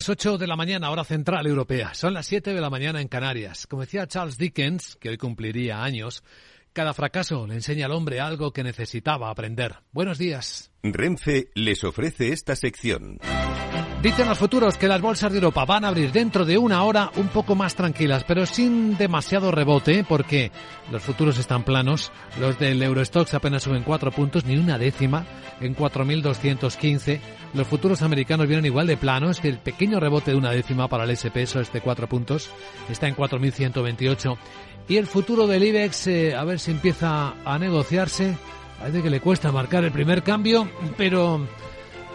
Las 0.00 0.10
8 0.10 0.38
de 0.38 0.46
la 0.46 0.54
mañana, 0.54 0.92
hora 0.92 1.02
central 1.02 1.44
europea. 1.48 1.92
Son 1.92 2.14
las 2.14 2.24
7 2.26 2.54
de 2.54 2.60
la 2.60 2.70
mañana 2.70 3.00
en 3.00 3.08
Canarias. 3.08 3.66
Como 3.66 3.82
decía 3.82 4.06
Charles 4.06 4.38
Dickens, 4.38 4.94
que 4.94 5.08
hoy 5.08 5.18
cumpliría 5.18 5.82
años, 5.82 6.22
cada 6.72 6.94
fracaso 6.94 7.48
le 7.48 7.54
enseña 7.54 7.86
al 7.86 7.92
hombre 7.92 8.20
algo 8.20 8.52
que 8.52 8.62
necesitaba 8.62 9.28
aprender. 9.28 9.74
Buenos 9.90 10.16
días. 10.16 10.70
Renfe 10.84 11.50
les 11.56 11.82
ofrece 11.82 12.32
esta 12.32 12.54
sección. 12.54 13.18
Dicen 14.02 14.28
los 14.28 14.38
futuros 14.38 14.78
que 14.78 14.86
las 14.86 15.00
bolsas 15.00 15.32
de 15.32 15.38
Europa 15.38 15.64
van 15.64 15.84
a 15.84 15.88
abrir 15.88 16.12
dentro 16.12 16.44
de 16.44 16.56
una 16.56 16.84
hora 16.84 17.10
un 17.16 17.26
poco 17.26 17.56
más 17.56 17.74
tranquilas, 17.74 18.22
pero 18.22 18.46
sin 18.46 18.96
demasiado 18.96 19.50
rebote, 19.50 20.04
porque 20.04 20.52
los 20.92 21.02
futuros 21.02 21.36
están 21.36 21.64
planos. 21.64 22.12
Los 22.38 22.60
del 22.60 22.80
Eurostox 22.80 23.34
apenas 23.34 23.64
suben 23.64 23.82
cuatro 23.82 24.12
puntos, 24.12 24.44
ni 24.44 24.56
una 24.56 24.78
décima, 24.78 25.26
en 25.60 25.74
4.215. 25.74 27.18
Los 27.54 27.66
futuros 27.66 28.00
americanos 28.02 28.46
vienen 28.46 28.66
igual 28.66 28.86
de 28.86 28.96
planos, 28.96 29.40
que 29.40 29.48
el 29.48 29.58
pequeño 29.58 29.98
rebote 29.98 30.30
de 30.30 30.36
una 30.36 30.52
décima 30.52 30.86
para 30.86 31.02
el 31.02 31.10
SP, 31.18 31.42
eso 31.42 31.60
es 31.60 31.72
de 31.72 31.80
cuatro 31.80 32.08
puntos, 32.08 32.50
está 32.88 33.08
en 33.08 33.16
4.128. 33.16 34.38
Y 34.86 34.96
el 34.96 35.08
futuro 35.08 35.48
del 35.48 35.64
IBEX, 35.64 36.06
eh, 36.06 36.36
a 36.36 36.44
ver 36.44 36.60
si 36.60 36.70
empieza 36.70 37.34
a 37.44 37.58
negociarse. 37.58 38.38
Parece 38.78 39.02
que 39.02 39.10
le 39.10 39.20
cuesta 39.20 39.50
marcar 39.50 39.82
el 39.82 39.90
primer 39.90 40.22
cambio, 40.22 40.70
pero 40.96 41.48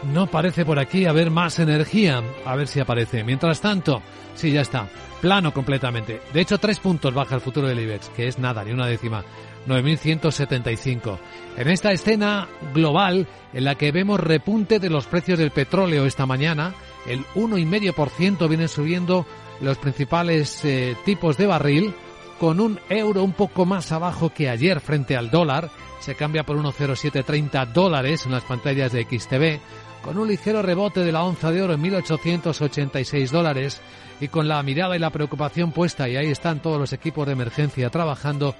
no 0.05 0.27
parece 0.27 0.65
por 0.65 0.79
aquí 0.79 1.05
haber 1.05 1.31
más 1.31 1.59
energía. 1.59 2.21
A 2.45 2.55
ver 2.55 2.67
si 2.67 2.79
aparece. 2.79 3.23
Mientras 3.23 3.61
tanto, 3.61 4.01
sí, 4.35 4.51
ya 4.51 4.61
está. 4.61 4.87
Plano 5.21 5.53
completamente. 5.53 6.21
De 6.33 6.41
hecho, 6.41 6.57
tres 6.57 6.79
puntos 6.79 7.13
baja 7.13 7.35
el 7.35 7.41
futuro 7.41 7.67
del 7.67 7.79
IBEX, 7.79 8.09
que 8.09 8.27
es 8.27 8.39
nada, 8.39 8.63
ni 8.63 8.71
una 8.71 8.87
décima. 8.87 9.23
9.175. 9.67 11.17
En 11.57 11.69
esta 11.69 11.91
escena 11.91 12.47
global 12.73 13.27
en 13.53 13.63
la 13.63 13.75
que 13.75 13.91
vemos 13.91 14.19
repunte 14.19 14.79
de 14.79 14.89
los 14.89 15.05
precios 15.05 15.39
del 15.39 15.51
petróleo 15.51 16.05
esta 16.05 16.25
mañana, 16.25 16.73
el 17.07 17.25
1,5% 17.35 18.49
vienen 18.49 18.67
subiendo 18.67 19.25
los 19.61 19.77
principales 19.77 20.63
eh, 20.65 20.97
tipos 21.05 21.37
de 21.37 21.47
barril, 21.47 21.93
con 22.39 22.59
un 22.59 22.79
euro 22.89 23.23
un 23.23 23.31
poco 23.31 23.65
más 23.65 23.91
abajo 23.91 24.31
que 24.33 24.49
ayer 24.49 24.81
frente 24.81 25.15
al 25.15 25.31
dólar. 25.31 25.69
Se 25.99 26.15
cambia 26.15 26.43
por 26.43 26.57
1,0730 26.57 27.67
dólares 27.67 28.25
en 28.25 28.33
las 28.33 28.43
pantallas 28.43 28.91
de 28.91 29.03
XTV 29.03 29.61
con 30.03 30.17
un 30.17 30.27
ligero 30.27 30.61
rebote 30.61 30.99
de 30.99 31.11
la 31.11 31.23
onza 31.23 31.51
de 31.51 31.61
oro 31.61 31.73
en 31.73 31.81
1.886 31.81 33.29
dólares 33.29 33.81
y 34.19 34.27
con 34.27 34.47
la 34.47 34.61
mirada 34.61 34.95
y 34.95 34.99
la 34.99 35.09
preocupación 35.09 35.71
puesta, 35.71 36.07
y 36.09 36.17
ahí 36.17 36.27
están 36.27 36.61
todos 36.61 36.79
los 36.79 36.93
equipos 36.93 37.25
de 37.25 37.33
emergencia 37.33 37.89
trabajando 37.89 38.55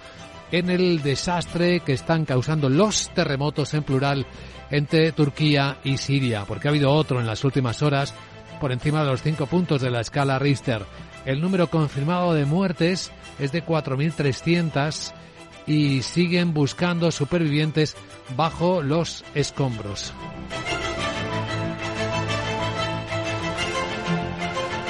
en 0.52 0.69
el 0.69 1.02
desastre 1.03 1.81
que 1.81 1.94
están 1.94 2.25
causando 2.25 2.69
los 2.69 3.09
terremotos 3.09 3.73
en 3.73 3.83
plural 3.83 4.25
entre 4.72 5.11
Turquía 5.11 5.77
y 5.83 5.97
Siria, 5.97 6.45
porque 6.47 6.67
ha 6.67 6.72
habido 6.72 6.91
otro 6.91 7.19
en 7.19 7.27
las 7.27 7.44
últimas 7.44 7.81
horas 7.81 8.13
por 8.61 8.72
encima 8.72 9.03
de 9.03 9.11
los 9.11 9.22
cinco 9.22 9.45
puntos 9.45 9.81
de 9.81 9.91
la 9.91 10.02
escala 10.02 10.39
Richter. 10.39 10.85
El 11.25 11.41
número 11.41 11.67
confirmado 11.67 12.33
de 12.33 12.45
muertes 12.45 13.11
es 13.39 13.52
de 13.52 13.66
4.300 13.66 15.11
y 15.67 16.02
siguen 16.02 16.53
buscando 16.53 17.11
supervivientes 17.11 17.95
bajo 18.35 18.81
los 18.81 19.23
escombros. 19.33 20.13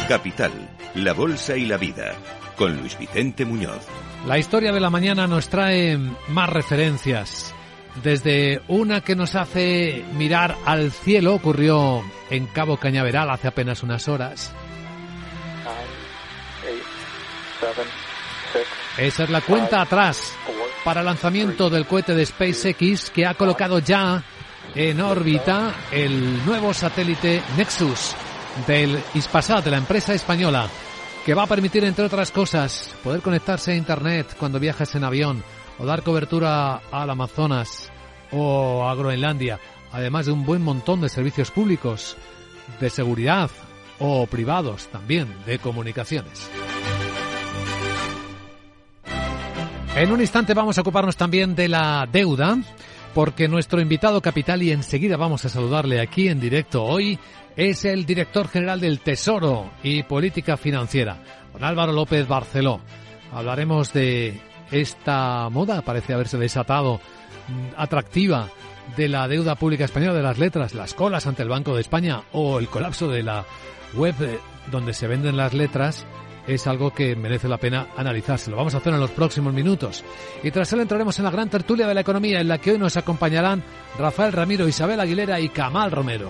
Capital, 0.08 0.52
la 0.96 1.14
Bolsa 1.14 1.56
y 1.56 1.66
la 1.66 1.78
Vida, 1.78 2.14
con 2.58 2.78
Luis 2.78 2.98
Vicente 2.98 3.46
Muñoz. 3.46 3.86
La 4.28 4.38
historia 4.38 4.72
de 4.72 4.80
la 4.80 4.90
mañana 4.90 5.28
nos 5.28 5.48
trae 5.48 5.98
más 6.30 6.50
referencias. 6.50 7.54
Desde 8.02 8.62
una 8.68 9.02
que 9.02 9.16
nos 9.16 9.36
hace 9.36 10.04
mirar 10.16 10.56
al 10.66 10.92
cielo, 10.92 11.36
ocurrió 11.36 12.02
en 12.30 12.48
Cabo 12.48 12.78
Cañaveral 12.78 13.30
hace 13.30 13.48
apenas 13.48 13.84
unas 13.84 14.08
horas. 14.08 14.54
Esa 18.98 19.24
es 19.24 19.30
la 19.30 19.42
cuenta 19.42 19.82
atrás 19.82 20.34
para 20.84 21.00
el 21.00 21.06
lanzamiento 21.06 21.70
del 21.70 21.86
cohete 21.86 22.14
de 22.14 22.26
SpaceX 22.26 23.10
que 23.10 23.26
ha 23.26 23.34
colocado 23.36 23.80
ya 23.80 24.24
en 24.76 25.02
órbita 25.02 25.74
el 25.92 26.46
nuevo 26.46 26.74
satélite 26.74 27.42
Nexus 27.58 28.16
del 28.68 29.00
Ispasat, 29.14 29.66
de 29.66 29.72
la 29.72 29.78
empresa 29.78 30.14
española, 30.14 30.68
que 31.26 31.34
va 31.34 31.44
a 31.44 31.48
permitir, 31.48 31.84
entre 31.84 32.06
otras 32.06 32.32
cosas, 32.32 32.94
poder 33.04 33.22
conectarse 33.22 33.72
a 33.72 33.76
Internet 33.76 34.36
cuando 34.38 34.60
viajes 34.60 34.94
en 34.96 35.04
avión 35.04 35.44
o 35.80 35.86
dar 35.86 36.04
cobertura 36.04 36.82
al 36.92 37.10
Amazonas 37.10 37.92
o 38.32 38.88
a 38.88 38.96
Groenlandia, 38.96 39.60
además 39.92 40.26
de 40.26 40.32
un 40.32 40.46
buen 40.46 40.62
montón 40.62 41.02
de 41.02 41.10
servicios 41.10 41.52
públicos, 41.52 42.18
de 42.80 42.90
seguridad 42.90 43.50
o 44.00 44.26
privados 44.28 44.88
también, 44.88 45.28
de 45.46 45.60
comunicaciones. 45.60 46.50
En 49.96 50.12
un 50.12 50.22
instante 50.22 50.56
vamos 50.56 50.78
a 50.78 50.82
ocuparnos 50.82 51.16
también 51.16 51.54
de 51.54 51.68
la 51.68 52.08
deuda, 52.12 52.58
porque 53.14 53.48
nuestro 53.48 53.80
invitado 53.80 54.22
capital, 54.22 54.64
y 54.64 54.72
enseguida 54.72 55.18
vamos 55.18 55.46
a 55.46 55.50
saludarle 55.50 56.02
aquí 56.02 56.28
en 56.30 56.40
directo 56.40 56.84
hoy, 56.84 57.20
es 57.56 57.86
el 57.86 58.06
director 58.06 58.48
general 58.48 58.80
del 58.80 59.00
Tesoro 59.00 59.72
y 59.84 60.04
Política 60.04 60.58
Financiera, 60.58 61.18
don 61.54 61.64
Álvaro 61.64 61.92
López 61.92 62.28
Barceló. 62.28 62.82
Hablaremos 63.32 63.94
de 63.94 64.40
esta 64.72 65.50
moda, 65.50 65.82
parece 65.82 66.14
haberse 66.14 66.38
desatado, 66.38 67.00
mm, 67.48 67.76
atractiva 67.78 68.50
de 68.98 69.08
la 69.08 69.28
deuda 69.28 69.56
pública 69.56 69.86
española 69.86 70.14
de 70.14 70.24
las 70.24 70.40
letras, 70.40 70.74
las 70.74 70.94
colas 70.94 71.28
ante 71.28 71.44
el 71.44 71.50
Banco 71.50 71.76
de 71.76 71.82
España 71.82 72.24
o 72.32 72.60
el 72.60 72.68
colapso 72.68 73.08
de 73.08 73.24
la 73.24 73.46
web 73.94 74.16
eh, 74.22 74.40
donde 74.72 74.94
se 74.94 75.08
venden 75.08 75.38
las 75.38 75.54
letras 75.54 76.06
es 76.48 76.68
algo 76.68 76.94
que 76.94 77.16
merece 77.16 77.48
la 77.48 77.58
pena 77.58 77.88
analizarse. 77.96 78.52
Lo 78.52 78.58
vamos 78.58 78.74
a 78.74 78.78
hacer 78.78 78.94
en 78.94 79.00
los 79.00 79.12
próximos 79.12 79.54
minutos. 79.54 80.04
Y 80.44 80.52
tras 80.52 80.74
él 80.74 80.82
entraremos 80.82 81.18
en 81.18 81.26
la 81.26 81.32
gran 81.32 81.50
tertulia 81.50 81.88
de 81.88 81.94
la 81.94 82.02
economía 82.02 82.42
en 82.42 82.50
la 82.50 82.58
que 82.58 82.72
hoy 82.72 82.78
nos 82.78 82.98
acompañarán 82.98 83.64
Rafael 83.98 84.34
Ramiro, 84.34 84.68
Isabel 84.68 85.00
Aguilera 85.00 85.40
y 85.40 85.50
Camal 85.50 85.92
Romero. 85.92 86.30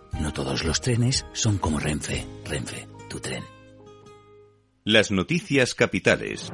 No 0.19 0.33
todos 0.33 0.63
los 0.63 0.81
trenes 0.81 1.25
son 1.33 1.57
como 1.57 1.79
Renfe. 1.79 2.25
Renfe, 2.45 2.87
tu 3.09 3.19
tren. 3.19 3.43
Las 4.83 5.11
noticias 5.11 5.75
capitales. 5.75 6.51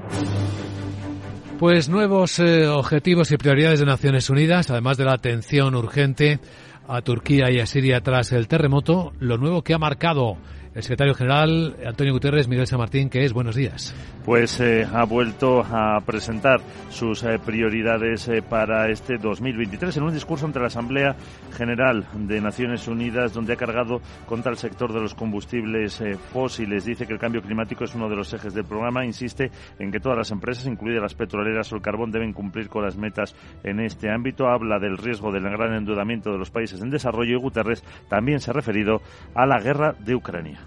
Pues 1.58 1.90
nuevos 1.90 2.40
eh, 2.40 2.68
objetivos 2.68 3.32
y 3.32 3.38
prioridades 3.38 3.80
de 3.80 3.86
Naciones 3.86 4.30
Unidas, 4.30 4.70
además 4.70 4.98
de 4.98 5.06
la 5.06 5.14
atención 5.14 5.76
urgente 5.76 6.40
a 6.88 7.02
Turquía 7.02 7.52
y 7.52 7.60
a 7.60 7.66
Siria 7.66 8.02
tras 8.02 8.32
el 8.32 8.48
terremoto, 8.48 9.14
lo 9.20 9.38
nuevo 9.38 9.64
que 9.64 9.74
ha 9.74 9.80
marcado 9.80 10.38
el 10.78 10.84
secretario 10.84 11.16
general 11.16 11.76
Antonio 11.88 12.14
Guterres, 12.14 12.48
Miguel 12.48 12.68
San 12.68 12.78
Martín, 12.78 13.10
que 13.10 13.26
es 13.26 13.34
buenos 13.34 13.56
días. 13.56 13.96
Pues 14.24 14.60
eh, 14.60 14.86
ha 14.94 15.06
vuelto 15.06 15.62
a 15.62 16.00
presentar 16.02 16.62
sus 16.92 17.24
eh, 17.24 17.40
prioridades 17.44 18.28
eh, 18.28 18.44
para 18.48 18.88
este 18.92 19.18
2023 19.18 19.98
en 19.98 20.04
un 20.04 20.14
discurso 20.14 20.46
ante 20.46 20.60
la 20.60 20.68
Asamblea 20.68 21.16
General 21.58 22.06
de 22.14 22.40
Naciones 22.42 22.88
Unidas, 22.88 23.34
donde 23.34 23.54
ha 23.54 23.56
cargado 23.56 24.02
contra 24.28 24.52
el 24.52 24.58
sector 24.60 24.94
de 24.94 25.02
los 25.02 25.16
combustibles 25.16 26.04
fósiles. 26.32 26.86
Dice 26.86 27.08
que 27.08 27.14
el 27.14 27.20
cambio 27.20 27.42
climático 27.42 27.84
es 27.84 27.96
uno 27.96 28.08
de 28.08 28.16
los 28.16 28.32
ejes 28.32 28.54
del 28.54 28.66
programa. 28.66 29.04
Insiste 29.04 29.50
en 29.80 29.92
que 29.92 30.00
todas 30.00 30.20
las 30.20 30.30
empresas, 30.30 30.68
incluidas 30.68 31.02
las 31.02 31.16
petroleras 31.16 31.74
o 31.74 31.78
el 31.78 31.82
carbón, 31.82 32.12
deben 32.12 32.34
cumplir 32.34 32.70
con 32.70 32.84
las 32.84 32.98
metas 32.98 33.36
en 33.64 33.80
este 33.80 34.12
ámbito. 34.12 34.48
Habla 34.48 34.78
del 34.78 35.00
riesgo 35.00 35.32
del 35.32 35.50
gran 35.50 35.74
endeudamiento 35.74 36.32
de 36.32 36.38
los 36.38 36.52
países 36.52 36.80
en 36.82 36.92
desarrollo 36.92 37.36
y 37.36 37.42
Guterres 37.42 37.84
también 38.10 38.40
se 38.40 38.52
ha 38.52 38.54
referido 38.54 39.02
a 39.34 39.48
la 39.48 39.60
guerra 39.60 39.96
de 39.98 40.14
Ucrania. 40.14 40.67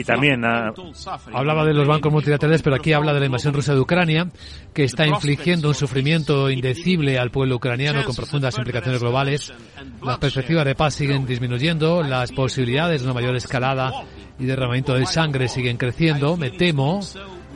Y 0.00 0.04
también 0.04 0.44
ah, 0.44 0.72
hablaba 1.32 1.64
de 1.64 1.72
los 1.72 1.86
bancos 1.86 2.12
multilaterales, 2.12 2.60
pero 2.60 2.74
aquí 2.74 2.92
habla 2.92 3.14
de 3.14 3.20
la 3.20 3.26
invasión 3.26 3.54
rusa 3.54 3.72
de 3.72 3.80
Ucrania, 3.80 4.28
que 4.74 4.82
está 4.82 5.06
infligiendo 5.06 5.68
un 5.68 5.74
sufrimiento 5.74 6.50
indecible 6.50 7.18
al 7.18 7.30
pueblo 7.30 7.56
ucraniano 7.56 8.04
con 8.04 8.16
profundas 8.16 8.58
implicaciones 8.58 9.00
globales. 9.00 9.54
Las 10.04 10.18
perspectivas 10.18 10.64
de 10.64 10.74
paz 10.74 10.94
siguen 10.94 11.24
disminuyendo, 11.24 12.02
las 12.02 12.32
posibilidades 12.32 13.02
de 13.02 13.06
una 13.06 13.14
mayor 13.14 13.36
escalada 13.36 13.92
y 14.38 14.44
derramamiento 14.44 14.94
de 14.94 15.06
sangre 15.06 15.48
siguen 15.48 15.76
creciendo. 15.76 16.36
Me 16.36 16.50
temo 16.50 17.00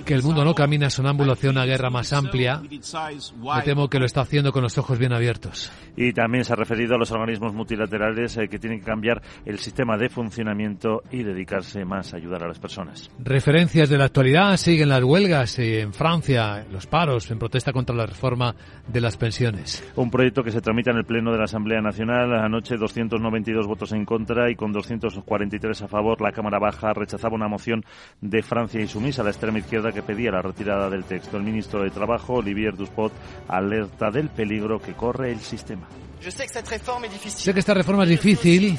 que 0.07 0.15
el 0.15 0.23
mundo 0.23 0.45
no 0.45 0.55
camina 0.55 0.89
sonámbulo 0.89 1.33
hacia 1.33 1.51
una 1.51 1.65
guerra 1.67 1.91
más 1.91 2.13
amplia. 2.13 2.63
Me 2.63 3.63
temo 3.63 3.91
que 3.91 3.99
lo 3.99 4.07
está 4.07 4.23
haciendo 4.23 4.53
con 4.53 4.63
los 4.63 4.79
ojos 4.79 4.99
bien 4.99 5.13
abiertos. 5.13 5.71
Y 5.97 6.13
también 6.13 6.45
se 6.45 6.53
ha 6.53 6.57
referido 6.57 6.95
a 6.95 6.99
los 6.99 7.11
organismos 7.11 7.53
multilaterales 7.53 8.37
eh, 8.37 8.49
que 8.49 8.59
tienen 8.59 8.79
que 8.79 8.87
cambiar 8.87 9.21
el 9.45 9.59
sistema 9.59 9.99
de 9.99 10.09
funcionamiento 10.09 11.03
y 11.11 11.25
dedicarse 11.25 11.85
más 11.85 12.15
a 12.15 12.19
ayudar 12.19 12.45
a 12.45 12.49
las 12.49 12.59
personas. 12.59 13.11
Referencias 13.19 13.89
de 13.89 13.99
la 13.99 14.05
actualidad 14.05 14.57
siguen 14.57 14.91
las 14.91 15.03
huelgas 15.03 15.59
en 15.59 15.93
Francia, 15.93 16.65
los 16.71 16.87
paros 16.87 17.31
en 17.31 17.39
protesta 17.39 17.73
contra 17.73 17.97
la 17.97 18.07
reforma 18.07 18.55
de 18.87 19.01
las 19.01 19.17
pensiones. 19.17 19.83
Un 19.97 20.11
proyecto 20.11 20.45
que 20.45 20.53
se 20.53 20.61
tramita 20.61 20.93
en 20.93 20.99
el 20.99 21.05
Pleno 21.05 21.33
de 21.33 21.39
la 21.39 21.45
Asamblea 21.45 21.81
Nacional. 21.81 22.33
Anoche 22.39 22.77
292 22.77 23.67
votos 23.67 23.91
en 23.93 24.05
contra 24.05 24.51
y 24.51 24.55
con 24.55 24.73
243 24.73 25.83
a 25.83 25.89
favor. 25.89 26.21
La 26.21 26.31
Cámara 26.31 26.61
Baja 26.61 26.93
rechazaba 26.93 27.35
una 27.35 27.49
moción 27.49 27.85
de 28.21 28.43
Francia 28.43 28.81
y 28.81 28.87
sumisa 28.87 29.23
a 29.23 29.25
la 29.25 29.31
extrema 29.31 29.59
izquierda 29.59 29.93
que 29.97 30.03
pedía 30.03 30.31
la 30.31 30.43
retirada 30.43 30.91
del 30.91 31.05
texto. 31.05 31.39
El 31.39 31.43
ministro 31.43 31.83
de 31.83 31.91
Trabajo, 31.91 32.35
Olivier 32.35 32.77
Duspot, 32.77 33.13
alerta 33.49 34.11
del 34.11 34.29
peligro 34.29 34.79
que 34.79 34.93
corre 34.93 35.33
el 35.33 35.41
sistema. 35.41 35.89
Sé 36.21 37.55
que 37.55 37.61
esta 37.61 37.73
reforma 37.73 38.03
es 38.05 38.11
difícil, 38.11 38.79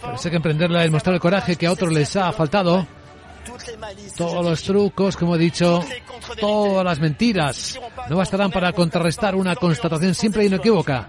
pero 0.00 0.16
sé 0.16 0.30
que 0.30 0.36
emprenderla 0.36 0.84
es 0.84 0.90
mostrar 0.90 1.14
el 1.14 1.20
coraje 1.20 1.56
que 1.56 1.66
a 1.66 1.72
otros 1.72 1.92
les 1.92 2.16
ha 2.16 2.32
faltado. 2.32 2.86
Todos 4.16 4.44
los 4.44 4.62
trucos, 4.62 5.16
como 5.16 5.36
he 5.36 5.38
dicho, 5.38 5.84
todas 6.40 6.84
las 6.84 7.00
mentiras, 7.00 7.80
no 8.08 8.16
bastarán 8.16 8.50
para 8.50 8.72
contrarrestar 8.72 9.34
una 9.34 9.56
constatación 9.56 10.14
simple 10.14 10.44
y 10.44 10.46
inequívoca. 10.46 11.08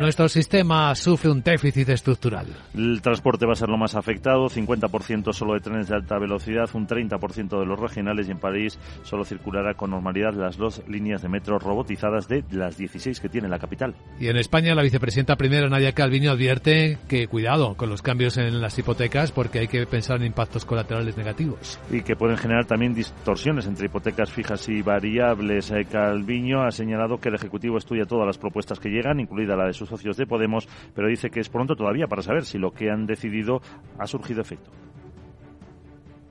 Nuestro 0.00 0.28
sistema 0.28 0.94
sufre 0.94 1.30
un 1.30 1.42
déficit 1.42 1.88
estructural. 1.90 2.46
El 2.74 3.02
transporte 3.02 3.44
va 3.44 3.52
a 3.52 3.56
ser 3.56 3.68
lo 3.68 3.76
más 3.76 3.94
afectado, 3.94 4.48
50% 4.48 5.32
solo 5.32 5.54
de 5.54 5.60
trenes 5.60 5.88
de 5.88 5.96
alta 5.96 6.18
velocidad, 6.18 6.70
un 6.72 6.86
30% 6.86 7.58
de 7.58 7.66
los 7.66 7.78
regionales 7.78 8.28
y 8.28 8.30
en 8.30 8.38
París 8.38 8.78
solo 9.02 9.24
circulará 9.24 9.74
con 9.74 9.90
normalidad 9.90 10.32
las 10.34 10.56
dos 10.56 10.82
líneas 10.88 11.22
de 11.22 11.28
metro 11.28 11.58
robotizadas 11.58 12.28
de 12.28 12.44
las 12.50 12.76
16 12.78 13.20
que 13.20 13.28
tiene 13.28 13.48
la 13.48 13.58
capital. 13.58 13.94
Y 14.18 14.28
en 14.28 14.36
España 14.36 14.74
la 14.74 14.82
vicepresidenta 14.82 15.36
primera 15.36 15.68
Nadia 15.68 15.92
Calviño 15.92 16.30
advierte 16.30 16.98
que 17.08 17.26
cuidado 17.26 17.74
con 17.74 17.90
los 17.90 18.00
cambios 18.00 18.38
en 18.38 18.60
las 18.60 18.78
hipotecas 18.78 19.32
porque 19.32 19.60
hay 19.60 19.68
que 19.68 19.86
pensar 19.86 20.11
en 20.16 20.24
impactos 20.24 20.64
colaterales 20.64 21.16
negativos. 21.16 21.78
Y 21.90 22.02
que 22.02 22.16
pueden 22.16 22.36
generar 22.36 22.66
también 22.66 22.94
distorsiones 22.94 23.66
entre 23.66 23.86
hipotecas 23.86 24.30
fijas 24.30 24.68
y 24.68 24.82
variables. 24.82 25.70
Eh, 25.70 25.86
Calviño 25.90 26.62
ha 26.62 26.70
señalado 26.70 27.18
que 27.18 27.28
el 27.28 27.34
Ejecutivo 27.34 27.78
estudia 27.78 28.04
todas 28.04 28.26
las 28.26 28.38
propuestas 28.38 28.78
que 28.78 28.88
llegan, 28.88 29.20
incluida 29.20 29.56
la 29.56 29.66
de 29.66 29.72
sus 29.72 29.88
socios 29.88 30.16
de 30.16 30.26
Podemos, 30.26 30.68
pero 30.94 31.08
dice 31.08 31.30
que 31.30 31.40
es 31.40 31.48
pronto 31.48 31.74
todavía 31.74 32.06
para 32.06 32.22
saber 32.22 32.44
si 32.44 32.58
lo 32.58 32.72
que 32.72 32.90
han 32.90 33.06
decidido 33.06 33.60
ha 33.98 34.06
surgido 34.06 34.40
efecto. 34.40 34.70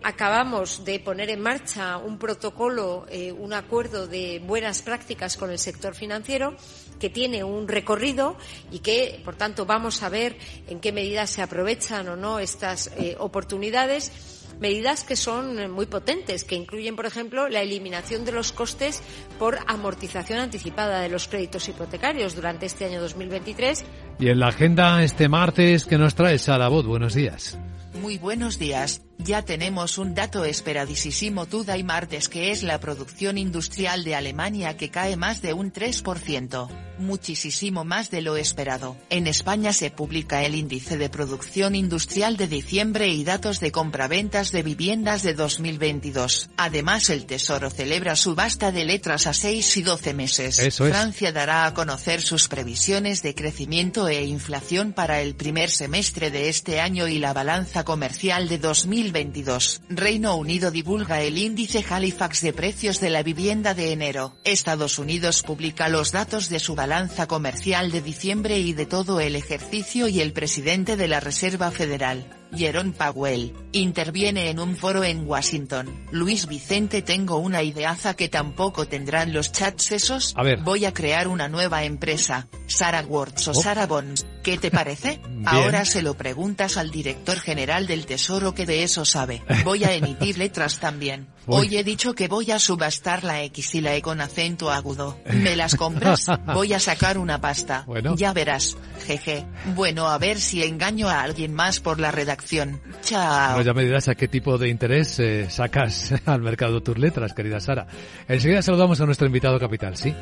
Acabamos 0.03 0.83
de 0.83 0.99
poner 0.99 1.29
en 1.29 1.41
marcha 1.41 1.97
un 1.97 2.17
protocolo, 2.17 3.05
eh, 3.09 3.31
un 3.31 3.53
acuerdo 3.53 4.07
de 4.07 4.41
buenas 4.43 4.81
prácticas 4.81 5.37
con 5.37 5.51
el 5.51 5.59
sector 5.59 5.93
financiero 5.93 6.55
que 7.01 7.09
tiene 7.09 7.43
un 7.43 7.67
recorrido 7.67 8.37
y 8.71 8.79
que, 8.79 9.19
por 9.25 9.35
tanto, 9.35 9.65
vamos 9.65 10.03
a 10.03 10.09
ver 10.09 10.37
en 10.67 10.79
qué 10.79 10.91
medida 10.91 11.25
se 11.25 11.41
aprovechan 11.41 12.07
o 12.07 12.15
no 12.15 12.37
estas 12.37 12.91
eh, 12.95 13.15
oportunidades 13.17 14.11
medidas 14.59 15.03
que 15.03 15.15
son 15.15 15.71
muy 15.71 15.87
potentes, 15.87 16.43
que 16.43 16.55
incluyen, 16.55 16.95
por 16.95 17.07
ejemplo, 17.07 17.49
la 17.49 17.61
eliminación 17.61 18.23
de 18.23 18.31
los 18.31 18.51
costes 18.51 19.01
por 19.39 19.57
amortización 19.65 20.37
anticipada 20.37 21.01
de 21.01 21.09
los 21.09 21.27
créditos 21.27 21.67
hipotecarios 21.67 22.35
durante 22.35 22.67
este 22.67 22.85
año 22.85 23.01
2023. 23.01 23.83
Y 24.19 24.29
en 24.29 24.39
la 24.39 24.49
agenda 24.49 25.03
este 25.03 25.27
martes 25.27 25.85
que 25.85 25.97
nos 25.97 26.13
trae 26.13 26.37
Sara 26.37 26.67
Bot. 26.67 26.85
Buenos 26.85 27.15
días. 27.15 27.57
Muy 27.99 28.17
buenos 28.17 28.57
días. 28.57 29.01
Ya 29.17 29.43
tenemos 29.43 29.97
un 29.97 30.15
dato 30.15 30.45
esperadísimo 30.45 31.45
toda 31.45 31.77
y 31.77 31.83
martes 31.83 32.29
que 32.29 32.51
es 32.51 32.63
la 32.63 32.79
producción 32.79 33.37
industrial 33.37 34.03
de 34.03 34.15
Alemania 34.15 34.77
que 34.77 34.89
cae 34.89 35.17
más 35.17 35.41
de 35.41 35.53
un 35.53 35.71
3%, 35.73 36.69
muchísimo 37.01 37.83
más 37.83 38.11
de 38.11 38.21
lo 38.21 38.37
esperado. 38.37 38.95
En 39.09 39.27
España 39.27 39.73
se 39.73 39.91
publica 39.91 40.43
el 40.43 40.55
índice 40.55 40.97
de 40.97 41.09
producción 41.09 41.75
industrial 41.75 42.37
de 42.37 42.47
diciembre 42.47 43.09
y 43.09 43.23
datos 43.23 43.59
de 43.59 43.71
compraventas 43.71 44.51
de 44.51 44.63
viviendas 44.63 45.23
de 45.23 45.33
2022. 45.33 46.49
Además 46.57 47.09
el 47.09 47.25
Tesoro 47.25 47.69
celebra 47.69 48.15
subasta 48.15 48.71
de 48.71 48.85
letras 48.85 49.27
a 49.27 49.33
6 49.33 49.77
y 49.77 49.81
12 49.81 50.13
meses. 50.13 50.59
Eso 50.59 50.85
es. 50.85 50.91
Francia 50.91 51.31
dará 51.31 51.65
a 51.65 51.73
conocer 51.73 52.21
sus 52.21 52.47
previsiones 52.47 53.23
de 53.23 53.35
crecimiento 53.35 54.07
e 54.07 54.23
inflación 54.23 54.93
para 54.93 55.21
el 55.21 55.35
primer 55.35 55.69
semestre 55.69 56.31
de 56.31 56.49
este 56.49 56.79
año 56.79 57.07
y 57.07 57.17
la 57.17 57.33
balanza 57.33 57.83
comercial 57.83 58.47
de 58.47 58.57
2022 58.59 59.81
Reino 59.89 60.35
Unido 60.35 60.71
divulga 60.71 61.21
el 61.21 61.37
índice 61.37 61.83
Halifax 61.87 62.41
de 62.41 62.53
precios 62.53 62.99
de 62.99 63.09
la 63.09 63.23
vivienda 63.23 63.73
de 63.73 63.91
enero. 63.91 64.35
Estados 64.43 64.99
Unidos 64.99 65.41
publica 65.43 65.89
los 65.89 66.11
datos 66.11 66.49
de 66.49 66.59
su 66.59 66.75
balanza 66.75 66.90
comercial 67.27 67.89
de 67.89 68.01
diciembre 68.01 68.59
y 68.59 68.73
de 68.73 68.85
todo 68.85 69.21
el 69.21 69.37
ejercicio 69.37 70.09
y 70.09 70.19
el 70.19 70.33
presidente 70.33 70.97
de 70.97 71.07
la 71.07 71.21
Reserva 71.21 71.71
Federal, 71.71 72.27
Jerome 72.53 72.91
Powell, 72.91 73.53
interviene 73.71 74.49
en 74.49 74.59
un 74.59 74.75
foro 74.75 75.05
en 75.05 75.25
Washington. 75.25 75.87
Luis 76.11 76.47
Vicente 76.47 77.01
tengo 77.01 77.37
una 77.37 77.63
ideaza 77.63 78.13
que 78.15 78.27
tampoco 78.27 78.87
tendrán 78.87 79.31
los 79.31 79.53
chats 79.53 79.93
esos. 79.93 80.33
A 80.35 80.43
ver. 80.43 80.59
Voy 80.63 80.83
a 80.83 80.93
crear 80.93 81.29
una 81.29 81.47
nueva 81.47 81.85
empresa, 81.85 82.49
Sarah 82.67 83.05
Words 83.07 83.47
o 83.47 83.51
Oh. 83.51 83.53
Sarah 83.53 83.87
Bonds. 83.87 84.25
¿Qué 84.43 84.57
te 84.57 84.69
parece? 84.69 85.21
Ahora 85.45 85.85
se 85.85 86.01
lo 86.01 86.15
preguntas 86.15 86.75
al 86.75 86.91
director 86.91 87.39
general 87.39 87.87
del 87.87 88.05
Tesoro 88.05 88.53
que 88.53 88.65
de 88.65 88.83
eso 88.83 89.05
sabe. 89.05 89.43
Voy 89.63 89.85
a 89.85 89.93
emitir 89.93 90.37
letras 90.37 90.79
también. 90.79 91.29
Hoy 91.47 91.75
he 91.75 91.83
dicho 91.83 92.13
que 92.13 92.27
voy 92.27 92.51
a 92.51 92.59
subastar 92.59 93.23
la 93.23 93.41
X 93.43 93.75
y 93.75 93.81
la 93.81 93.95
E 93.95 94.01
con 94.01 94.21
acento 94.21 94.69
agudo. 94.69 95.17
¿Me 95.33 95.55
las 95.55 95.75
compras? 95.75 96.27
Voy 96.53 96.73
a 96.73 96.79
sacar 96.79 97.17
una 97.17 97.41
pasta. 97.41 97.83
Bueno. 97.87 98.15
Ya 98.15 98.31
verás. 98.33 98.77
Jeje. 99.05 99.45
Bueno, 99.75 100.07
a 100.07 100.17
ver 100.17 100.39
si 100.39 100.63
engaño 100.63 101.09
a 101.09 101.21
alguien 101.21 101.53
más 101.53 101.79
por 101.79 101.99
la 101.99 102.11
redacción. 102.11 102.79
Chao. 103.01 103.55
Pues 103.55 103.65
ya 103.65 103.73
me 103.73 103.83
dirás 103.83 104.07
a 104.07 104.15
qué 104.15 104.27
tipo 104.27 104.57
de 104.57 104.69
interés 104.69 105.19
eh, 105.19 105.49
sacas 105.49 106.13
al 106.25 106.41
mercado 106.41 106.81
tus 106.81 106.97
letras, 106.97 107.33
querida 107.33 107.59
Sara. 107.59 107.87
Enseguida 108.27 108.61
saludamos 108.61 109.01
a 109.01 109.05
nuestro 109.05 109.27
invitado 109.27 109.59
capital, 109.59 109.97
¿sí? 109.97 110.13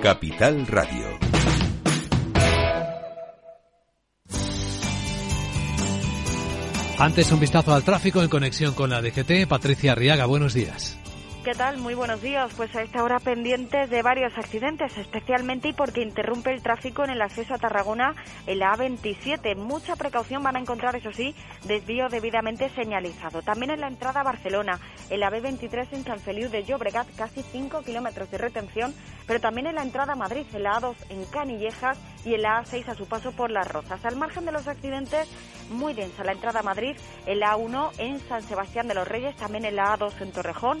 Capital 0.00 0.66
Radio. 0.68 1.27
Antes 6.98 7.30
un 7.30 7.38
vistazo 7.38 7.72
al 7.72 7.84
tráfico 7.84 8.22
en 8.22 8.28
conexión 8.28 8.74
con 8.74 8.90
la 8.90 9.00
DGT. 9.00 9.46
Patricia 9.48 9.92
Arriaga, 9.92 10.26
buenos 10.26 10.52
días. 10.52 10.98
¿Qué 11.48 11.54
tal? 11.54 11.78
Muy 11.78 11.94
buenos 11.94 12.20
días. 12.20 12.52
Pues 12.58 12.76
a 12.76 12.82
esta 12.82 13.02
hora 13.02 13.20
pendientes 13.20 13.88
de 13.88 14.02
varios 14.02 14.36
accidentes, 14.36 14.94
especialmente 14.98 15.72
porque 15.72 16.02
interrumpe 16.02 16.52
el 16.52 16.62
tráfico 16.62 17.04
en 17.04 17.08
el 17.08 17.22
acceso 17.22 17.54
a 17.54 17.58
Tarragona 17.58 18.14
en 18.46 18.58
la 18.58 18.76
A27. 18.76 19.56
Mucha 19.56 19.96
precaución 19.96 20.42
van 20.42 20.56
a 20.56 20.60
encontrar, 20.60 20.94
eso 20.94 21.10
sí, 21.10 21.34
desvío 21.64 22.10
debidamente 22.10 22.68
señalizado. 22.74 23.40
También 23.40 23.70
en 23.70 23.80
la 23.80 23.88
entrada 23.88 24.20
a 24.20 24.24
Barcelona, 24.24 24.78
en 25.08 25.20
la 25.20 25.30
B23 25.30 25.86
en 25.92 26.04
San 26.04 26.20
Feliu 26.20 26.50
de 26.50 26.64
Llobregat, 26.64 27.08
casi 27.16 27.42
5 27.42 27.80
kilómetros 27.80 28.30
de 28.30 28.36
retención, 28.36 28.94
pero 29.26 29.40
también 29.40 29.68
en 29.68 29.76
la 29.76 29.82
entrada 29.84 30.12
a 30.12 30.16
Madrid, 30.16 30.44
en 30.52 30.64
la 30.64 30.78
A2 30.78 30.96
en 31.08 31.24
Canillejas 31.24 31.98
y 32.26 32.34
en 32.34 32.42
la 32.42 32.62
A6 32.62 32.88
a 32.88 32.94
su 32.94 33.06
paso 33.06 33.32
por 33.32 33.50
Las 33.50 33.66
Rozas. 33.66 34.04
Al 34.04 34.16
margen 34.16 34.44
de 34.44 34.52
los 34.52 34.68
accidentes, 34.68 35.26
muy 35.70 35.94
densa 35.94 36.24
la 36.24 36.32
entrada 36.32 36.60
a 36.60 36.62
Madrid, 36.62 36.94
en 37.24 37.40
la 37.40 37.54
A1 37.54 37.92
en 37.98 38.20
San 38.28 38.42
Sebastián 38.42 38.86
de 38.86 38.94
los 38.94 39.08
Reyes, 39.08 39.34
también 39.36 39.64
en 39.64 39.76
la 39.76 39.96
A2 39.96 40.20
en 40.20 40.32
Torrejón, 40.32 40.80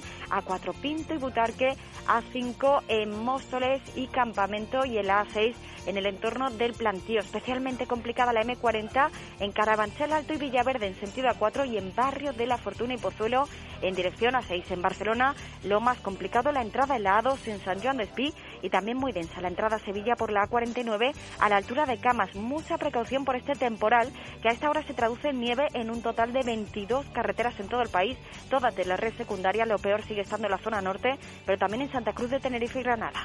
A4 0.58 0.74
Pinto 0.74 1.14
y 1.14 1.18
Butarque, 1.18 1.76
A5 2.06 2.82
en 2.88 3.22
Móstoles 3.24 3.80
y 3.96 4.06
Campamento 4.06 4.84
y 4.84 4.98
en 4.98 5.06
la 5.06 5.24
A6 5.24 5.54
en 5.86 5.96
el 5.96 6.06
entorno 6.06 6.50
del 6.50 6.74
plantío. 6.74 7.20
Especialmente 7.20 7.86
complicada 7.86 8.32
la 8.32 8.42
M40 8.42 9.10
en 9.40 9.52
Carabanchel 9.52 10.12
Alto 10.12 10.34
y 10.34 10.38
Villaverde 10.38 10.86
en 10.86 10.94
sentido 10.94 11.28
A4 11.28 11.68
y 11.68 11.78
en 11.78 11.94
Barrio 11.94 12.32
de 12.32 12.46
la 12.46 12.58
Fortuna 12.58 12.94
y 12.94 12.98
Pozuelo 12.98 13.48
en 13.82 13.94
dirección 13.94 14.34
A6. 14.34 14.70
En 14.70 14.82
Barcelona 14.82 15.34
lo 15.64 15.80
más 15.80 15.98
complicado 15.98 16.52
la 16.52 16.62
entrada 16.62 16.96
en 16.96 17.04
la 17.04 17.22
A2 17.22 17.46
en 17.46 17.60
San 17.60 17.80
Joan 17.80 17.98
de 17.98 18.04
Espí 18.04 18.34
y 18.62 18.70
también 18.70 18.96
muy 18.98 19.12
densa 19.12 19.40
la 19.40 19.48
entrada 19.48 19.76
a 19.76 19.80
Sevilla 19.80 20.16
por 20.16 20.30
la 20.30 20.48
A49 20.48 21.14
a 21.38 21.48
la 21.48 21.56
altura 21.56 21.86
de 21.86 21.98
Camas. 21.98 22.34
Mucha 22.34 22.78
precaución 22.78 23.24
por 23.24 23.36
este 23.36 23.54
temporal 23.54 24.12
que 24.42 24.48
a 24.48 24.52
esta 24.52 24.70
hora 24.70 24.82
se 24.82 24.94
traduce 24.94 25.28
en 25.28 25.40
nieve 25.40 25.68
en 25.74 25.90
un 25.90 26.02
total 26.02 26.32
de 26.32 26.42
22 26.42 27.06
carreteras 27.06 27.58
en 27.60 27.68
todo 27.68 27.82
el 27.82 27.88
país, 27.88 28.18
todas 28.50 28.74
de 28.74 28.84
la 28.84 28.96
red 28.96 29.14
secundaria. 29.14 29.66
Lo 29.66 29.78
peor 29.78 30.02
sigue 30.02 30.22
estando 30.22 30.46
en 30.46 30.52
la 30.52 30.58
zona 30.58 30.80
norte, 30.80 31.18
pero 31.44 31.58
también 31.58 31.82
en 31.82 31.92
Santa 31.92 32.12
Cruz 32.12 32.30
de 32.30 32.40
Tenerife 32.40 32.80
y 32.80 32.82
Granada. 32.82 33.24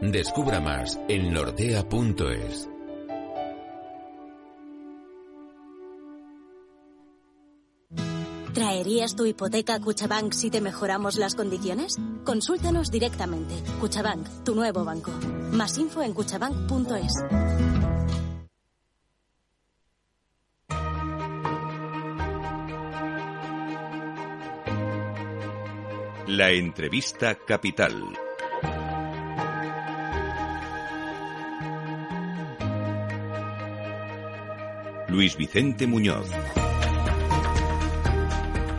Descubra 0.00 0.60
más 0.60 0.98
en 1.08 1.30
nordea.es. 1.30 2.70
¿Traerías 8.54 9.14
tu 9.14 9.26
hipoteca 9.26 9.74
a 9.74 9.80
Cuchabank 9.80 10.32
si 10.32 10.50
te 10.50 10.62
mejoramos 10.62 11.16
las 11.16 11.34
condiciones? 11.34 11.98
Consúltanos 12.24 12.90
directamente. 12.90 13.54
Cuchabank, 13.78 14.26
tu 14.42 14.54
nuevo 14.54 14.84
banco. 14.84 15.12
Más 15.52 15.76
info 15.76 16.02
en 16.02 16.14
cuchabank.es. 16.14 17.12
La 26.26 26.50
entrevista 26.52 27.34
capital. 27.34 28.16
Luis 35.20 35.36
Vicente 35.36 35.86
Muñoz. 35.86 36.30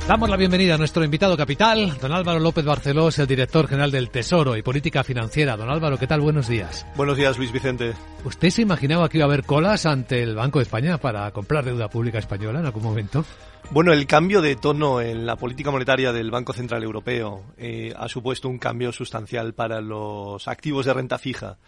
Damos 0.08 0.28
la 0.28 0.36
bienvenida 0.36 0.74
a 0.74 0.78
nuestro 0.80 1.04
invitado 1.04 1.38
capital, 1.38 2.00
don 2.02 2.12
Álvaro 2.12 2.40
López 2.40 2.66
Barceló, 2.66 3.10
es 3.10 3.20
el 3.20 3.28
director 3.28 3.68
general 3.68 3.92
del 3.92 4.10
Tesoro 4.10 4.58
y 4.58 4.64
Política 4.64 5.04
Financiera. 5.04 5.56
Don 5.56 5.70
Álvaro, 5.70 6.00
¿qué 6.00 6.08
tal? 6.08 6.20
Buenos 6.22 6.48
días. 6.48 6.88
Buenos 6.96 7.16
días, 7.16 7.38
Luis 7.38 7.52
Vicente. 7.52 7.94
¿Usted 8.26 8.50
se 8.50 8.64
imaginaba 8.64 9.08
que 9.08 9.18
iba 9.18 9.26
a 9.26 9.28
haber 9.28 9.44
colas 9.44 9.86
ante 9.86 10.24
el 10.24 10.34
Banco 10.34 10.58
de 10.58 10.64
España 10.64 10.98
para 10.98 11.30
comprar 11.30 11.64
deuda 11.64 11.92
pública 11.92 12.18
española 12.18 12.60
en 12.60 12.66
algún 12.66 12.82
momento? 12.82 13.24
Bueno, 13.70 13.94
el 13.94 14.08
cambio 14.08 14.42
de 14.42 14.56
tono 14.56 15.00
en 15.00 15.28
la 15.28 15.36
política 15.36 15.70
monetaria 15.70 16.12
del 16.12 16.32
Banco 16.32 16.54
Central 16.54 16.82
Europeo 16.82 17.44
eh, 17.56 17.94
ha 17.96 18.08
supuesto 18.08 18.50
un 18.50 18.58
cambio 18.58 18.92
sustancial 18.92 19.54
para 19.54 19.80
los 19.80 20.48
activos 20.48 20.88
de 20.88 20.94
renta 20.96 21.20
fija. 21.20 21.60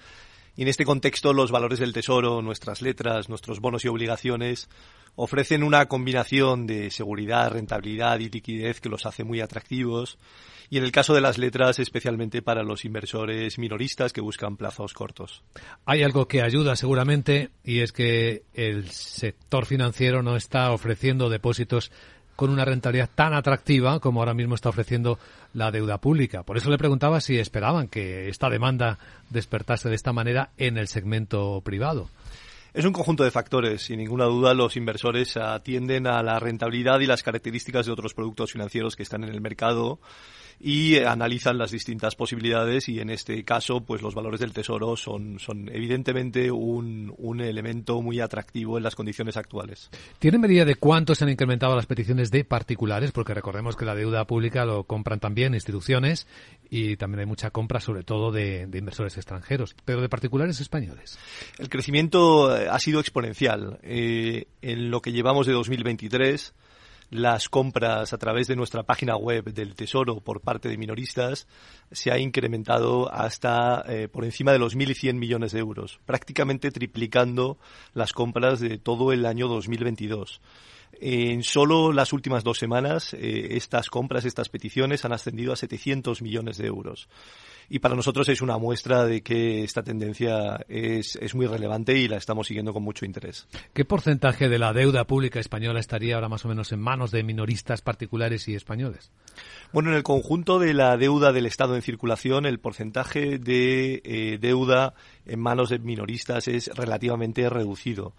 En 0.55 0.67
este 0.67 0.85
contexto, 0.85 1.33
los 1.33 1.51
valores 1.51 1.79
del 1.79 1.93
Tesoro, 1.93 2.43
nuestras 2.43 2.83
letras, 2.83 3.27
nuestros 3.27 3.59
bonos 3.59 3.83
y 3.85 3.87
obligaciones 3.87 4.69
ofrecen 5.15 5.63
una 5.63 5.87
combinación 5.87 6.67
de 6.67 6.91
seguridad, 6.91 7.51
rentabilidad 7.51 8.19
y 8.19 8.29
liquidez 8.29 8.79
que 8.79 8.89
los 8.89 9.05
hace 9.07 9.23
muy 9.23 9.41
atractivos. 9.41 10.19
Y 10.69 10.77
en 10.77 10.83
el 10.83 10.91
caso 10.91 11.13
de 11.13 11.21
las 11.21 11.39
letras, 11.39 11.79
especialmente 11.79 12.41
para 12.41 12.63
los 12.63 12.85
inversores 12.85 13.57
minoristas 13.57 14.13
que 14.13 14.21
buscan 14.21 14.57
plazos 14.57 14.93
cortos. 14.93 15.43
Hay 15.85 16.03
algo 16.03 16.27
que 16.27 16.41
ayuda 16.41 16.75
seguramente 16.75 17.49
y 17.63 17.79
es 17.79 17.91
que 17.91 18.43
el 18.53 18.89
sector 18.89 19.65
financiero 19.65 20.21
no 20.21 20.35
está 20.35 20.71
ofreciendo 20.71 21.29
depósitos 21.29 21.91
con 22.35 22.49
una 22.49 22.65
rentabilidad 22.65 23.09
tan 23.13 23.33
atractiva 23.33 23.99
como 23.99 24.19
ahora 24.19 24.33
mismo 24.33 24.55
está 24.55 24.69
ofreciendo 24.69 25.19
la 25.53 25.71
deuda 25.71 25.99
pública. 25.99 26.43
Por 26.43 26.57
eso 26.57 26.69
le 26.69 26.77
preguntaba 26.77 27.21
si 27.21 27.37
esperaban 27.37 27.87
que 27.87 28.29
esta 28.29 28.49
demanda 28.49 28.97
despertase 29.29 29.89
de 29.89 29.95
esta 29.95 30.13
manera 30.13 30.51
en 30.57 30.77
el 30.77 30.87
segmento 30.87 31.61
privado. 31.61 32.09
Es 32.73 32.85
un 32.85 32.93
conjunto 32.93 33.23
de 33.23 33.29
factores. 33.29 33.83
Sin 33.83 33.99
ninguna 33.99 34.25
duda, 34.25 34.55
los 34.55 34.75
inversores 34.77 35.37
atienden 35.37 36.07
a 36.07 36.23
la 36.23 36.39
rentabilidad 36.39 36.99
y 37.01 37.05
las 37.05 37.21
características 37.21 37.85
de 37.85 37.91
otros 37.91 38.15
productos 38.15 38.51
financieros 38.51 38.95
que 38.95 39.03
están 39.03 39.23
en 39.23 39.29
el 39.29 39.41
mercado 39.41 39.99
y 40.65 40.97
analizan 40.99 41.57
las 41.57 41.71
distintas 41.71 42.15
posibilidades 42.15 42.87
y 42.87 43.01
en 43.01 43.09
este 43.09 43.43
caso 43.43 43.81
pues 43.81 44.01
los 44.01 44.15
valores 44.15 44.39
del 44.39 44.53
tesoro 44.53 44.95
son, 44.95 45.37
son 45.37 45.69
evidentemente 45.69 46.49
un, 46.51 47.13
un 47.17 47.41
elemento 47.41 48.01
muy 48.01 48.21
atractivo 48.21 48.77
en 48.77 48.83
las 48.83 48.95
condiciones 48.95 49.35
actuales. 49.35 49.89
¿Tiene 50.19 50.37
medida 50.37 50.63
de 50.63 50.75
cuánto 50.75 51.15
se 51.15 51.25
han 51.25 51.31
incrementado 51.31 51.75
las 51.75 51.85
peticiones 51.85 52.31
de 52.31 52.45
particulares? 52.45 53.11
Porque 53.11 53.33
recordemos 53.33 53.75
que 53.75 53.83
la 53.83 53.93
deuda 53.93 54.25
pública 54.25 54.63
lo 54.63 54.85
compran 54.85 55.19
también 55.19 55.53
instituciones 55.53 56.27
y 56.69 56.95
también 56.95 57.19
hay 57.19 57.25
mucha 57.25 57.51
compra 57.51 57.81
sobre 57.81 58.03
todo 58.03 58.31
de, 58.31 58.65
de 58.65 58.77
inversores 58.77 59.17
extranjeros, 59.17 59.75
pero 59.83 59.99
de 59.99 60.07
particulares 60.07 60.61
españoles. 60.61 61.19
El 61.59 61.67
crecimiento 61.67 62.55
eh, 62.55 62.69
ha 62.71 62.79
sido 62.79 63.01
exponencial. 63.01 63.79
Eh, 63.83 64.47
en 64.61 64.89
lo 64.89 65.01
que 65.01 65.11
llevamos 65.11 65.45
de 65.45 65.51
2023 65.51 66.53
las 67.09 67.49
compras 67.49 68.13
a 68.13 68.17
través 68.17 68.47
de 68.47 68.55
nuestra 68.55 68.83
página 68.83 69.15
web 69.15 69.53
del 69.53 69.75
Tesoro 69.75 70.19
por 70.19 70.41
parte 70.41 70.69
de 70.69 70.77
minoristas 70.77 71.47
se 71.91 72.11
ha 72.11 72.17
incrementado 72.17 73.11
hasta 73.11 73.83
eh, 73.87 74.07
por 74.07 74.25
encima 74.25 74.51
de 74.51 74.59
los 74.59 74.75
1.100 74.75 75.13
millones 75.13 75.51
de 75.51 75.59
euros, 75.59 75.99
prácticamente 76.05 76.71
triplicando 76.71 77.57
las 77.93 78.13
compras 78.13 78.59
de 78.59 78.77
todo 78.77 79.11
el 79.11 79.25
año 79.25 79.47
2022. 79.47 80.41
En 80.99 81.43
solo 81.43 81.91
las 81.91 82.13
últimas 82.13 82.43
dos 82.43 82.57
semanas, 82.57 83.13
eh, 83.13 83.49
estas 83.51 83.89
compras, 83.89 84.25
estas 84.25 84.49
peticiones 84.49 85.05
han 85.05 85.13
ascendido 85.13 85.53
a 85.53 85.55
700 85.55 86.21
millones 86.21 86.57
de 86.57 86.67
euros. 86.67 87.09
Y 87.69 87.79
para 87.79 87.95
nosotros 87.95 88.27
es 88.29 88.41
una 88.41 88.57
muestra 88.57 89.05
de 89.05 89.21
que 89.21 89.63
esta 89.63 89.83
tendencia 89.83 90.65
es, 90.67 91.15
es 91.15 91.33
muy 91.33 91.47
relevante 91.47 91.97
y 91.97 92.07
la 92.07 92.17
estamos 92.17 92.47
siguiendo 92.47 92.73
con 92.73 92.83
mucho 92.83 93.05
interés. 93.05 93.47
¿Qué 93.73 93.85
porcentaje 93.85 94.49
de 94.49 94.59
la 94.59 94.73
deuda 94.73 95.05
pública 95.05 95.39
española 95.39 95.79
estaría 95.79 96.15
ahora 96.15 96.29
más 96.29 96.45
o 96.45 96.49
menos 96.49 96.71
en 96.71 96.79
manos 96.79 97.11
de 97.11 97.23
minoristas 97.23 97.81
particulares 97.81 98.47
y 98.47 98.55
españoles? 98.55 99.11
Bueno, 99.71 99.89
en 99.89 99.95
el 99.95 100.03
conjunto 100.03 100.59
de 100.59 100.73
la 100.73 100.97
deuda 100.97 101.31
del 101.31 101.45
Estado 101.45 101.75
en 101.75 101.81
circulación, 101.81 102.45
el 102.45 102.59
porcentaje 102.59 103.39
de 103.39 104.01
eh, 104.03 104.37
deuda 104.39 104.93
en 105.25 105.39
manos 105.39 105.69
de 105.69 105.79
minoristas 105.79 106.47
es 106.47 106.67
relativamente 106.75 107.49
reducido 107.49 108.13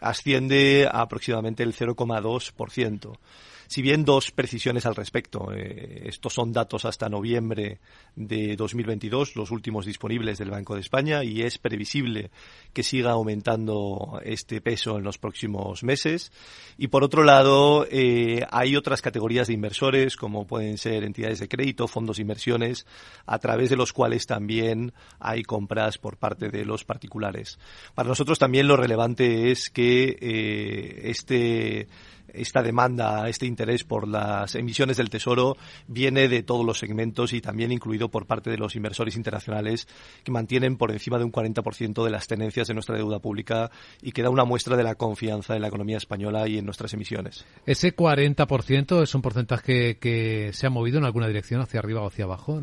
asciende 0.00 0.88
a 0.90 1.00
aproximadamente 1.02 1.62
el 1.62 1.74
0,2%. 1.74 3.18
Si 3.66 3.82
bien 3.82 4.04
dos 4.04 4.30
precisiones 4.30 4.86
al 4.86 4.94
respecto. 4.94 5.52
Eh, 5.52 6.02
estos 6.06 6.34
son 6.34 6.52
datos 6.52 6.84
hasta 6.84 7.08
noviembre 7.08 7.78
de 8.16 8.56
2022, 8.56 9.36
los 9.36 9.50
últimos 9.50 9.86
disponibles 9.86 10.38
del 10.38 10.50
Banco 10.50 10.74
de 10.74 10.80
España, 10.80 11.24
y 11.24 11.42
es 11.42 11.58
previsible 11.58 12.30
que 12.72 12.82
siga 12.82 13.12
aumentando 13.12 14.20
este 14.24 14.60
peso 14.60 14.98
en 14.98 15.04
los 15.04 15.18
próximos 15.18 15.82
meses. 15.82 16.32
Y 16.78 16.88
por 16.88 17.04
otro 17.04 17.24
lado, 17.24 17.86
eh, 17.90 18.46
hay 18.50 18.76
otras 18.76 19.02
categorías 19.02 19.48
de 19.48 19.54
inversores, 19.54 20.16
como 20.16 20.46
pueden 20.46 20.78
ser 20.78 21.04
entidades 21.04 21.40
de 21.40 21.48
crédito, 21.48 21.88
fondos 21.88 22.16
de 22.16 22.22
inversiones, 22.22 22.86
a 23.26 23.38
través 23.38 23.70
de 23.70 23.76
los 23.76 23.92
cuales 23.92 24.26
también 24.26 24.92
hay 25.18 25.42
compras 25.42 25.98
por 25.98 26.16
parte 26.16 26.50
de 26.50 26.64
los 26.64 26.84
particulares. 26.84 27.58
Para 27.94 28.08
nosotros 28.08 28.38
también 28.38 28.68
lo 28.68 28.76
relevante 28.76 29.50
es 29.50 29.70
que 29.70 30.16
eh, 30.20 31.10
este 31.10 31.88
esta 32.34 32.62
demanda, 32.62 33.28
este 33.28 33.46
interés 33.46 33.84
por 33.84 34.08
las 34.08 34.54
emisiones 34.54 34.96
del 34.96 35.10
Tesoro 35.10 35.56
viene 35.86 36.28
de 36.28 36.42
todos 36.42 36.64
los 36.64 36.78
segmentos 36.78 37.32
y 37.32 37.40
también 37.40 37.72
incluido 37.72 38.10
por 38.10 38.26
parte 38.26 38.50
de 38.50 38.58
los 38.58 38.76
inversores 38.76 39.16
internacionales 39.16 39.86
que 40.22 40.32
mantienen 40.32 40.76
por 40.76 40.90
encima 40.90 41.18
de 41.18 41.24
un 41.24 41.32
40% 41.32 42.04
de 42.04 42.10
las 42.10 42.26
tenencias 42.26 42.68
de 42.68 42.74
nuestra 42.74 42.96
deuda 42.96 43.18
pública 43.18 43.70
y 44.02 44.12
que 44.12 44.22
da 44.22 44.30
una 44.30 44.44
muestra 44.44 44.76
de 44.76 44.84
la 44.84 44.94
confianza 44.94 45.56
en 45.56 45.62
la 45.62 45.68
economía 45.68 45.96
española 45.96 46.48
y 46.48 46.58
en 46.58 46.64
nuestras 46.64 46.92
emisiones. 46.94 47.44
¿Ese 47.66 47.94
40% 47.94 49.02
es 49.02 49.14
un 49.14 49.22
porcentaje 49.22 49.96
que 49.98 50.50
se 50.52 50.66
ha 50.66 50.70
movido 50.70 50.98
en 50.98 51.04
alguna 51.04 51.28
dirección 51.28 51.60
hacia 51.60 51.80
arriba 51.80 52.02
o 52.02 52.08
hacia 52.08 52.24
abajo? 52.24 52.60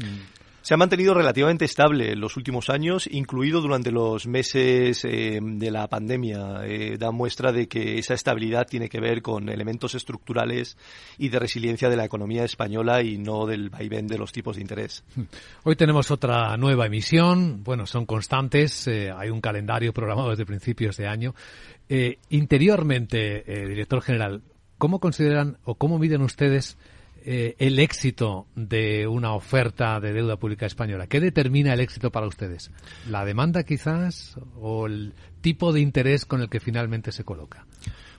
Se 0.62 0.76
ha 0.76 0.78
mantenido 0.78 1.16
relativamente 1.16 1.66
estable 1.66 2.12
en 2.12 2.20
los 2.20 2.38
últimos 2.38 2.70
años, 2.70 3.08
incluido 3.12 3.62
durante 3.62 3.90
los 3.90 4.28
meses 4.28 5.04
eh, 5.06 5.40
de 5.42 5.72
la 5.72 5.88
pandemia. 5.88 6.62
Eh, 6.66 6.98
da 7.00 7.10
muestra 7.10 7.52
de 7.52 7.68
que 7.68 7.98
esa 7.98 8.14
estabilidad 8.14 8.68
tiene 8.68 8.88
que 8.88 9.00
ver 9.00 9.24
con 9.24 9.50
elementos 9.50 9.96
estructurales 9.96 10.78
y 11.18 11.30
de 11.30 11.40
resiliencia 11.40 11.90
de 11.90 11.96
la 11.96 12.06
economía 12.06 12.44
española 12.44 13.02
y 13.02 13.18
no 13.18 13.48
del 13.48 13.72
vaivén 13.72 14.06
de 14.06 14.20
los 14.20 14.32
tipos 14.32 14.56
de 14.56 14.62
interés. 14.62 15.04
Hoy 15.64 15.76
tenemos 15.76 16.12
otra 16.12 16.56
nueva 16.58 16.86
emisión. 16.86 17.64
Bueno, 17.64 17.88
son 17.88 18.06
constantes. 18.06 18.88
Eh, 18.88 19.10
hay 19.12 19.32
un 19.32 19.42
calendario 19.42 19.94
programado 19.94 20.30
desde 20.30 20.46
principios 20.46 20.96
de 20.96 21.08
año. 21.08 21.34
interiormente, 22.30 23.44
director 23.68 24.02
general, 24.02 24.44
¿cómo 24.78 25.00
consideran 25.00 25.58
o 25.64 25.76
cómo 25.76 25.98
miden 25.98 26.22
ustedes 26.22 26.78
eh, 27.24 27.56
el 27.60 27.80
éxito 27.80 28.48
de 28.56 29.08
una 29.08 29.34
oferta 29.34 30.00
de 30.00 30.14
deuda 30.14 30.38
pública 30.38 30.66
española? 30.66 31.08
¿Qué 31.08 31.20
determina 31.20 31.74
el 31.74 31.80
éxito 31.80 32.12
para 32.12 32.28
ustedes? 32.28 32.72
¿La 33.10 33.26
demanda 33.26 33.64
quizás 33.64 34.38
o 34.60 34.88
el 34.88 35.14
tipo 35.42 35.74
de 35.74 35.82
interés 35.82 36.26
con 36.26 36.42
el 36.42 36.50
que 36.50 36.60
finalmente 36.60 37.12
se 37.12 37.24
coloca? 37.24 37.66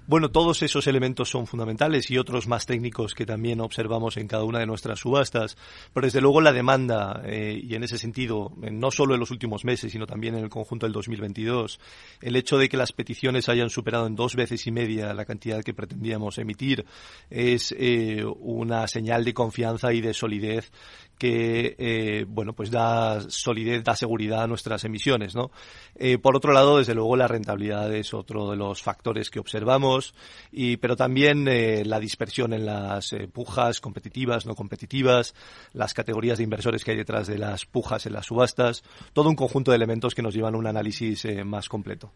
Bueno, 0.04 0.32
todos 0.32 0.62
esos 0.62 0.88
elementos 0.88 1.30
son 1.30 1.46
fundamentales 1.46 2.10
y 2.10 2.18
otros 2.18 2.48
más 2.48 2.66
técnicos 2.66 3.14
que 3.14 3.24
también 3.24 3.60
observamos 3.60 4.16
en 4.16 4.26
cada 4.26 4.42
una 4.42 4.58
de 4.58 4.66
nuestras 4.66 4.98
subastas. 4.98 5.56
Pero 5.94 6.06
desde 6.06 6.20
luego 6.20 6.40
la 6.40 6.52
demanda, 6.52 7.22
eh, 7.24 7.60
y 7.62 7.76
en 7.76 7.84
ese 7.84 7.98
sentido, 7.98 8.52
no 8.56 8.90
solo 8.90 9.14
en 9.14 9.20
los 9.20 9.30
últimos 9.30 9.64
meses, 9.64 9.92
sino 9.92 10.04
también 10.06 10.34
en 10.34 10.42
el 10.42 10.50
conjunto 10.50 10.86
del 10.86 10.92
2022, 10.92 11.78
el 12.20 12.34
hecho 12.34 12.58
de 12.58 12.68
que 12.68 12.76
las 12.76 12.90
peticiones 12.90 13.48
hayan 13.48 13.70
superado 13.70 14.08
en 14.08 14.16
dos 14.16 14.34
veces 14.34 14.66
y 14.66 14.72
media 14.72 15.14
la 15.14 15.24
cantidad 15.24 15.62
que 15.62 15.72
pretendíamos 15.72 16.36
emitir 16.38 16.84
es 17.30 17.72
eh, 17.78 18.24
una 18.24 18.88
señal 18.88 19.24
de 19.24 19.34
confianza 19.34 19.92
y 19.92 20.00
de 20.00 20.14
solidez 20.14 20.72
que 21.22 21.76
eh, 21.78 22.24
bueno 22.26 22.52
pues 22.52 22.72
da 22.72 23.20
solidez, 23.30 23.84
da 23.84 23.94
seguridad 23.94 24.42
a 24.42 24.46
nuestras 24.48 24.82
emisiones, 24.82 25.36
¿no? 25.36 25.52
Eh, 25.94 26.18
por 26.18 26.34
otro 26.34 26.52
lado, 26.52 26.78
desde 26.78 26.96
luego 26.96 27.14
la 27.14 27.28
rentabilidad 27.28 27.94
es 27.94 28.12
otro 28.12 28.50
de 28.50 28.56
los 28.56 28.82
factores 28.82 29.30
que 29.30 29.38
observamos, 29.38 30.16
y 30.50 30.78
pero 30.78 30.96
también 30.96 31.46
eh, 31.46 31.84
la 31.84 32.00
dispersión 32.00 32.52
en 32.52 32.66
las 32.66 33.14
pujas 33.32 33.80
competitivas, 33.80 34.46
no 34.46 34.56
competitivas, 34.56 35.36
las 35.72 35.94
categorías 35.94 36.38
de 36.38 36.44
inversores 36.44 36.82
que 36.82 36.90
hay 36.90 36.96
detrás 36.96 37.28
de 37.28 37.38
las 37.38 37.66
pujas 37.66 38.04
en 38.06 38.14
las 38.14 38.26
subastas, 38.26 38.82
todo 39.12 39.28
un 39.28 39.36
conjunto 39.36 39.70
de 39.70 39.76
elementos 39.76 40.16
que 40.16 40.22
nos 40.22 40.34
llevan 40.34 40.56
a 40.56 40.58
un 40.58 40.66
análisis 40.66 41.24
más 41.44 41.68
completo. 41.68 42.10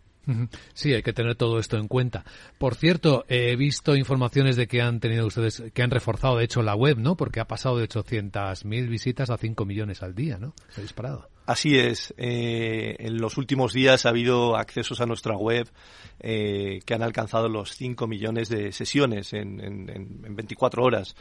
Sí, 0.74 0.92
hay 0.92 1.04
que 1.04 1.12
tener 1.12 1.36
todo 1.36 1.60
esto 1.60 1.76
en 1.76 1.86
cuenta. 1.86 2.24
Por 2.58 2.74
cierto, 2.74 3.24
he 3.28 3.54
visto 3.54 3.94
informaciones 3.94 4.56
de 4.56 4.66
que 4.66 4.82
han 4.82 4.98
tenido 4.98 5.24
ustedes, 5.26 5.62
que 5.72 5.82
han 5.82 5.92
reforzado 5.92 6.38
de 6.38 6.44
hecho 6.44 6.62
la 6.62 6.74
web, 6.74 6.98
¿no? 6.98 7.16
Porque 7.16 7.38
ha 7.38 7.46
pasado 7.46 7.78
de 7.78 7.88
800.000 7.88 8.88
visitas 8.96 9.28
a 9.28 9.36
5 9.36 9.66
millones 9.66 10.02
al 10.02 10.14
día, 10.14 10.38
¿no? 10.38 10.54
Se 10.70 10.80
ha 10.80 10.82
disparado. 10.82 11.28
Así 11.46 11.78
es. 11.78 12.12
Eh, 12.18 12.96
en 12.98 13.18
los 13.18 13.38
últimos 13.38 13.72
días 13.72 14.04
ha 14.04 14.08
habido 14.08 14.56
accesos 14.56 15.00
a 15.00 15.06
nuestra 15.06 15.36
web 15.36 15.68
eh, 16.18 16.80
que 16.84 16.94
han 16.94 17.02
alcanzado 17.02 17.48
los 17.48 17.76
5 17.76 18.08
millones 18.08 18.48
de 18.48 18.72
sesiones 18.72 19.32
en, 19.32 19.60
en, 19.60 19.88
en 19.88 20.34
24 20.34 20.82
horas. 20.82 21.14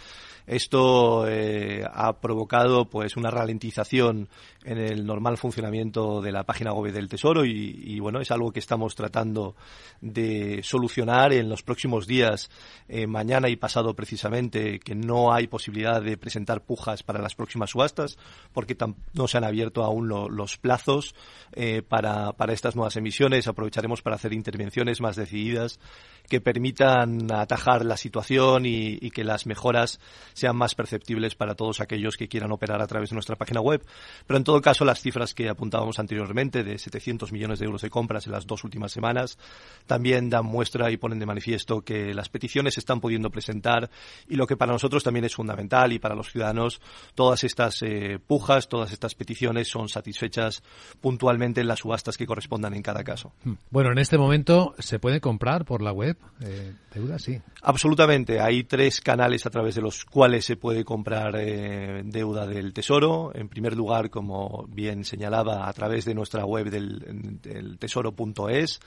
Esto 0.47 1.27
eh, 1.27 1.83
ha 1.91 2.19
provocado 2.19 2.85
pues 2.85 3.17
una 3.17 3.31
ralentización 3.31 4.29
en 4.63 4.77
el 4.77 5.05
normal 5.05 5.37
funcionamiento 5.37 6.21
de 6.21 6.31
la 6.31 6.43
página 6.43 6.71
web 6.71 6.93
del 6.93 7.09
Tesoro 7.09 7.45
y, 7.45 7.81
y 7.83 7.99
bueno 7.99 8.19
es 8.19 8.29
algo 8.29 8.51
que 8.51 8.59
estamos 8.59 8.95
tratando 8.95 9.55
de 10.01 10.61
solucionar 10.63 11.33
en 11.33 11.49
los 11.49 11.63
próximos 11.63 12.05
días, 12.05 12.51
eh, 12.87 13.07
mañana 13.07 13.49
y 13.49 13.55
pasado 13.55 13.95
precisamente, 13.95 14.79
que 14.79 14.93
no 14.93 15.33
hay 15.33 15.47
posibilidad 15.47 16.01
de 16.01 16.17
presentar 16.17 16.61
pujas 16.61 17.01
para 17.01 17.21
las 17.21 17.33
próximas 17.33 17.71
subastas 17.71 18.17
porque 18.53 18.77
no 19.13 19.27
se 19.27 19.37
han 19.37 19.45
abierto 19.45 19.83
aún 19.83 20.07
los 20.07 20.14
plazos 20.61 21.15
eh, 21.53 21.81
para, 21.81 22.33
para 22.33 22.53
estas 22.53 22.75
nuevas 22.75 22.95
emisiones. 22.95 23.47
Aprovecharemos 23.47 24.01
para 24.01 24.15
hacer 24.15 24.33
intervenciones 24.33 25.01
más 25.01 25.15
decididas 25.15 25.79
que 26.27 26.41
permitan 26.41 27.31
atajar 27.31 27.85
la 27.85 27.97
situación 27.97 28.65
y, 28.65 28.97
y 28.99 29.11
que 29.11 29.23
las 29.23 29.45
mejoras 29.45 29.99
sean 30.33 30.55
más 30.55 30.73
perceptibles 30.73 31.35
para 31.35 31.55
todos 31.55 31.81
aquellos 31.81 32.17
que 32.17 32.27
quieran 32.27 32.51
operar 32.51 32.81
a 32.81 32.87
través 32.87 33.09
de 33.09 33.15
nuestra 33.15 33.35
página 33.35 33.61
web. 33.61 33.85
Pero 34.25 34.37
en 34.37 34.43
todo 34.43 34.61
caso, 34.61 34.85
las 34.85 35.01
cifras 35.01 35.33
que 35.33 35.49
apuntábamos 35.49 35.99
anteriormente 35.99 36.63
de 36.63 36.77
700 36.77 37.31
millones 37.31 37.59
de 37.59 37.65
euros 37.65 37.81
de 37.81 37.89
compras 37.89 38.25
en 38.25 38.31
las 38.31 38.47
dos 38.47 38.63
últimas 38.63 38.91
semanas 38.91 39.37
también 39.85 40.29
dan 40.29 40.45
muestra 40.45 40.91
y 40.91 40.97
ponen 40.97 41.19
de 41.19 41.25
manifiesto 41.25 41.81
que 41.81 42.13
las 42.13 42.29
peticiones 42.29 42.75
se 42.75 42.79
están 42.79 42.99
pudiendo 42.99 43.29
presentar 43.29 43.89
y 44.27 44.35
lo 44.35 44.47
que 44.47 44.57
para 44.57 44.71
nosotros 44.71 45.03
también 45.03 45.25
es 45.25 45.35
fundamental 45.35 45.93
y 45.93 45.99
para 45.99 46.15
los 46.15 46.31
ciudadanos, 46.31 46.81
todas 47.13 47.43
estas 47.43 47.81
eh, 47.81 48.19
pujas, 48.25 48.67
todas 48.67 48.91
estas 48.91 49.15
peticiones 49.15 49.67
son 49.67 49.89
satisfechas 50.05 50.61
puntualmente 51.01 51.61
en 51.61 51.67
las 51.67 51.79
subastas 51.79 52.17
que 52.17 52.27
correspondan 52.27 52.75
en 52.75 52.83
cada 52.83 53.03
caso. 53.03 53.33
Hmm. 53.43 53.53
Bueno, 53.71 53.91
en 53.91 53.97
este 53.97 54.17
momento 54.17 54.75
se 54.77 54.99
puede 54.99 55.19
comprar 55.19 55.65
por 55.65 55.81
la 55.81 55.91
web 55.91 56.17
eh, 56.41 56.73
deuda, 56.93 57.17
sí. 57.17 57.41
Absolutamente. 57.63 58.39
Hay 58.39 58.63
tres 58.63 59.01
canales 59.01 59.45
a 59.45 59.49
través 59.49 59.75
de 59.75 59.81
los 59.81 60.05
cuales 60.05 60.45
se 60.45 60.57
puede 60.57 60.85
comprar 60.85 61.35
eh, 61.37 62.03
deuda 62.05 62.45
del 62.45 62.73
Tesoro. 62.73 63.31
En 63.33 63.49
primer 63.49 63.75
lugar, 63.75 64.09
como 64.09 64.67
bien 64.69 65.03
señalaba, 65.03 65.67
a 65.67 65.73
través 65.73 66.05
de 66.05 66.13
nuestra 66.13 66.45
web 66.45 66.69
del, 66.69 67.39
del 67.41 67.77
tesoro.es. 67.79 68.79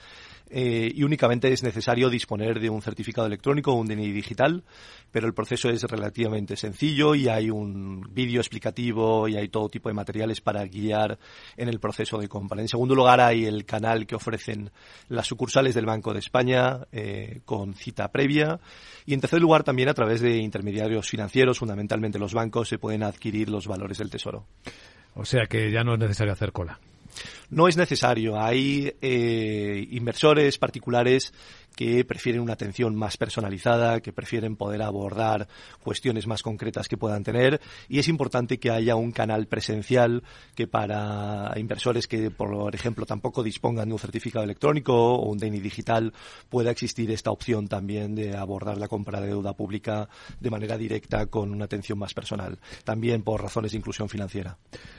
Eh, 0.51 0.91
y 0.95 1.03
únicamente 1.03 1.53
es 1.53 1.63
necesario 1.63 2.09
disponer 2.09 2.61
de 2.61 2.71
un 2.71 2.83
certificado 2.83 3.27
electrónico 3.27 3.73
o 3.73 3.75
un 3.75 3.87
DNI 3.87 4.13
digital, 4.13 4.65
pero 5.11 5.27
el 5.27 5.35
proceso 5.35 5.69
es 5.69 5.83
relativamente 5.83 6.57
sencillo 6.57 7.15
y 7.15 7.29
hay 7.29 7.51
un 7.51 8.09
vídeo 8.13 8.41
explicativo 8.41 9.29
y 9.29 9.37
hay 9.37 9.49
todo 9.49 9.69
tipo 9.69 9.89
de 9.89 9.95
materiales 9.95 10.41
para 10.41 10.65
guiar 10.65 11.19
en 11.57 11.69
el 11.69 11.81
proceso 11.81 12.19
de 12.19 12.29
compra. 12.29 12.61
En 12.61 12.69
segundo 12.69 12.95
lugar, 12.95 13.21
hay 13.21 13.45
el 13.45 13.65
canal 13.65 14.07
que 14.07 14.15
ofrecen 14.15 14.71
las 15.09 15.27
sucursales 15.27 15.75
del 15.75 15.87
Banco 15.87 16.13
de 16.13 16.21
España 16.21 16.87
eh, 16.93 17.41
con 17.45 17.75
cita 17.75 18.11
previa 18.11 18.61
y 19.05 19.15
en 19.15 19.21
tercer 19.21 19.41
lugar, 19.41 19.65
también 19.65 19.89
a 19.89 19.95
través 19.95 20.21
de 20.21 20.37
intermediarios 20.39 21.09
financieros, 21.09 21.59
fundamentalmente 21.59 22.19
los 22.19 22.35
bancos, 22.35 22.69
se 22.69 22.79
pueden 22.79 23.03
adquirir 23.03 23.49
los 23.49 23.67
valores 23.67 23.99
del 23.99 24.11
Tesoro. 24.11 24.47
O 25.15 25.25
sea 25.25 25.47
que 25.47 25.71
ya 25.73 25.83
no 25.83 25.95
es 25.95 25.99
necesario 25.99 26.33
hacer 26.33 26.53
cola. 26.53 26.79
No 27.51 27.69
es 27.69 27.77
necesario. 27.77 28.41
Hay 28.41 28.95
eh, 29.01 29.87
inversores 29.91 30.59
particulares 30.59 31.33
que 31.79 32.05
prefieren 32.05 32.43
una 32.43 32.55
atención 32.55 32.97
más 32.97 33.17
personalizada, 33.17 34.01
que 34.01 34.13
prefieren 34.13 34.57
poder 34.57 34.83
abordar 34.83 35.47
cuestiones 35.81 36.27
más 36.27 36.43
concretas 36.43 36.89
que 36.89 36.97
puedan 36.97 37.23
tener 37.23 37.61
y 37.89 38.01
es 38.01 38.09
importante 38.09 38.59
que 38.59 38.73
haya 38.73 38.97
un 38.97 39.13
canal 39.13 39.47
presencial 39.47 40.25
que 40.57 40.67
para 40.67 41.53
inversores 41.57 42.09
que, 42.09 42.33
por 42.33 42.75
ejemplo, 42.75 43.07
tampoco 43.07 43.45
dispongan 43.45 43.87
de 43.87 43.93
un 43.93 44.01
certificado 44.01 44.45
electrónico 44.45 44.93
o 44.93 45.31
un 45.31 45.39
DNI 45.39 45.61
digital, 45.61 46.13
pueda 46.49 46.73
existir 46.73 47.13
esta 47.13 47.31
opción 47.31 47.69
también 47.69 48.17
de 48.17 48.37
abordar 48.37 48.77
la 48.79 48.89
compra 48.89 49.21
de 49.21 49.29
deuda 49.29 49.53
pública 49.53 50.09
de 50.41 50.51
manera 50.51 50.77
directa 50.77 51.27
con 51.27 51.53
una 51.53 51.67
atención 51.67 51.97
más 51.97 52.13
personal, 52.13 52.59
también 52.83 53.23
por 53.23 53.41
razones 53.41 53.71
de 53.71 53.79
inclusión 53.79 54.09
financiera. 54.09 54.59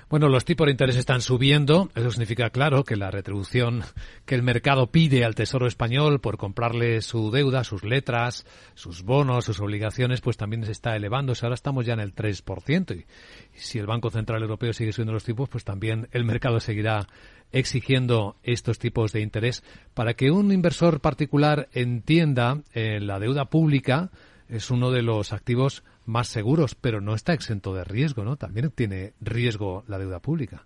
Bueno, 0.10 0.30
los 0.30 0.46
tipos 0.46 0.66
de 0.66 0.72
interés 0.72 0.96
están 0.96 1.20
subiendo. 1.20 1.90
Eso 1.94 2.10
significa, 2.10 2.50
claro, 2.52 2.86
que 2.86 2.96
la 2.96 3.12
retribución 3.12 3.84
que 4.26 4.36
el 4.36 4.44
mercado 4.44 4.88
pide 4.88 5.26
al 5.26 5.36
Tesoro 5.36 5.68
español 5.68 6.22
por 6.22 6.38
comprar 6.38 6.69
su 7.02 7.32
deuda, 7.32 7.64
sus 7.64 7.84
letras, 7.84 8.46
sus 8.76 9.04
bonos, 9.04 9.46
sus 9.46 9.60
obligaciones, 9.60 10.22
pues 10.22 10.38
también 10.38 10.66
se 10.66 10.72
está 10.72 10.96
elevando. 10.96 11.34
Ahora 11.42 11.56
estamos 11.56 11.86
ya 11.86 11.94
en 11.94 12.00
el 12.00 12.14
3%. 12.14 12.96
Y, 12.98 13.06
si 13.54 13.80
el 13.80 13.86
Banco 13.86 14.10
Central 14.10 14.42
Europeo 14.42 14.74
sigue 14.74 14.92
subiendo 14.92 15.14
los 15.14 15.24
tipos, 15.24 15.50
pues 15.50 15.64
también 15.64 16.08
el 16.12 16.26
mercado 16.26 16.60
seguirá 16.60 17.08
exigiendo 17.52 18.36
estos 18.44 18.80
tipos 18.80 19.12
de 19.12 19.22
interés 19.22 19.64
para 19.94 20.14
que 20.14 20.32
un 20.32 20.52
inversor 20.52 21.02
particular 21.02 21.68
entienda 21.74 22.62
eh, 22.74 23.00
la 23.02 23.20
deuda 23.20 23.46
pública 23.46 24.12
es 24.48 24.72
uno 24.72 24.92
de 24.92 25.04
los 25.04 25.32
activos 25.32 25.84
más 26.06 26.28
seguros, 26.28 26.76
pero 26.76 27.02
no 27.02 27.14
está 27.14 27.34
exento 27.34 27.74
de 27.74 27.84
riesgo, 27.84 28.24
¿no? 28.24 28.36
También 28.36 28.72
tiene 28.72 29.14
riesgo 29.22 29.84
la 29.88 30.00
deuda 30.00 30.20
pública. 30.20 30.66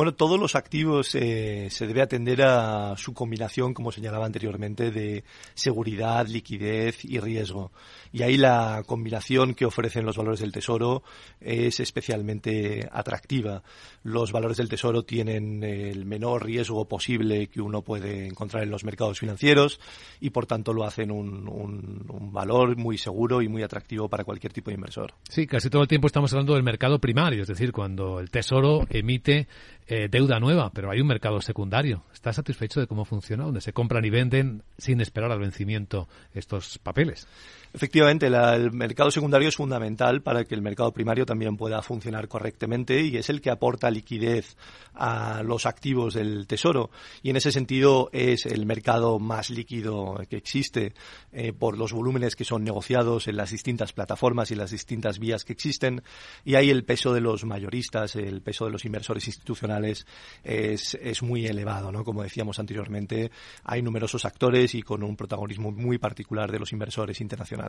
Bueno, 0.00 0.14
todos 0.14 0.40
los 0.40 0.54
activos 0.54 1.14
eh, 1.14 1.68
se 1.68 1.86
debe 1.86 2.00
atender 2.00 2.40
a 2.40 2.96
su 2.96 3.12
combinación, 3.12 3.74
como 3.74 3.92
señalaba 3.92 4.24
anteriormente, 4.24 4.90
de 4.90 5.24
seguridad, 5.52 6.26
liquidez 6.26 7.04
y 7.04 7.20
riesgo. 7.20 7.70
Y 8.10 8.22
ahí 8.22 8.38
la 8.38 8.82
combinación 8.86 9.52
que 9.52 9.66
ofrecen 9.66 10.06
los 10.06 10.16
valores 10.16 10.40
del 10.40 10.52
tesoro 10.52 11.02
es 11.38 11.80
especialmente 11.80 12.88
atractiva. 12.90 13.62
Los 14.02 14.32
valores 14.32 14.56
del 14.56 14.70
tesoro 14.70 15.02
tienen 15.02 15.62
el 15.62 16.06
menor 16.06 16.46
riesgo 16.46 16.88
posible 16.88 17.48
que 17.48 17.60
uno 17.60 17.82
puede 17.82 18.26
encontrar 18.26 18.62
en 18.62 18.70
los 18.70 18.84
mercados 18.84 19.18
financieros 19.18 19.80
y 20.18 20.30
por 20.30 20.46
tanto 20.46 20.72
lo 20.72 20.84
hacen 20.84 21.10
un, 21.10 21.46
un, 21.46 22.06
un 22.08 22.32
valor 22.32 22.74
muy 22.78 22.96
seguro 22.96 23.42
y 23.42 23.48
muy 23.48 23.62
atractivo 23.62 24.08
para 24.08 24.24
cualquier 24.24 24.54
tipo 24.54 24.70
de 24.70 24.76
inversor. 24.76 25.12
Sí, 25.28 25.46
casi 25.46 25.68
todo 25.68 25.82
el 25.82 25.88
tiempo 25.88 26.06
estamos 26.06 26.32
hablando 26.32 26.54
del 26.54 26.62
mercado 26.62 26.98
primario, 27.00 27.42
es 27.42 27.48
decir, 27.48 27.70
cuando 27.70 28.18
el 28.18 28.30
tesoro 28.30 28.86
emite 28.88 29.46
eh, 29.90 30.08
deuda 30.08 30.38
nueva, 30.38 30.70
pero 30.70 30.88
hay 30.88 31.00
un 31.00 31.08
mercado 31.08 31.40
secundario. 31.40 32.04
¿Está 32.12 32.32
satisfecho 32.32 32.78
de 32.78 32.86
cómo 32.86 33.04
funciona? 33.04 33.42
Donde 33.42 33.60
se 33.60 33.72
compran 33.72 34.04
y 34.04 34.10
venden 34.10 34.62
sin 34.78 35.00
esperar 35.00 35.32
al 35.32 35.40
vencimiento 35.40 36.08
estos 36.32 36.78
papeles. 36.78 37.26
Efectivamente, 37.72 38.26
el 38.26 38.72
mercado 38.72 39.12
secundario 39.12 39.48
es 39.48 39.54
fundamental 39.54 40.22
para 40.22 40.44
que 40.44 40.56
el 40.56 40.62
mercado 40.62 40.92
primario 40.92 41.24
también 41.24 41.56
pueda 41.56 41.82
funcionar 41.82 42.26
correctamente 42.26 43.00
y 43.00 43.16
es 43.16 43.30
el 43.30 43.40
que 43.40 43.50
aporta 43.50 43.90
liquidez 43.92 44.56
a 44.92 45.44
los 45.44 45.66
activos 45.66 46.14
del 46.14 46.48
tesoro. 46.48 46.90
Y 47.22 47.30
en 47.30 47.36
ese 47.36 47.52
sentido 47.52 48.10
es 48.12 48.44
el 48.44 48.66
mercado 48.66 49.20
más 49.20 49.50
líquido 49.50 50.20
que 50.28 50.36
existe 50.36 50.94
eh, 51.32 51.52
por 51.52 51.78
los 51.78 51.92
volúmenes 51.92 52.34
que 52.34 52.44
son 52.44 52.64
negociados 52.64 53.28
en 53.28 53.36
las 53.36 53.52
distintas 53.52 53.92
plataformas 53.92 54.50
y 54.50 54.56
las 54.56 54.72
distintas 54.72 55.20
vías 55.20 55.44
que 55.44 55.52
existen. 55.52 56.02
Y 56.44 56.56
ahí 56.56 56.70
el 56.70 56.84
peso 56.84 57.14
de 57.14 57.20
los 57.20 57.44
mayoristas, 57.44 58.16
el 58.16 58.42
peso 58.42 58.64
de 58.64 58.72
los 58.72 58.84
inversores 58.84 59.28
institucionales 59.28 60.06
es, 60.42 60.98
es 61.00 61.22
muy 61.22 61.46
elevado. 61.46 61.92
¿no? 61.92 62.02
Como 62.02 62.24
decíamos 62.24 62.58
anteriormente, 62.58 63.30
hay 63.62 63.80
numerosos 63.80 64.24
actores 64.24 64.74
y 64.74 64.82
con 64.82 65.04
un 65.04 65.14
protagonismo 65.14 65.70
muy 65.70 65.98
particular 65.98 66.50
de 66.50 66.58
los 66.58 66.72
inversores 66.72 67.20
internacionales. 67.20 67.59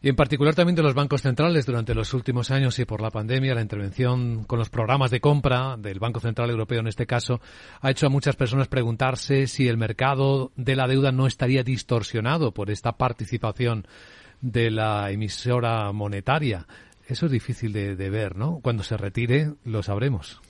Y 0.00 0.08
en 0.08 0.16
particular 0.16 0.54
también 0.54 0.74
de 0.74 0.82
los 0.82 0.94
bancos 0.94 1.22
centrales 1.22 1.64
durante 1.64 1.94
los 1.94 2.12
últimos 2.12 2.50
años 2.50 2.78
y 2.80 2.84
por 2.84 3.00
la 3.00 3.10
pandemia, 3.10 3.54
la 3.54 3.62
intervención 3.62 4.44
con 4.44 4.58
los 4.58 4.68
programas 4.68 5.12
de 5.12 5.20
compra 5.20 5.76
del 5.78 6.00
Banco 6.00 6.18
Central 6.18 6.50
Europeo 6.50 6.80
en 6.80 6.88
este 6.88 7.06
caso 7.06 7.40
ha 7.80 7.90
hecho 7.90 8.06
a 8.06 8.10
muchas 8.10 8.34
personas 8.34 8.66
preguntarse 8.66 9.46
si 9.46 9.68
el 9.68 9.76
mercado 9.76 10.50
de 10.56 10.74
la 10.74 10.88
deuda 10.88 11.12
no 11.12 11.28
estaría 11.28 11.62
distorsionado 11.62 12.52
por 12.52 12.70
esta 12.70 12.92
participación 12.92 13.86
de 14.40 14.72
la 14.72 15.10
emisora 15.12 15.92
monetaria. 15.92 16.66
Eso 17.06 17.26
es 17.26 17.32
difícil 17.32 17.72
de, 17.72 18.10
ver, 18.10 18.36
¿no? 18.36 18.60
Cuando 18.60 18.82
se 18.82 18.96
retire 18.96 19.52
lo 19.64 19.82
sabremos. 19.82 20.40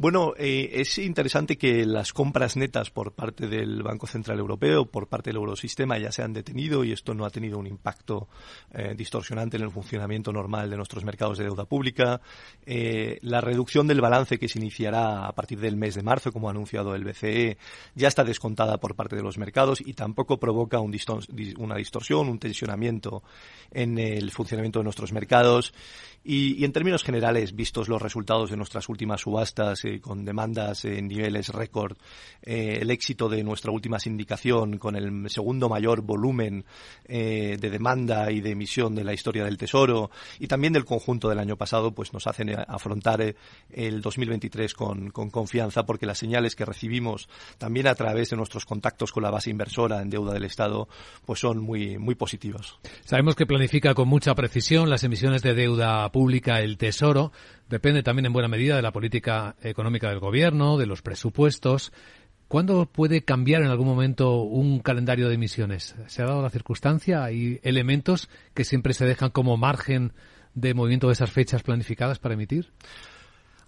Bueno, 0.00 0.32
eh, 0.38 0.70
es 0.76 0.96
interesante 0.96 1.58
que 1.58 1.84
las 1.84 2.14
compras 2.14 2.56
netas 2.56 2.88
por 2.88 3.12
parte 3.12 3.48
del 3.48 3.82
Banco 3.82 4.06
Central 4.06 4.38
Europeo, 4.38 4.86
por 4.86 5.08
parte 5.08 5.28
del 5.28 5.36
Eurosistema, 5.36 5.98
ya 5.98 6.10
se 6.10 6.22
han 6.22 6.32
detenido 6.32 6.84
y 6.84 6.92
esto 6.92 7.12
no 7.12 7.26
ha 7.26 7.30
tenido 7.30 7.58
un 7.58 7.66
impacto 7.66 8.26
eh, 8.72 8.94
distorsionante 8.96 9.58
en 9.58 9.64
el 9.64 9.70
funcionamiento 9.70 10.32
normal 10.32 10.70
de 10.70 10.78
nuestros 10.78 11.04
mercados 11.04 11.36
de 11.36 11.44
deuda 11.44 11.66
pública. 11.66 12.22
Eh, 12.64 13.18
la 13.20 13.42
reducción 13.42 13.86
del 13.86 14.00
balance 14.00 14.38
que 14.38 14.48
se 14.48 14.58
iniciará 14.58 15.26
a 15.26 15.32
partir 15.32 15.60
del 15.60 15.76
mes 15.76 15.96
de 15.96 16.02
marzo, 16.02 16.32
como 16.32 16.48
ha 16.48 16.52
anunciado 16.52 16.94
el 16.94 17.04
BCE, 17.04 17.58
ya 17.94 18.08
está 18.08 18.24
descontada 18.24 18.78
por 18.78 18.94
parte 18.94 19.16
de 19.16 19.22
los 19.22 19.36
mercados 19.36 19.82
y 19.84 19.92
tampoco 19.92 20.40
provoca 20.40 20.80
una 20.80 21.76
distorsión, 21.76 22.30
un 22.30 22.38
tensionamiento 22.38 23.22
en 23.70 23.98
el 23.98 24.30
funcionamiento 24.30 24.78
de 24.78 24.84
nuestros 24.84 25.12
mercados. 25.12 25.74
Y, 26.22 26.64
en 26.64 26.72
términos 26.72 27.02
generales, 27.02 27.54
vistos 27.54 27.88
los 27.88 28.00
resultados 28.00 28.50
de 28.50 28.56
nuestras 28.56 28.88
últimas 28.90 29.22
subastas 29.22 29.84
eh, 29.90 30.00
con 30.00 30.24
demandas 30.24 30.84
en 30.84 31.08
niveles 31.08 31.48
récord, 31.48 31.96
eh, 32.42 32.78
el 32.80 32.90
éxito 32.90 33.28
de 33.28 33.42
nuestra 33.42 33.72
última 33.72 33.98
sindicación 33.98 34.78
con 34.78 34.96
el 34.96 35.28
segundo 35.30 35.68
mayor 35.68 36.02
volumen 36.02 36.64
eh, 37.06 37.56
de 37.60 37.70
demanda 37.70 38.30
y 38.30 38.40
de 38.40 38.50
emisión 38.50 38.94
de 38.94 39.04
la 39.04 39.12
historia 39.12 39.44
del 39.44 39.58
Tesoro 39.58 40.10
y 40.38 40.46
también 40.46 40.72
del 40.72 40.84
conjunto 40.84 41.28
del 41.28 41.38
año 41.38 41.56
pasado, 41.56 41.92
pues 41.92 42.12
nos 42.12 42.26
hacen 42.26 42.50
afrontar 42.68 43.34
el 43.70 44.00
2023 44.00 44.74
con, 44.74 45.10
con 45.10 45.30
confianza 45.30 45.84
porque 45.84 46.06
las 46.06 46.18
señales 46.18 46.56
que 46.56 46.64
recibimos 46.64 47.28
también 47.58 47.86
a 47.86 47.94
través 47.94 48.30
de 48.30 48.36
nuestros 48.36 48.64
contactos 48.64 49.12
con 49.12 49.22
la 49.22 49.30
base 49.30 49.50
inversora 49.50 50.00
en 50.00 50.10
deuda 50.10 50.32
del 50.32 50.44
Estado, 50.44 50.88
pues 51.26 51.40
son 51.40 51.58
muy, 51.58 51.98
muy 51.98 52.14
positivos. 52.14 52.78
Sabemos 53.04 53.34
que 53.36 53.46
planifica 53.46 53.94
con 53.94 54.08
mucha 54.08 54.34
precisión 54.34 54.88
las 54.88 55.04
emisiones 55.04 55.42
de 55.42 55.54
deuda 55.54 56.10
pública 56.12 56.60
el 56.60 56.78
Tesoro 56.78 57.32
depende 57.70 58.02
también 58.02 58.26
en 58.26 58.32
buena 58.32 58.48
medida 58.48 58.76
de 58.76 58.82
la 58.82 58.92
política 58.92 59.54
económica 59.62 60.08
del 60.08 60.18
gobierno, 60.18 60.76
de 60.76 60.86
los 60.86 61.02
presupuestos. 61.02 61.92
¿Cuándo 62.48 62.86
puede 62.86 63.22
cambiar 63.22 63.62
en 63.62 63.68
algún 63.68 63.86
momento 63.86 64.42
un 64.42 64.80
calendario 64.80 65.28
de 65.28 65.36
emisiones? 65.36 65.94
¿Se 66.08 66.20
ha 66.20 66.26
dado 66.26 66.42
la 66.42 66.50
circunstancia? 66.50 67.22
¿Hay 67.22 67.60
elementos 67.62 68.28
que 68.54 68.64
siempre 68.64 68.92
se 68.92 69.06
dejan 69.06 69.30
como 69.30 69.56
margen 69.56 70.12
de 70.54 70.74
movimiento 70.74 71.06
de 71.06 71.12
esas 71.12 71.30
fechas 71.30 71.62
planificadas 71.62 72.18
para 72.18 72.34
emitir? 72.34 72.72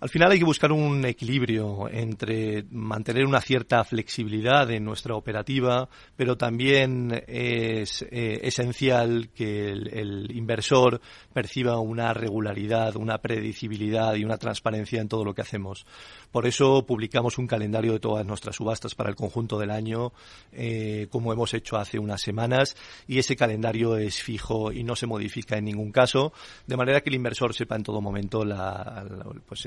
Al 0.03 0.09
final 0.09 0.33
hay 0.33 0.41
que 0.41 0.45
buscar 0.45 0.73
un 0.73 1.05
equilibrio 1.05 1.89
entre 1.89 2.65
mantener 2.73 3.25
una 3.25 3.41
cierta 3.41 3.85
flexibilidad 3.85 4.69
en 4.73 4.85
nuestra 4.85 5.15
operativa, 5.15 5.89
pero 6.17 6.37
también 6.37 7.23
es 7.29 8.03
eh, 8.11 8.41
esencial 8.43 9.31
que 9.33 9.71
el, 9.71 10.29
inversor 10.35 11.01
perciba 11.33 11.79
una 11.79 12.13
regularidad, 12.15 12.97
una 12.97 13.19
predecibilidad 13.19 14.17
y 14.17 14.25
una 14.25 14.39
transparencia 14.39 15.01
en 15.01 15.07
todo 15.07 15.25
lo 15.25 15.35
que 15.35 15.43
hacemos. 15.43 15.87
Por 16.33 16.47
eso 16.49 16.85
publicamos 16.85 17.39
un 17.39 17.47
calendario 17.47 17.93
de 17.93 18.01
todas 18.01 18.27
nuestras 18.27 18.57
subastas 18.57 18.97
para 18.97 19.09
el 19.09 19.15
conjunto 19.15 19.57
del 19.57 19.71
año, 19.71 20.13
eh, 20.51 21.07
como 21.11 21.33
hemos 21.33 21.55
hecho 21.55 21.77
hace 21.77 22.01
unas 22.01 22.23
semanas, 22.23 22.77
y 23.07 23.21
ese 23.21 23.37
calendario 23.37 23.97
es 23.97 24.21
fijo 24.21 24.73
y 24.73 24.83
no 24.83 24.97
se 24.97 25.07
modifica 25.07 25.59
en 25.59 25.67
ningún 25.67 25.93
caso, 25.93 26.33
de 26.67 26.77
manera 26.77 27.03
que 27.03 27.11
el 27.11 27.15
inversor 27.15 27.55
sepa 27.55 27.77
en 27.77 27.85
todo 27.85 28.01
momento 28.01 28.45
la, 28.45 29.07
pues, 29.47 29.65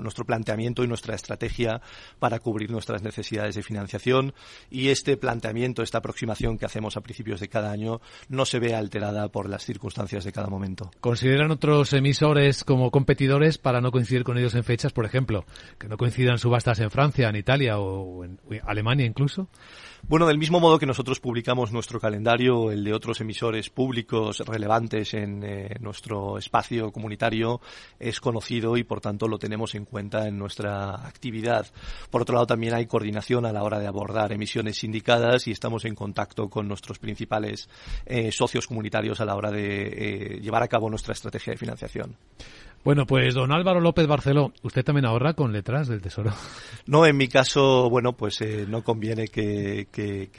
nuestro 0.00 0.24
planteamiento 0.24 0.84
y 0.84 0.88
nuestra 0.88 1.14
estrategia 1.14 1.80
para 2.18 2.38
cubrir 2.38 2.70
nuestras 2.70 3.02
necesidades 3.02 3.54
de 3.54 3.62
financiación 3.62 4.34
y 4.70 4.88
este 4.88 5.16
planteamiento, 5.16 5.82
esta 5.82 5.98
aproximación 5.98 6.58
que 6.58 6.66
hacemos 6.66 6.96
a 6.96 7.00
principios 7.00 7.40
de 7.40 7.48
cada 7.48 7.70
año 7.70 8.00
no 8.28 8.44
se 8.44 8.58
ve 8.58 8.74
alterada 8.74 9.28
por 9.28 9.48
las 9.48 9.64
circunstancias 9.64 10.24
de 10.24 10.32
cada 10.32 10.48
momento. 10.48 10.90
¿Consideran 11.00 11.50
otros 11.50 11.92
emisores 11.92 12.64
como 12.64 12.90
competidores 12.90 13.58
para 13.58 13.80
no 13.80 13.90
coincidir 13.90 14.24
con 14.24 14.38
ellos 14.38 14.54
en 14.54 14.64
fechas, 14.64 14.92
por 14.92 15.04
ejemplo, 15.04 15.44
que 15.78 15.88
no 15.88 15.96
coincidan 15.96 16.38
subastas 16.38 16.80
en 16.80 16.90
Francia, 16.90 17.28
en 17.28 17.36
Italia 17.36 17.78
o 17.78 18.24
en 18.24 18.38
Alemania 18.64 19.06
incluso? 19.06 19.48
Bueno, 20.08 20.28
del 20.28 20.38
mismo 20.38 20.60
modo 20.60 20.78
que 20.78 20.86
nosotros 20.86 21.18
publicamos 21.18 21.72
nuestro 21.72 21.98
calendario, 21.98 22.70
el 22.70 22.84
de 22.84 22.94
otros 22.94 23.20
emisores 23.20 23.70
públicos 23.70 24.38
relevantes 24.46 25.14
en 25.14 25.42
eh, 25.42 25.74
nuestro 25.80 26.38
espacio 26.38 26.92
comunitario 26.92 27.60
es 27.98 28.20
conocido 28.20 28.76
y 28.76 28.84
por 28.84 29.00
tanto 29.00 29.26
lo 29.26 29.36
tenemos 29.36 29.74
en 29.74 29.84
cuenta 29.84 30.28
en 30.28 30.38
nuestra 30.38 30.90
actividad. 31.08 31.66
Por 32.08 32.22
otro 32.22 32.36
lado, 32.36 32.46
también 32.46 32.74
hay 32.74 32.86
coordinación 32.86 33.46
a 33.46 33.52
la 33.52 33.64
hora 33.64 33.80
de 33.80 33.88
abordar 33.88 34.30
emisiones 34.30 34.78
sindicadas 34.78 35.48
y 35.48 35.50
estamos 35.50 35.84
en 35.84 35.96
contacto 35.96 36.48
con 36.48 36.68
nuestros 36.68 37.00
principales 37.00 37.68
eh, 38.04 38.30
socios 38.30 38.68
comunitarios 38.68 39.20
a 39.20 39.24
la 39.24 39.34
hora 39.34 39.50
de 39.50 40.36
eh, 40.36 40.40
llevar 40.40 40.62
a 40.62 40.68
cabo 40.68 40.88
nuestra 40.88 41.14
estrategia 41.14 41.52
de 41.52 41.58
financiación. 41.58 42.16
Bueno, 42.86 43.04
pues 43.04 43.34
don 43.34 43.50
Álvaro 43.50 43.80
López 43.80 44.06
Barceló, 44.06 44.52
¿usted 44.62 44.84
también 44.84 45.06
ahorra 45.06 45.34
con 45.34 45.52
letras 45.52 45.88
del 45.88 46.00
Tesoro? 46.00 46.30
No, 46.88 47.04
en 47.04 47.16
mi 47.16 47.26
caso, 47.26 47.90
bueno, 47.90 48.12
pues 48.12 48.40
eh, 48.42 48.64
no 48.68 48.84
conviene 48.84 49.26
que, 49.26 49.88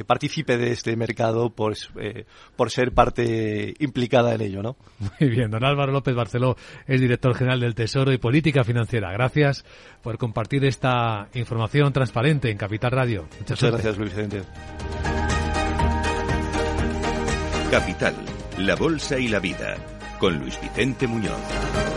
participe 0.08 0.56
de 0.56 0.72
este 0.72 0.96
mercado 0.96 1.50
por, 1.50 1.74
eh, 2.00 2.24
por 2.56 2.72
ser 2.72 2.94
parte 2.94 3.74
implicada 3.80 4.34
en 4.34 4.40
ello, 4.40 4.64
¿no? 4.64 4.78
Muy 5.20 5.30
bien, 5.30 5.52
don 5.52 5.66
Álvaro 5.66 5.92
López 5.92 6.16
Barceló 6.16 6.56
es 6.86 7.02
director 7.02 7.36
general 7.36 7.60
del 7.60 7.76
Tesoro 7.76 8.14
y 8.14 8.18
Política 8.18 8.64
Financiera. 8.64 9.12
Gracias 9.12 9.66
por 10.02 10.18
compartir 10.18 10.64
esta 10.64 11.28
información 11.34 11.92
transparente 11.92 12.50
en 12.50 12.58
Capital 12.58 12.92
Radio. 12.92 13.24
Muchas, 13.42 13.62
Muchas 13.62 13.72
gracias, 13.72 13.98
Luis 13.98 14.16
Vicente. 14.16 14.44
Capital, 17.70 18.16
la 18.60 18.76
Bolsa 18.78 19.20
y 19.20 19.28
la 19.28 19.40
Vida, 19.40 19.76
con 20.18 20.40
Luis 20.40 20.58
Vicente 20.62 21.08
Muñoz. 21.08 21.97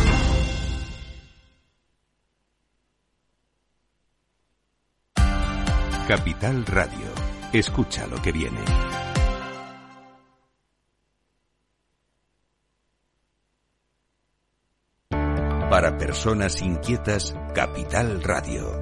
Capital 6.11 6.65
Radio. 6.65 7.07
Escucha 7.53 8.05
lo 8.05 8.21
que 8.21 8.33
viene. 8.33 8.59
Para 15.69 15.97
personas 15.97 16.61
inquietas, 16.61 17.33
Capital 17.55 18.21
Radio. 18.21 18.81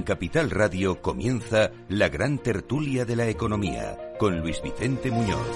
En 0.00 0.04
Capital 0.04 0.48
Radio 0.48 1.02
comienza 1.02 1.72
la 1.90 2.08
gran 2.08 2.38
tertulia 2.38 3.04
de 3.04 3.16
la 3.16 3.28
economía 3.28 3.98
con 4.18 4.40
Luis 4.40 4.62
Vicente 4.62 5.10
Muñoz. 5.10 5.46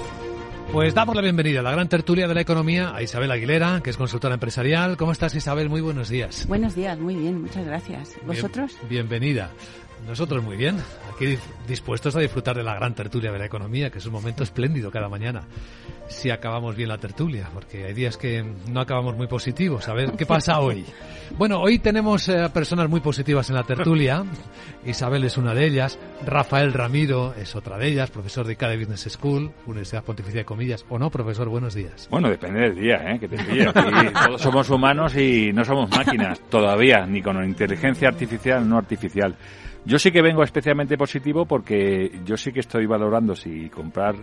Pues 0.71 0.93
damos 0.93 1.17
la 1.17 1.23
bienvenida 1.23 1.61
a 1.61 1.63
la 1.63 1.73
gran 1.73 1.89
tertulia 1.89 2.29
de 2.29 2.35
la 2.35 2.43
economía 2.43 2.95
a 2.95 3.03
Isabel 3.03 3.31
Aguilera, 3.31 3.81
que 3.83 3.89
es 3.89 3.97
consultora 3.97 4.35
empresarial. 4.35 4.99
¿Cómo 4.99 5.13
estás, 5.13 5.35
Isabel? 5.35 5.71
Muy 5.71 5.81
buenos 5.81 6.11
días. 6.11 6.47
Buenos 6.47 6.75
días, 6.75 6.99
muy 6.99 7.15
bien, 7.15 7.41
muchas 7.41 7.65
gracias. 7.65 8.17
¿Vosotros? 8.27 8.77
Bien, 8.83 9.09
bienvenida. 9.09 9.49
Nosotros 10.07 10.45
muy 10.45 10.59
bien, 10.59 10.77
aquí 11.15 11.39
dispuestos 11.67 12.15
a 12.15 12.21
disfrutar 12.21 12.55
de 12.55 12.65
la 12.65 12.75
gran 12.75 12.95
tertulia 12.95 13.33
de 13.33 13.39
la 13.39 13.47
economía, 13.47 13.89
que 13.89 13.97
es 13.97 14.05
un 14.05 14.13
momento 14.13 14.43
espléndido 14.43 14.91
cada 14.91 15.09
mañana. 15.09 15.45
Si 16.07 16.31
acabamos 16.31 16.77
bien 16.77 16.89
la 16.89 16.99
tertulia, 16.99 17.49
porque 17.53 17.85
hay 17.85 17.95
días 17.95 18.17
que 18.17 18.45
no 18.71 18.81
acabamos 18.81 19.17
muy 19.17 19.27
positivos. 19.27 19.89
A 19.89 19.95
ver, 19.95 20.13
¿qué 20.13 20.27
pasa 20.27 20.61
hoy? 20.61 20.85
Bueno, 21.39 21.61
hoy 21.61 21.79
tenemos 21.79 22.29
eh, 22.29 22.49
personas 22.53 22.89
muy 22.89 23.01
positivas 23.01 23.49
en 23.49 23.57
la 23.57 23.63
tertulia. 23.63 24.25
Isabel 24.85 25.25
es 25.25 25.39
una 25.39 25.55
de 25.55 25.67
ellas. 25.67 25.99
Rafael 26.25 26.73
Ramiro 26.73 27.35
es 27.35 27.57
otra 27.57 27.79
de 27.79 27.89
ellas, 27.89 28.11
profesor 28.11 28.47
de 28.47 28.57
CADE 28.57 28.77
Business 28.77 29.09
School, 29.13 29.51
Universidad 29.67 30.05
Pontificia 30.05 30.41
de 30.41 30.45
Comillas. 30.45 30.85
¿O 30.91 30.99
no, 30.99 31.11
profesor? 31.11 31.49
Buenos 31.49 31.75
días. 31.75 32.07
Bueno, 32.11 32.29
depende 32.29 32.61
del 32.61 32.75
día, 32.77 32.97
¿eh? 33.11 33.19
Que 33.19 33.29
te 33.29 33.37
pille. 33.37 33.73
todos 33.73 34.41
somos 34.41 34.69
humanos 34.69 35.17
y 35.17 35.53
no 35.53 35.65
somos 35.65 35.91
máquinas 35.91 36.39
todavía, 36.51 37.07
ni 37.07 37.23
con 37.23 37.43
inteligencia 37.43 38.09
artificial, 38.09 38.69
no 38.69 38.77
artificial. 38.77 39.35
Yo 39.87 39.99
sí 39.99 40.11
que 40.11 40.23
vengo 40.23 40.43
especialmente 40.43 40.97
positivo 40.97 41.45
porque 41.45 42.21
yo 42.25 42.37
sí 42.37 42.53
que 42.53 42.61
estoy 42.61 42.87
valorando 42.87 43.35
si 43.35 43.69
comprar 43.69 44.15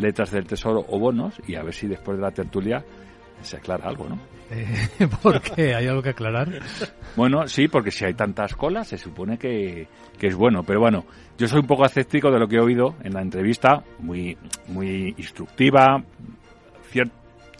letras 0.00 0.30
del 0.30 0.46
tesoro 0.46 0.84
o 0.88 0.98
bonos 0.98 1.40
y 1.46 1.54
a 1.54 1.62
ver 1.62 1.74
si 1.74 1.86
después 1.86 2.16
de 2.18 2.22
la 2.22 2.30
tertulia 2.30 2.84
se 3.42 3.56
aclara 3.56 3.88
algo, 3.88 4.08
¿no? 4.08 4.18
Eh, 4.50 5.08
¿Por 5.22 5.40
qué? 5.40 5.74
¿Hay 5.74 5.86
algo 5.86 6.02
que 6.02 6.10
aclarar? 6.10 6.48
Bueno, 7.16 7.46
sí, 7.46 7.68
porque 7.68 7.90
si 7.90 8.04
hay 8.04 8.14
tantas 8.14 8.54
colas 8.56 8.88
se 8.88 8.98
supone 8.98 9.38
que, 9.38 9.86
que, 10.18 10.26
es 10.26 10.34
bueno. 10.34 10.62
Pero 10.64 10.80
bueno, 10.80 11.04
yo 11.38 11.46
soy 11.46 11.60
un 11.60 11.66
poco 11.66 11.84
escéptico 11.84 12.30
de 12.30 12.38
lo 12.38 12.48
que 12.48 12.56
he 12.56 12.60
oído 12.60 12.96
en 13.02 13.14
la 13.14 13.22
entrevista, 13.22 13.82
muy, 14.00 14.36
muy 14.68 15.14
instructiva, 15.16 16.02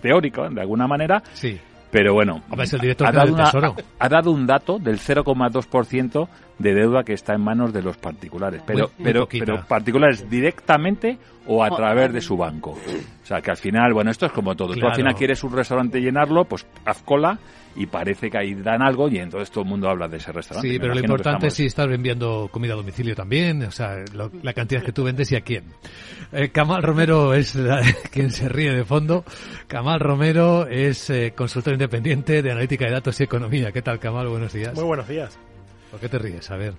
teórica 0.01 0.49
de 0.49 0.61
alguna 0.61 0.87
manera. 0.87 1.23
Sí. 1.33 1.59
Pero 1.91 2.15
bueno, 2.15 2.43
ha, 2.51 3.11
dado 3.11 3.37
ha, 3.99 4.09
dado 4.09 4.31
un 4.31 4.47
dato 4.47 4.79
del 4.79 4.99
0,2% 4.99 6.29
de 6.61 6.75
deuda 6.75 7.05
que 7.05 7.15
está 7.15 7.35
en 7.35 7.41
manos 7.41 7.73
de 7.73 7.83
los 7.83 7.97
particulares. 7.97 8.63
Pero, 8.67 8.91
pero, 9.03 9.27
pero 9.27 9.65
particulares 9.67 10.29
directamente 10.29 11.19
o 11.47 11.65
a 11.65 11.71
través 11.71 12.13
de 12.13 12.21
su 12.21 12.37
banco. 12.37 12.73
O 12.73 13.27
sea, 13.27 13.41
que 13.41 13.51
al 13.51 13.57
final, 13.57 13.95
bueno, 13.95 14.11
esto 14.11 14.27
es 14.27 14.33
como 14.33 14.55
todo. 14.55 14.75
Tú 14.75 14.87
al 14.87 14.95
final 14.95 15.15
quieres 15.15 15.43
un 15.43 15.53
restaurante 15.53 16.01
llenarlo, 16.01 16.45
pues 16.45 16.67
haz 16.85 17.03
cola 17.03 17.39
y 17.77 17.87
parece 17.87 18.31
que 18.31 18.37
ahí 18.37 18.55
dan 18.55 18.83
algo 18.83 19.09
y 19.09 19.19
entonces 19.19 19.51
todo 19.51 19.65
el 19.65 19.71
mundo 19.71 19.89
habla 19.89 20.07
de 20.07 20.19
ese 20.19 20.33
restaurante. 20.33 20.69
Sí, 20.69 20.79
pero 20.79 20.93
lo 20.93 21.01
importante 21.01 21.47
es 21.47 21.55
si 21.55 21.65
estás 21.65 21.89
vendiendo 21.89 22.49
comida 22.53 22.75
a 22.75 22.77
domicilio 22.77 23.15
también, 23.15 23.63
o 23.63 23.71
sea, 23.71 23.97
la 24.13 24.53
cantidad 24.53 24.83
que 24.83 24.93
tú 24.93 25.05
vendes 25.05 25.33
y 25.33 25.37
a 25.37 25.41
quién. 25.41 25.65
Eh, 26.33 26.51
Kamal 26.51 26.83
Romero 26.83 27.33
es 27.33 27.59
quien 28.13 28.31
se 28.31 28.49
ríe 28.51 28.73
de 28.73 28.85
fondo. 28.85 29.25
Kamal 29.67 30.01
Romero 30.01 30.67
es 30.67 31.09
eh, 31.09 31.33
consultor 31.35 31.73
independiente 31.73 32.43
de 32.43 32.51
analítica 32.51 32.85
de 32.85 32.93
datos 32.93 33.19
y 33.21 33.25
economía. 33.25 33.73
¿Qué 33.73 33.81
tal, 33.81 33.99
Kamal? 33.99 34.29
Buenos 34.29 34.53
días. 34.53 34.75
Muy 34.75 34.85
buenos 34.85 35.09
días. 35.09 35.39
¿Por 35.91 36.01
qué 36.01 36.09
te 36.09 36.19
ríes? 36.19 36.51
A 36.51 36.57
ver. 36.57 36.75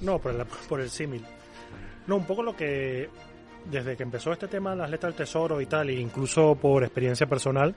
No, 0.00 0.18
por 0.18 0.34
el, 0.34 0.44
por 0.68 0.80
el 0.80 0.90
símil. 0.90 1.24
No, 2.06 2.16
un 2.16 2.26
poco 2.26 2.42
lo 2.42 2.56
que 2.56 3.08
desde 3.64 3.96
que 3.96 4.02
empezó 4.02 4.32
este 4.32 4.48
tema 4.48 4.74
las 4.74 4.90
letras 4.90 5.12
del 5.12 5.26
tesoro 5.26 5.60
y 5.60 5.66
tal, 5.66 5.88
e 5.88 5.94
incluso 5.94 6.54
por 6.54 6.84
experiencia 6.84 7.26
personal, 7.26 7.74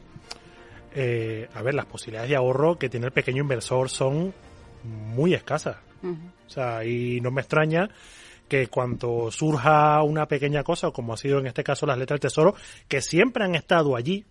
eh, 0.94 1.48
a 1.54 1.62
ver, 1.62 1.74
las 1.74 1.86
posibilidades 1.86 2.30
de 2.30 2.36
ahorro 2.36 2.78
que 2.78 2.90
tiene 2.90 3.06
el 3.06 3.12
pequeño 3.12 3.42
inversor 3.42 3.90
son 3.90 4.34
muy 4.84 5.34
escasas. 5.34 5.78
O 6.04 6.50
sea, 6.50 6.86
y 6.86 7.20
no 7.22 7.32
me 7.32 7.42
extraña 7.42 7.90
que 8.48 8.68
cuando 8.68 9.30
surja 9.32 10.02
una 10.04 10.28
pequeña 10.28 10.64
cosa, 10.64 10.92
como 10.92 11.14
ha 11.14 11.18
sido 11.18 11.40
en 11.40 11.48
este 11.48 11.64
caso 11.64 11.86
las 11.86 11.98
letras 11.98 12.16
del 12.20 12.30
tesoro, 12.30 12.56
que 12.88 13.02
siempre 13.02 13.44
han 13.44 13.56
estado 13.56 13.96
allí 13.96 14.26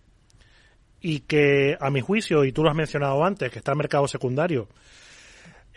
y 1.01 1.19
que 1.19 1.77
a 1.79 1.89
mi 1.91 2.01
juicio, 2.01 2.43
y 2.43 2.51
tú 2.51 2.63
lo 2.63 2.69
has 2.69 2.75
mencionado 2.75 3.23
antes, 3.23 3.51
que 3.51 3.59
está 3.59 3.71
el 3.73 3.77
mercado 3.77 4.07
secundario, 4.07 4.67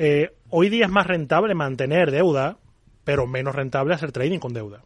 eh, 0.02 0.32
hoy 0.48 0.70
día 0.70 0.86
es 0.86 0.90
más 0.90 1.06
rentable 1.06 1.54
mantener 1.54 2.10
deuda, 2.10 2.56
pero 3.04 3.26
menos 3.26 3.54
rentable 3.54 3.92
hacer 3.92 4.12
trading 4.12 4.38
con 4.38 4.54
deuda. 4.54 4.82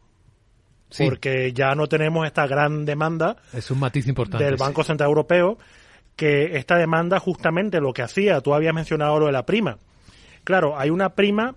Porque 0.99 1.53
ya 1.53 1.77
no 1.77 1.87
tenemos 1.87 2.27
esta 2.27 2.49
gran 2.49 2.85
demanda 2.85 3.37
es 3.53 3.71
un 3.71 3.79
matiz 3.79 4.09
importante, 4.09 4.45
del 4.45 4.57
Banco 4.57 4.83
Central 4.83 5.09
Europeo, 5.09 5.57
que 6.17 6.57
esta 6.57 6.77
demanda 6.79 7.21
justamente 7.21 7.81
lo 7.81 7.93
que 7.93 8.03
hacía, 8.03 8.41
tú 8.41 8.55
habías 8.55 8.75
mencionado 8.75 9.21
lo 9.21 9.27
de 9.27 9.33
la 9.33 9.47
prima. 9.47 9.79
Claro, 10.43 10.77
hay 10.77 10.91
una 10.91 11.11
prima 11.11 11.55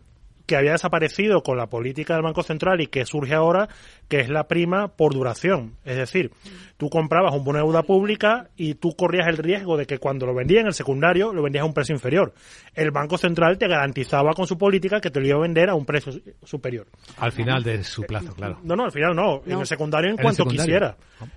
que 0.47 0.55
había 0.55 0.71
desaparecido 0.71 1.43
con 1.43 1.57
la 1.57 1.67
política 1.67 2.13
del 2.13 2.23
Banco 2.23 2.41
Central 2.41 2.79
y 2.81 2.87
que 2.87 3.05
surge 3.05 3.35
ahora, 3.35 3.67
que 4.07 4.21
es 4.21 4.29
la 4.29 4.47
prima 4.47 4.87
por 4.87 5.13
duración. 5.13 5.75
Es 5.83 5.97
decir, 5.97 6.31
tú 6.77 6.89
comprabas 6.89 7.35
un 7.35 7.43
bono 7.43 7.59
de 7.59 7.65
deuda 7.65 7.83
pública 7.83 8.49
y 8.55 8.75
tú 8.75 8.95
corrías 8.95 9.27
el 9.27 9.37
riesgo 9.37 9.75
de 9.75 9.85
que 9.85 9.99
cuando 9.99 10.25
lo 10.25 10.33
vendías 10.33 10.61
en 10.61 10.67
el 10.67 10.73
secundario 10.73 11.33
lo 11.33 11.43
vendías 11.43 11.63
a 11.63 11.65
un 11.65 11.73
precio 11.73 11.93
inferior. 11.93 12.33
El 12.73 12.91
Banco 12.91 13.17
Central 13.17 13.57
te 13.57 13.67
garantizaba 13.67 14.31
con 14.33 14.47
su 14.47 14.57
política 14.57 15.01
que 15.01 15.11
te 15.11 15.19
lo 15.19 15.27
iba 15.27 15.37
a 15.37 15.41
vender 15.41 15.69
a 15.69 15.75
un 15.75 15.85
precio 15.85 16.13
superior. 16.43 16.87
Al 17.17 17.33
final 17.33 17.61
de 17.61 17.83
su 17.83 18.03
plazo, 18.03 18.33
claro. 18.33 18.59
No, 18.63 18.77
no, 18.77 18.85
al 18.85 18.91
final 18.91 19.13
no. 19.13 19.41
En 19.45 19.59
el 19.59 19.67
secundario 19.67 20.11
en, 20.11 20.17
cuanto 20.17 20.45
quisiera. 20.45 20.95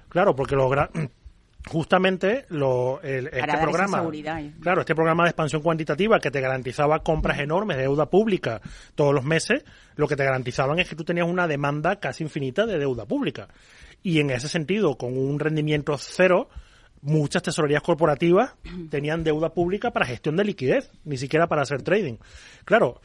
Claro, 0.09 0.37
porque 0.37 0.55
los 0.55 0.71
justamente 1.69 2.47
lo, 2.49 3.01
el, 3.03 3.27
este 3.27 3.59
programa, 3.59 4.05
claro, 4.61 4.81
este 4.81 4.95
programa 4.95 5.25
de 5.25 5.31
expansión 5.31 5.63
cuantitativa 5.63 6.19
que 6.19 6.31
te 6.31 6.41
garantizaba 6.41 7.03
compras 7.03 7.39
enormes 7.39 7.77
de 7.77 7.85
deuda 7.85 8.07
pública 8.07 8.61
todos 8.95 9.15
los 9.15 9.25
meses, 9.25 9.65
lo 9.97 10.09
que 10.09 10.17
te 10.17 10.25
garantizaban 10.25 10.79
es 10.79 10.89
que 10.89 10.97
tú 10.97 11.05
tenías 11.05 11.27
una 11.27 11.47
demanda 11.47 11.97
casi 11.97 12.25
infinita 12.25 12.67
de 12.67 12.79
deuda 12.79 13.05
pública. 13.07 13.49
Y 14.03 14.21
en 14.21 14.31
ese 14.31 14.49
sentido, 14.49 14.97
con 14.97 15.17
un 15.17 15.39
rendimiento 15.39 15.97
cero, 15.99 16.49
muchas 17.03 17.43
tesorerías 17.43 17.83
corporativas 17.83 18.55
tenían 18.91 19.25
deuda 19.25 19.53
pública 19.53 19.91
para 19.91 20.07
gestión 20.07 20.37
de 20.37 20.45
liquidez, 20.45 20.91
ni 21.05 21.19
siquiera 21.19 21.47
para 21.47 21.63
hacer 21.63 21.83
trading. 21.83 22.17
Claro, 22.65 23.01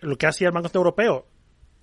lo 0.00 0.16
que 0.16 0.26
hacía 0.26 0.48
el 0.48 0.54
Banco 0.54 0.70
Europeo 0.74 1.26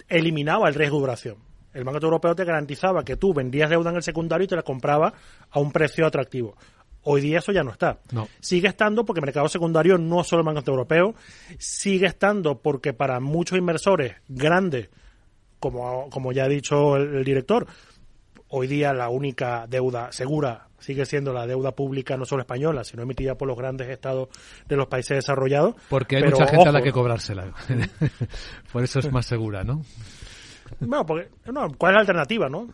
eliminaba 0.09 0.67
el 0.67 0.75
riesgo 0.75 0.97
de 0.97 1.01
duración. 1.01 1.44
El 1.75 1.83
Banco 1.83 1.99
Europeo 2.05 2.33
te 2.33 2.45
garantizaba 2.45 3.03
que 3.03 3.17
tú 3.17 3.33
vendías 3.33 3.69
deuda 3.69 3.89
en 3.89 3.97
el 3.97 4.03
secundario 4.03 4.45
y 4.45 4.47
te 4.47 4.55
la 4.55 4.63
compraba 4.63 5.13
a 5.51 5.59
un 5.59 5.73
precio 5.73 6.07
atractivo. 6.07 6.55
Hoy 7.03 7.19
día 7.19 7.39
eso 7.39 7.51
ya 7.51 7.63
no 7.63 7.71
está. 7.71 7.99
Sigue 8.39 8.69
estando 8.69 9.05
porque 9.05 9.19
el 9.19 9.25
mercado 9.25 9.49
secundario 9.49 9.97
no 9.97 10.21
es 10.21 10.27
solo 10.27 10.41
el 10.41 10.45
Banco 10.55 10.71
Europeo, 10.71 11.13
sigue 11.59 12.07
estando 12.07 12.59
porque 12.59 12.93
para 12.93 13.19
muchos 13.19 13.57
inversores 13.57 14.15
grandes, 14.29 14.89
como, 15.59 16.09
como 16.09 16.31
ya 16.31 16.45
ha 16.45 16.47
dicho 16.47 16.95
el 16.95 17.23
director, 17.25 17.67
hoy 18.47 18.67
día 18.67 18.93
la 18.93 19.09
única 19.09 19.67
deuda 19.67 20.11
segura 20.13 20.69
sigue 20.79 21.05
siendo 21.05 21.33
la 21.33 21.47
deuda 21.47 21.71
pública 21.71 22.15
no 22.15 22.25
solo 22.25 22.41
española, 22.41 22.83
sino 22.83 23.03
emitida 23.03 23.35
por 23.35 23.47
los 23.47 23.57
grandes 23.57 23.89
estados 23.89 24.29
de 24.67 24.75
los 24.75 24.87
países 24.87 25.17
desarrollados. 25.17 25.75
Porque 25.89 26.17
hay 26.17 26.23
mucha 26.23 26.47
gente 26.47 26.69
a 26.69 26.71
la 26.71 26.81
que 26.81 26.91
cobrársela. 26.91 27.51
por 28.71 28.83
eso 28.83 28.99
es 28.99 29.11
más 29.11 29.25
segura, 29.25 29.63
¿no? 29.63 29.81
No, 30.79 31.05
porque, 31.05 31.29
no, 31.51 31.69
¿cuál 31.77 31.91
es 31.91 31.95
la 31.95 31.99
alternativa, 32.01 32.49
no? 32.49 32.67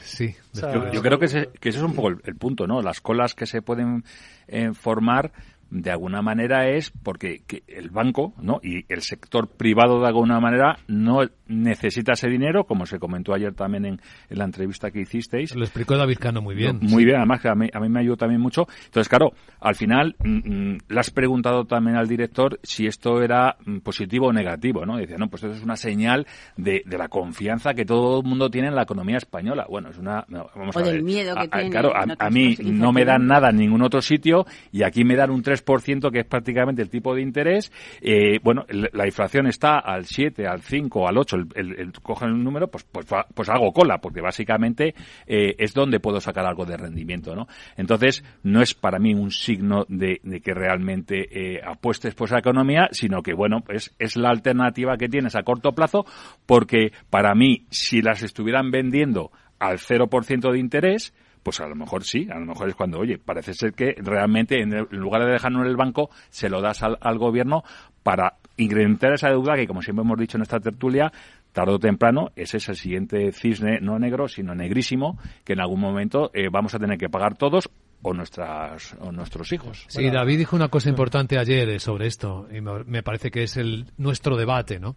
Sí. 0.00 0.34
yo, 0.54 1.02
creo 1.02 1.18
que 1.18 1.26
ese, 1.26 1.50
que 1.60 1.68
ese 1.70 1.78
es 1.78 1.84
un 1.84 1.94
poco 1.94 2.08
el, 2.08 2.36
punto, 2.36 2.66
¿no? 2.66 2.80
Las 2.82 3.00
colas 3.00 3.34
que 3.34 3.46
se 3.46 3.62
pueden 3.62 4.04
eh, 4.46 4.72
formar 4.72 5.32
de 5.70 5.90
alguna 5.90 6.22
manera 6.22 6.68
es 6.68 6.90
porque 6.90 7.42
el 7.66 7.90
banco 7.90 8.32
¿no? 8.40 8.60
y 8.62 8.86
el 8.92 9.02
sector 9.02 9.48
privado 9.48 10.00
de 10.00 10.06
alguna 10.06 10.40
manera 10.40 10.78
no 10.86 11.20
necesita 11.48 12.12
ese 12.12 12.28
dinero, 12.28 12.64
como 12.64 12.86
se 12.86 12.98
comentó 12.98 13.34
ayer 13.34 13.54
también 13.54 13.84
en, 13.84 14.00
la 14.30 14.44
entrevista 14.44 14.90
que 14.90 15.00
hicisteis. 15.00 15.54
Lo 15.54 15.64
explicó 15.64 15.96
David 15.96 16.18
Cano 16.18 16.40
muy 16.40 16.54
bien. 16.54 16.78
muy 16.82 17.04
bien, 17.04 17.16
además 17.16 17.40
que 17.40 17.48
a 17.48 17.54
mí, 17.54 17.68
me 17.88 18.00
ayudó 18.00 18.16
también 18.16 18.40
mucho. 18.40 18.66
Entonces, 18.84 19.08
claro, 19.08 19.32
al 19.60 19.74
final 19.74 20.14
mm, 20.18 20.28
mm, 20.28 20.78
le 20.88 21.00
has 21.00 21.10
preguntado 21.10 21.64
también 21.64 21.96
al 21.96 22.06
director 22.06 22.60
si 22.62 22.86
esto 22.86 23.22
era 23.22 23.56
mm, 23.64 23.78
positivo 23.78 24.28
o 24.28 24.32
negativo, 24.32 24.84
¿no? 24.84 24.98
Dice, 24.98 25.16
no, 25.18 25.28
pues 25.28 25.42
eso 25.42 25.54
es 25.54 25.62
una 25.62 25.76
señal 25.76 26.26
de, 26.56 26.82
la 26.86 27.08
confianza 27.08 27.74
que 27.74 27.84
todo 27.84 28.20
el 28.20 28.26
mundo 28.26 28.50
tiene 28.50 28.68
en 28.68 28.74
la 28.74 28.82
economía 28.82 29.16
española. 29.16 29.66
Bueno, 29.68 29.90
es 29.90 29.98
una... 29.98 30.24
vamos 30.28 30.76
o 30.76 30.80
del 30.80 31.02
miedo 31.02 31.34
que 31.36 31.48
tiene. 31.48 31.70
Claro, 31.70 31.92
a, 31.94 32.30
mí 32.30 32.56
no 32.60 32.92
me 32.92 33.04
dan 33.04 33.26
nada 33.26 33.50
en 33.50 33.56
ningún 33.56 33.82
otro 33.82 34.00
sitio 34.00 34.46
y 34.72 34.82
aquí 34.82 35.04
me 35.04 35.14
dan 35.14 35.30
un 35.30 35.42
3% 35.42 36.10
que 36.10 36.20
es 36.20 36.26
prácticamente 36.26 36.82
el 36.82 36.90
tipo 36.90 37.14
de 37.14 37.22
interés. 37.22 37.72
Eh, 38.00 38.40
bueno, 38.42 38.66
la 38.68 39.06
inflación 39.06 39.46
está 39.46 39.78
al 39.78 40.06
7, 40.06 40.46
al 40.46 40.60
5, 40.60 41.08
al 41.08 41.18
8, 41.18 41.37
el, 41.54 41.92
cogen 42.02 42.30
el 42.30 42.44
número, 42.44 42.68
pues, 42.68 42.84
pues, 42.84 43.06
pues 43.34 43.48
hago 43.48 43.72
cola, 43.72 43.98
porque 43.98 44.20
básicamente 44.20 44.94
eh, 45.26 45.54
es 45.58 45.74
donde 45.74 46.00
puedo 46.00 46.20
sacar 46.20 46.46
algo 46.46 46.64
de 46.64 46.76
rendimiento, 46.76 47.34
¿no? 47.34 47.46
Entonces, 47.76 48.24
no 48.42 48.62
es 48.62 48.74
para 48.74 48.98
mí 48.98 49.14
un 49.14 49.30
signo 49.30 49.84
de, 49.88 50.20
que 50.42 50.54
realmente 50.54 51.28
eh, 51.30 51.60
apuestes 51.64 52.14
por 52.14 52.28
esa 52.28 52.38
economía, 52.38 52.88
sino 52.92 53.22
que, 53.22 53.34
bueno, 53.34 53.60
pues 53.60 53.94
es 53.98 54.16
la 54.16 54.30
alternativa 54.30 54.96
que 54.96 55.08
tienes 55.08 55.36
a 55.36 55.42
corto 55.42 55.72
plazo, 55.72 56.04
porque 56.46 56.92
para 57.10 57.34
mí, 57.34 57.66
si 57.70 58.02
las 58.02 58.22
estuvieran 58.22 58.70
vendiendo 58.70 59.30
al 59.58 59.78
0% 59.78 60.52
de 60.52 60.58
interés, 60.58 61.14
pues 61.42 61.60
a 61.60 61.66
lo 61.66 61.74
mejor 61.74 62.04
sí, 62.04 62.28
a 62.30 62.38
lo 62.38 62.46
mejor 62.46 62.68
es 62.68 62.74
cuando, 62.74 62.98
oye, 62.98 63.18
parece 63.18 63.54
ser 63.54 63.72
que 63.72 63.94
realmente 63.98 64.60
en, 64.60 64.70
lugar 64.90 65.24
de 65.24 65.32
dejarlo 65.32 65.62
en 65.62 65.68
el 65.68 65.76
banco, 65.76 66.10
se 66.28 66.48
lo 66.48 66.60
das 66.60 66.82
al, 66.82 67.18
gobierno 67.18 67.62
para 68.02 68.34
incrementar 68.58 69.14
esa 69.14 69.30
deuda 69.30 69.56
que, 69.56 69.66
como 69.66 69.82
siempre 69.82 70.04
hemos 70.04 70.18
dicho 70.18 70.36
en 70.36 70.42
esta 70.42 70.60
tertulia, 70.60 71.10
tarde 71.52 71.72
o 71.72 71.78
temprano, 71.78 72.30
ese 72.36 72.58
es 72.58 72.68
el 72.68 72.76
siguiente 72.76 73.32
cisne, 73.32 73.80
no 73.80 73.98
negro, 73.98 74.28
sino 74.28 74.54
negrísimo, 74.54 75.18
que 75.44 75.54
en 75.54 75.60
algún 75.60 75.80
momento 75.80 76.30
eh, 76.34 76.48
vamos 76.50 76.74
a 76.74 76.78
tener 76.78 76.98
que 76.98 77.08
pagar 77.08 77.36
todos 77.36 77.70
o 78.02 78.14
nuestras 78.14 78.94
o 79.00 79.10
nuestros 79.10 79.52
hijos. 79.52 79.84
Sí, 79.88 80.08
David 80.10 80.38
dijo 80.38 80.56
una 80.56 80.68
cosa 80.68 80.88
importante 80.88 81.38
ayer 81.38 81.68
eh, 81.68 81.80
sobre 81.80 82.06
esto 82.06 82.46
y 82.52 82.60
me 82.60 83.02
parece 83.02 83.30
que 83.30 83.42
es 83.42 83.56
el 83.56 83.86
nuestro 83.96 84.36
debate, 84.36 84.78
¿no? 84.78 84.96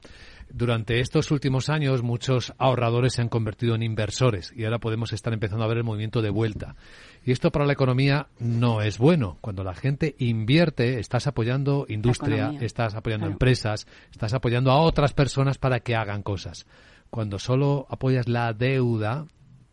Durante 0.54 1.00
estos 1.00 1.32
últimos 1.32 1.69
años 1.69 2.04
muchos 2.04 2.54
ahorradores 2.58 3.13
se 3.13 3.21
han 3.21 3.30
convertido 3.30 3.74
en 3.74 3.84
inversores 3.84 4.54
y 4.56 4.65
ahora 4.65 4.80
podemos 4.80 5.13
estar 5.13 5.34
empezando 5.34 5.63
a 5.63 5.67
ver 5.67 5.78
el 5.78 5.84
movimiento 5.84 6.21
de 6.21 6.30
vuelta. 6.30 6.76
Y 7.23 7.31
esto 7.31 7.51
para 7.51 7.65
la 7.65 7.73
economía 7.73 8.27
no 8.39 8.81
es 8.81 8.97
bueno. 8.97 9.38
Cuando 9.41 9.63
la 9.63 9.75
gente 9.75 10.15
invierte, 10.17 10.99
estás 10.99 11.27
apoyando 11.27 11.86
industria, 11.88 12.53
estás 12.60 12.95
apoyando 12.95 13.27
empresas, 13.27 13.86
estás 14.12 14.34
apoyando 14.34 14.71
a 14.71 14.81
otras 14.81 15.13
personas 15.13 15.60
para 15.60 15.81
que 15.81 15.95
hagan 15.95 16.23
cosas. 16.23 16.65
Cuando 17.12 17.38
solo 17.38 17.86
apoyas 17.89 18.27
la 18.27 18.53
deuda, 18.53 19.25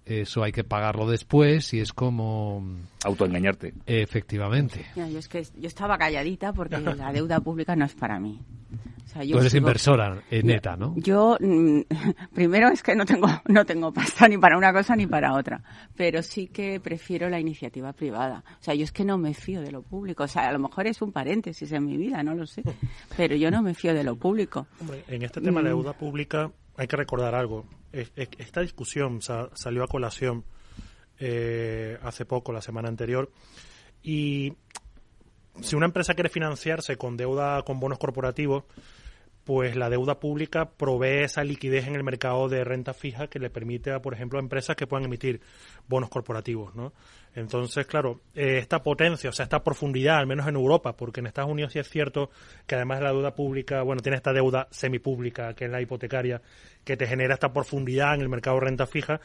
eso 0.08 0.42
hay 0.42 0.52
que 0.52 0.64
pagarlo 0.64 1.08
después 1.08 1.72
y 1.74 1.80
es 1.80 1.92
como 1.92 2.64
autoengañarte. 3.04 3.74
Efectivamente. 3.86 4.86
yo 4.96 5.18
es 5.18 5.28
que 5.28 5.42
yo 5.42 5.68
estaba 5.68 5.98
calladita 5.98 6.52
porque 6.52 6.78
la 6.96 7.12
deuda 7.12 7.40
pública 7.40 7.76
no 7.76 7.84
es 7.84 7.94
para 7.94 8.18
mí. 8.18 8.40
Tú 9.12 9.38
eres 9.38 9.54
inversora 9.54 10.22
neta, 10.30 10.76
¿no? 10.76 10.94
Yo, 10.96 11.36
mm, 11.40 11.80
primero 12.34 12.68
es 12.68 12.82
que 12.82 12.94
no 12.94 13.04
tengo, 13.04 13.26
no 13.48 13.64
tengo 13.64 13.92
pasta 13.92 14.28
ni 14.28 14.38
para 14.38 14.56
una 14.56 14.72
cosa 14.72 14.94
ni 14.94 15.06
para 15.06 15.34
otra, 15.34 15.62
pero 15.96 16.22
sí 16.22 16.48
que 16.48 16.78
prefiero 16.78 17.28
la 17.28 17.40
iniciativa 17.40 17.92
privada. 17.92 18.44
O 18.60 18.62
sea, 18.62 18.74
yo 18.74 18.84
es 18.84 18.92
que 18.92 19.04
no 19.04 19.18
me 19.18 19.34
fío 19.34 19.60
de 19.60 19.72
lo 19.72 19.82
público. 19.82 20.24
O 20.24 20.28
sea, 20.28 20.48
a 20.48 20.52
lo 20.52 20.58
mejor 20.58 20.86
es 20.86 21.00
un 21.02 21.12
paréntesis 21.12 21.72
en 21.72 21.86
mi 21.86 21.96
vida, 21.96 22.22
no 22.22 22.34
lo 22.34 22.46
sé, 22.46 22.62
pero 23.16 23.34
yo 23.34 23.50
no 23.50 23.62
me 23.62 23.74
fío 23.74 23.94
de 23.94 24.04
lo 24.04 24.16
público. 24.16 24.66
Hombre, 24.80 25.04
en 25.08 25.22
este 25.22 25.40
tema 25.40 25.62
de 25.62 25.70
mm. 25.70 25.76
deuda 25.76 25.92
pública 25.94 26.52
hay 26.78 26.86
que 26.86 26.96
recordar 26.96 27.34
algo. 27.34 27.66
Esta 27.92 28.60
discusión 28.60 29.20
salió 29.20 29.82
a 29.82 29.88
colación 29.88 30.44
eh, 31.18 31.98
hace 32.02 32.24
poco, 32.24 32.52
la 32.52 32.62
semana 32.62 32.88
anterior, 32.88 33.30
y 34.00 34.54
si 35.60 35.74
una 35.74 35.86
empresa 35.86 36.14
quiere 36.14 36.30
financiarse 36.30 36.96
con 36.96 37.16
deuda 37.16 37.62
con 37.62 37.80
bonos 37.80 37.98
corporativos, 37.98 38.62
pues 39.48 39.76
la 39.76 39.88
deuda 39.88 40.20
pública 40.20 40.68
provee 40.76 41.24
esa 41.24 41.42
liquidez 41.42 41.86
en 41.86 41.94
el 41.94 42.04
mercado 42.04 42.50
de 42.50 42.64
renta 42.64 42.92
fija 42.92 43.28
que 43.28 43.38
le 43.38 43.48
permite 43.48 43.90
a, 43.90 44.02
por 44.02 44.12
ejemplo, 44.12 44.38
a 44.38 44.42
empresas 44.42 44.76
que 44.76 44.86
puedan 44.86 45.06
emitir 45.06 45.40
bonos 45.88 46.10
corporativos, 46.10 46.74
¿no? 46.74 46.92
Entonces, 47.34 47.86
claro, 47.86 48.20
eh, 48.34 48.58
esta 48.58 48.82
potencia, 48.82 49.30
o 49.30 49.32
sea, 49.32 49.44
esta 49.44 49.64
profundidad, 49.64 50.18
al 50.18 50.26
menos 50.26 50.46
en 50.48 50.56
Europa, 50.56 50.94
porque 50.94 51.20
en 51.20 51.28
Estados 51.28 51.50
Unidos 51.50 51.72
sí 51.72 51.78
es 51.78 51.88
cierto 51.88 52.28
que 52.66 52.74
además 52.74 52.98
de 52.98 53.04
la 53.04 53.12
deuda 53.12 53.34
pública, 53.34 53.80
bueno, 53.80 54.02
tiene 54.02 54.16
esta 54.16 54.34
deuda 54.34 54.68
semipública, 54.70 55.54
que 55.54 55.64
es 55.64 55.70
la 55.70 55.80
hipotecaria, 55.80 56.42
que 56.84 56.98
te 56.98 57.06
genera 57.06 57.32
esta 57.32 57.50
profundidad 57.50 58.16
en 58.16 58.20
el 58.20 58.28
mercado 58.28 58.58
de 58.58 58.66
renta 58.66 58.86
fija, 58.86 59.18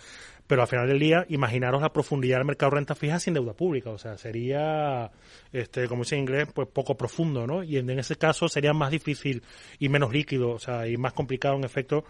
pero 0.47 0.61
al 0.61 0.67
final 0.67 0.87
del 0.87 0.99
día, 0.99 1.25
imaginaros 1.29 1.81
la 1.81 1.93
profundidad 1.93 2.37
del 2.37 2.45
mercado 2.45 2.71
de 2.71 2.75
renta 2.77 2.95
fija 2.95 3.19
sin 3.19 3.33
deuda 3.33 3.53
pública, 3.53 3.91
o 3.91 3.97
sea, 3.97 4.17
sería, 4.17 5.11
este, 5.51 5.87
como 5.87 6.03
dice 6.03 6.15
en 6.15 6.21
inglés, 6.21 6.49
pues 6.53 6.67
poco 6.67 6.95
profundo, 6.95 7.47
¿no? 7.47 7.63
Y 7.63 7.77
en, 7.77 7.89
ese 7.91 8.17
caso 8.17 8.47
sería 8.47 8.73
más 8.73 8.91
difícil 8.91 9.43
y 9.79 9.89
menos 9.89 10.11
líquido, 10.11 10.51
o 10.51 10.59
sea, 10.59 10.87
y 10.87 10.97
más 10.97 11.13
complicado 11.13 11.55
en 11.55 11.63
efecto 11.63 12.03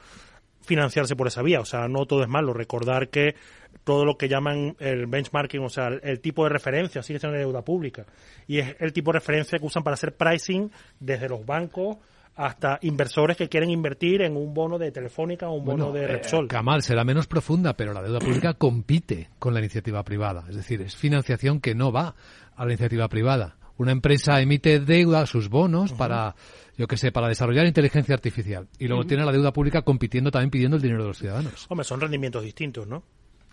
financiarse 0.61 1.15
por 1.15 1.27
esa 1.27 1.41
vía, 1.41 1.59
o 1.59 1.65
sea, 1.65 1.87
no 1.87 2.05
todo 2.05 2.23
es 2.23 2.29
malo, 2.29 2.53
recordar 2.53 3.09
que 3.09 3.35
todo 3.83 4.05
lo 4.05 4.17
que 4.17 4.29
llaman 4.29 4.75
el 4.79 5.07
benchmarking, 5.07 5.61
o 5.61 5.69
sea, 5.69 5.89
el, 5.89 6.21
tipo 6.21 6.43
de 6.45 6.49
referencia 6.49 7.03
sigue 7.03 7.19
siendo 7.19 7.37
deuda 7.37 7.63
pública. 7.63 8.05
Y 8.47 8.59
es 8.59 8.75
el 8.79 8.93
tipo 8.93 9.11
de 9.11 9.19
referencia 9.19 9.59
que 9.59 9.65
usan 9.65 9.83
para 9.83 9.95
hacer 9.95 10.15
pricing 10.15 10.71
desde 10.99 11.27
los 11.27 11.45
bancos 11.45 11.97
hasta 12.35 12.79
inversores 12.81 13.37
que 13.37 13.49
quieren 13.49 13.69
invertir 13.69 14.21
en 14.21 14.35
un 14.35 14.53
bono 14.53 14.79
de 14.79 14.91
Telefónica 14.91 15.49
o 15.49 15.53
un 15.53 15.65
bono 15.65 15.91
de 15.91 16.07
Repsol. 16.07 16.47
Kamal 16.47 16.81
será 16.81 17.03
menos 17.03 17.27
profunda, 17.27 17.75
pero 17.75 17.93
la 17.93 18.01
deuda 18.01 18.19
pública 18.19 18.53
compite 18.57 19.29
con 19.39 19.53
la 19.53 19.59
iniciativa 19.59 20.03
privada. 20.03 20.45
Es 20.49 20.55
decir, 20.55 20.81
es 20.81 20.95
financiación 20.95 21.59
que 21.59 21.75
no 21.75 21.91
va 21.91 22.15
a 22.55 22.65
la 22.65 22.71
iniciativa 22.71 23.07
privada. 23.07 23.57
Una 23.77 23.91
empresa 23.91 24.39
emite 24.39 24.79
deuda, 24.79 25.25
sus 25.25 25.49
bonos, 25.49 25.93
para, 25.93 26.35
yo 26.77 26.87
que 26.87 26.95
sé, 26.95 27.11
para 27.11 27.27
desarrollar 27.27 27.65
inteligencia 27.65 28.13
artificial. 28.13 28.67
Y 28.77 28.87
luego 28.87 29.05
tiene 29.05 29.25
la 29.25 29.31
deuda 29.31 29.51
pública 29.51 29.81
compitiendo 29.81 30.29
también 30.29 30.51
pidiendo 30.51 30.77
el 30.77 30.83
dinero 30.83 31.01
de 31.01 31.07
los 31.07 31.17
ciudadanos. 31.17 31.65
Hombre, 31.69 31.83
son 31.83 31.99
rendimientos 31.99 32.43
distintos, 32.43 32.87
¿no? 32.87 33.03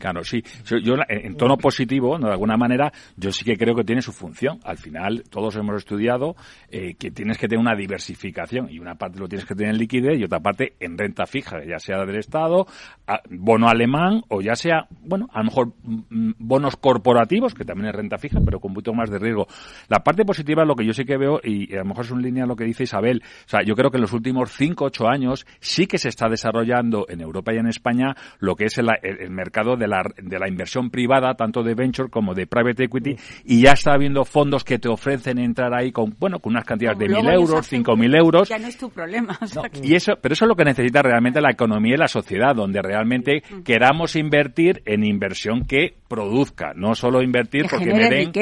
Claro, 0.01 0.25
sí. 0.25 0.43
Yo, 0.65 0.95
en 1.09 1.37
tono 1.37 1.59
positivo, 1.59 2.19
de 2.19 2.31
alguna 2.31 2.57
manera, 2.57 2.91
yo 3.19 3.31
sí 3.31 3.45
que 3.45 3.59
creo 3.59 3.75
que 3.75 3.85
tiene 3.85 4.01
su 4.01 4.13
función. 4.13 4.59
Al 4.65 4.79
final, 4.79 5.25
todos 5.29 5.57
hemos 5.57 5.77
estudiado 5.77 6.37
eh, 6.71 6.95
que 6.95 7.11
tienes 7.11 7.37
que 7.37 7.49
tener 7.49 7.61
una 7.61 7.77
diversificación 7.77 8.71
y 8.71 8.79
una 8.79 8.95
parte 8.95 9.19
lo 9.19 9.29
tienes 9.29 9.45
que 9.45 9.55
tener 9.55 9.75
en 9.75 9.79
liquidez 9.79 10.19
y 10.19 10.25
otra 10.25 10.41
parte 10.41 10.73
en 10.81 10.97
renta 10.97 11.27
fija, 11.27 11.63
ya 11.67 11.79
sea 11.79 11.99
del 12.07 12.17
Estado, 12.17 12.67
bono 13.29 13.69
alemán 13.69 14.23
o 14.29 14.41
ya 14.41 14.55
sea, 14.55 14.87
bueno, 15.03 15.29
a 15.35 15.41
lo 15.41 15.45
mejor 15.45 15.73
mm, 15.83 16.33
bonos 16.39 16.77
corporativos, 16.77 17.53
que 17.53 17.67
también 17.67 17.91
es 17.91 17.95
renta 17.95 18.17
fija, 18.17 18.41
pero 18.43 18.59
con 18.59 18.71
un 18.71 18.77
poquito 18.77 18.95
más 18.95 19.11
de 19.11 19.19
riesgo. 19.19 19.49
La 19.89 19.99
parte 19.99 20.25
positiva, 20.25 20.65
lo 20.65 20.77
que 20.77 20.87
yo 20.87 20.95
sí 20.95 21.05
que 21.05 21.19
veo, 21.19 21.41
y 21.45 21.75
a 21.75 21.81
lo 21.81 21.85
mejor 21.85 22.07
es 22.07 22.11
una 22.11 22.23
línea 22.23 22.47
lo 22.47 22.57
que 22.57 22.65
dice 22.65 22.85
Isabel, 22.85 23.23
o 23.23 23.49
sea, 23.49 23.61
yo 23.63 23.75
creo 23.75 23.91
que 23.91 23.99
en 23.99 24.03
los 24.03 24.15
últimos 24.15 24.51
5, 24.53 24.83
8 24.83 25.09
años 25.09 25.47
sí 25.59 25.87
que 25.87 25.99
se 25.99 26.09
está 26.09 26.31
desarrollando 26.31 27.05
en 27.11 27.21
Europa 27.21 27.53
y 27.53 27.59
en 27.59 27.67
España 27.67 28.17
lo 28.39 28.57
que 28.57 28.65
es 28.65 28.79
el, 28.79 28.89
el 29.03 29.31
mercado 29.31 29.77
de 29.77 29.89
la, 29.90 30.03
de 30.16 30.38
la 30.38 30.48
inversión 30.48 30.90
privada, 30.90 31.35
tanto 31.35 31.62
de 31.62 31.74
venture 31.74 32.09
como 32.09 32.35
de 32.35 32.46
private 32.46 32.85
equity, 32.85 33.16
y 33.44 33.62
ya 33.62 33.72
está 33.72 33.92
habiendo 33.92 34.24
fondos 34.24 34.64
que 34.64 34.79
te 34.79 34.88
ofrecen 34.88 35.38
entrar 35.38 35.74
ahí 35.74 35.92
con, 35.92 36.16
bueno, 36.18 36.38
con 36.38 36.53
unas 36.53 36.64
cantidades 36.64 36.98
de 36.98 37.09
mil 37.09 37.29
euros, 37.29 37.66
cinco 37.66 37.96
mil 37.96 38.14
euros. 38.14 38.48
Ya 38.48 38.59
no 38.59 38.68
es 38.68 38.79
tu 38.79 38.91
problema. 38.91 39.38
y 39.82 39.95
eso, 39.95 40.14
pero 40.20 40.32
eso 40.32 40.45
es 40.45 40.49
lo 40.49 40.57
que 40.57 40.64
necesita 40.64 41.03
realmente 41.03 41.41
la 41.41 41.51
economía 41.51 41.95
y 41.95 41.99
la 41.99 42.09
sociedad, 42.09 42.55
donde 42.55 42.80
realmente 42.80 43.43
queramos 43.64 44.16
invertir 44.16 44.82
en 44.86 45.05
inversión 45.05 45.64
que 45.66 45.99
produzca, 46.11 46.73
no 46.75 46.97
solo 46.97 47.23
invertir 47.23 47.67
porque 47.71 47.95
me 47.95 48.11
den 48.11 48.33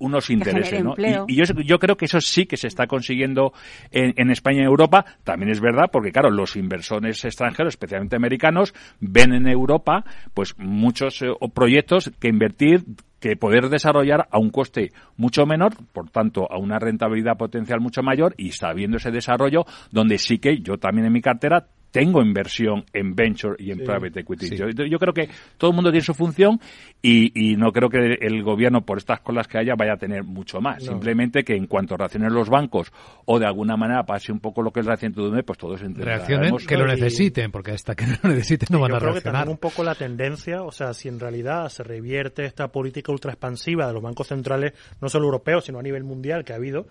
unos 0.00 0.28
intereses. 0.28 0.82
¿no? 0.82 0.96
Y, 1.28 1.36
yo, 1.64 1.78
creo 1.78 1.96
que 1.96 2.06
eso 2.06 2.20
sí 2.20 2.46
que 2.46 2.56
se 2.56 2.66
está 2.66 2.88
consiguiendo 2.88 3.52
en, 3.92 4.28
España 4.30 4.62
y 4.62 4.64
Europa. 4.64 5.06
También 5.22 5.52
es 5.52 5.60
verdad 5.60 5.84
porque, 5.92 6.10
claro, 6.10 6.30
los 6.30 6.56
inversores 6.56 7.24
extranjeros, 7.24 7.74
especialmente 7.74 8.16
americanos, 8.16 8.74
ven 8.98 9.32
en 9.32 9.46
Europa 9.46 10.04
pues 10.34 10.58
muchos 10.58 11.22
eh, 11.22 11.28
proyectos 11.54 12.10
que 12.18 12.26
invertir 12.26 12.84
que 13.20 13.36
poder 13.36 13.68
desarrollar 13.68 14.26
a 14.30 14.38
un 14.38 14.50
coste 14.50 14.92
mucho 15.16 15.46
menor, 15.46 15.74
por 15.92 16.10
tanto, 16.10 16.50
a 16.50 16.58
una 16.58 16.78
rentabilidad 16.78 17.36
potencial 17.36 17.80
mucho 17.80 18.02
mayor 18.02 18.34
y 18.36 18.48
está 18.48 18.68
habiendo 18.70 18.96
ese 18.96 19.10
desarrollo 19.10 19.64
donde 19.90 20.18
sí 20.18 20.38
que 20.38 20.58
yo 20.58 20.76
también 20.76 21.06
en 21.06 21.12
mi 21.12 21.22
cartera 21.22 21.66
tengo 21.96 22.20
inversión 22.20 22.84
en 22.92 23.14
venture 23.14 23.56
y 23.58 23.70
en 23.70 23.78
private 23.78 24.20
equity. 24.20 24.54
Yo, 24.54 24.98
creo 24.98 25.14
que 25.14 25.30
todo 25.56 25.70
el 25.70 25.74
mundo 25.74 25.90
tiene 25.90 26.04
su 26.04 26.12
función 26.12 26.60
y, 27.00 27.56
no 27.56 27.72
creo 27.72 27.88
que 27.88 28.18
el 28.20 28.42
gobierno, 28.42 28.82
por 28.82 28.98
estas 28.98 29.20
colas 29.20 29.48
que 29.48 29.58
haya, 29.58 29.74
vaya 29.76 29.94
a 29.94 29.96
tener 29.96 30.22
mucho 30.22 30.60
más. 30.60 30.82
Simplemente 30.82 31.42
que 31.42 31.54
en 31.54 31.66
cuanto 31.66 31.96
reaccionen 31.96 32.34
los 32.34 32.50
bancos 32.50 32.92
o 33.24 33.38
de 33.38 33.46
alguna 33.46 33.76
manera 33.76 34.04
pase 34.04 34.30
un 34.30 34.40
poco 34.40 34.60
lo 34.60 34.70
que 34.70 34.80
es 34.80 34.86
la 34.86 34.96
ciento 34.96 35.22
pues 35.44 35.58
todos 35.58 35.80
Reaccionen, 35.80 36.56
que 36.56 36.76
lo 36.76 36.86
necesiten, 36.86 37.50
porque 37.50 37.72
hasta 37.72 37.94
que 37.94 38.06
no 38.06 38.16
lo 38.22 38.30
necesiten 38.30 38.68
no 38.70 38.80
van 38.80 38.92
a 38.92 38.98
reaccionar. 38.98 39.12
Creo 39.12 39.22
que 39.22 39.36
también 39.36 39.48
un 39.50 39.58
poco 39.58 39.82
la 39.82 39.94
tendencia, 39.94 40.62
o 40.62 40.72
sea, 40.72 40.92
si 40.92 41.08
en 41.08 41.18
realidad 41.18 41.68
se 41.68 41.82
revierte 41.82 42.44
esta 42.44 42.68
política 42.68 43.12
ultra 43.12 43.32
expansiva 43.32 43.86
de 43.86 43.94
los 43.94 44.02
bancos 44.02 44.28
centrales, 44.28 44.74
no 45.00 45.08
solo 45.08 45.26
europeos, 45.26 45.64
sino 45.64 45.78
a 45.78 45.82
nivel 45.82 46.04
mundial 46.04 46.44
que 46.44 46.52
ha 46.52 46.56
habido, 46.56 46.86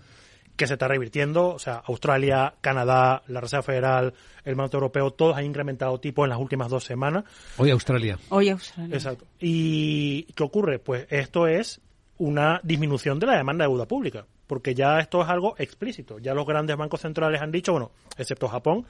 que 0.55 0.67
se 0.67 0.73
está 0.73 0.87
revirtiendo. 0.87 1.49
O 1.49 1.59
sea, 1.59 1.81
Australia, 1.85 2.53
Canadá, 2.61 3.23
la 3.27 3.41
Reserva 3.41 3.63
Federal, 3.63 4.13
el 4.43 4.55
Banco 4.55 4.77
Europeo, 4.77 5.11
todos 5.11 5.37
han 5.37 5.45
incrementado 5.45 5.99
tipos 5.99 6.25
en 6.25 6.29
las 6.29 6.39
últimas 6.39 6.69
dos 6.69 6.83
semanas. 6.83 7.23
Hoy 7.57 7.71
Australia. 7.71 8.17
Hoy 8.29 8.49
Australia. 8.49 8.95
Exacto. 8.95 9.25
¿Y 9.39 10.23
qué 10.33 10.43
ocurre? 10.43 10.79
Pues 10.79 11.07
esto 11.09 11.47
es 11.47 11.81
una 12.17 12.59
disminución 12.63 13.19
de 13.19 13.27
la 13.27 13.37
demanda 13.37 13.65
de 13.65 13.69
deuda 13.69 13.87
pública, 13.87 14.25
porque 14.47 14.73
ya 14.73 14.99
esto 14.99 15.21
es 15.21 15.27
algo 15.27 15.55
explícito. 15.57 16.19
Ya 16.19 16.33
los 16.33 16.45
grandes 16.45 16.77
bancos 16.77 17.01
centrales 17.01 17.41
han 17.41 17.51
dicho, 17.51 17.73
bueno, 17.73 17.91
excepto 18.17 18.47
Japón, 18.47 18.85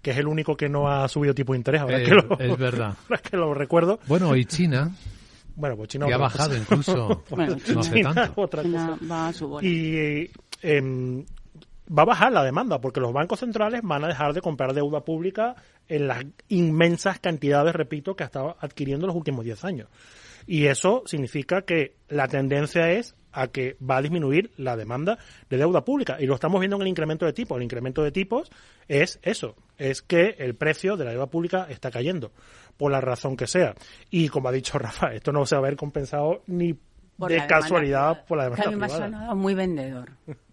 que 0.00 0.12
es 0.12 0.18
el 0.18 0.26
único 0.26 0.56
que 0.56 0.68
no 0.68 0.88
ha 0.88 1.08
subido 1.08 1.34
tipo 1.34 1.52
de 1.52 1.58
interés. 1.58 1.80
Ahora 1.80 2.00
eh, 2.00 2.04
que 2.04 2.14
lo, 2.14 2.38
es 2.38 2.58
verdad. 2.58 2.96
Ahora 3.08 3.22
que 3.22 3.36
lo 3.36 3.54
recuerdo. 3.54 3.98
Bueno, 4.06 4.36
y 4.36 4.44
China. 4.44 4.92
Bueno, 5.54 5.76
pues 5.76 5.88
China. 5.88 6.06
ha 6.12 6.16
bajado 6.16 6.56
incluso. 6.56 7.22
bueno, 7.30 7.56
no 7.74 7.80
hace 7.80 8.02
tanto. 8.02 8.40
Otra 8.40 8.62
Va 8.62 9.28
a 9.28 9.32
su 9.32 9.58
y 9.62 10.30
Em, 10.62 11.24
va 11.86 12.02
a 12.02 12.06
bajar 12.06 12.32
la 12.32 12.44
demanda 12.44 12.80
porque 12.80 13.00
los 13.00 13.12
bancos 13.12 13.40
centrales 13.40 13.82
van 13.82 14.04
a 14.04 14.08
dejar 14.08 14.32
de 14.32 14.40
comprar 14.40 14.72
deuda 14.72 15.04
pública 15.04 15.56
en 15.88 16.06
las 16.06 16.24
inmensas 16.48 17.18
cantidades, 17.18 17.74
repito, 17.74 18.14
que 18.14 18.22
ha 18.22 18.26
estado 18.26 18.56
adquiriendo 18.60 19.04
en 19.04 19.08
los 19.08 19.16
últimos 19.16 19.44
10 19.44 19.64
años. 19.64 19.88
Y 20.46 20.66
eso 20.66 21.02
significa 21.06 21.62
que 21.62 21.96
la 22.08 22.28
tendencia 22.28 22.90
es 22.92 23.16
a 23.32 23.48
que 23.48 23.76
va 23.78 23.96
a 23.96 24.02
disminuir 24.02 24.52
la 24.56 24.76
demanda 24.76 25.18
de 25.48 25.56
deuda 25.56 25.84
pública. 25.84 26.16
Y 26.20 26.26
lo 26.26 26.34
estamos 26.34 26.60
viendo 26.60 26.76
en 26.76 26.82
el 26.82 26.88
incremento 26.88 27.26
de 27.26 27.32
tipos. 27.32 27.56
El 27.56 27.62
incremento 27.62 28.02
de 28.02 28.12
tipos 28.12 28.50
es 28.88 29.18
eso, 29.22 29.56
es 29.78 30.02
que 30.02 30.36
el 30.38 30.54
precio 30.54 30.96
de 30.96 31.04
la 31.04 31.10
deuda 31.12 31.26
pública 31.26 31.66
está 31.68 31.90
cayendo, 31.90 32.32
por 32.76 32.92
la 32.92 33.00
razón 33.00 33.36
que 33.36 33.46
sea. 33.46 33.74
Y 34.10 34.28
como 34.28 34.48
ha 34.48 34.52
dicho 34.52 34.78
Rafa, 34.78 35.14
esto 35.14 35.32
no 35.32 35.46
se 35.46 35.54
va 35.54 35.60
a 35.60 35.64
ver 35.64 35.76
compensado 35.76 36.42
ni 36.46 36.78
de 37.18 37.46
casualidad 37.46 38.24
por 38.26 38.38
la 38.38 38.44
demanda 38.44 38.86
privada. 38.86 39.34
muy 39.34 39.54
vendedor. 39.54 40.10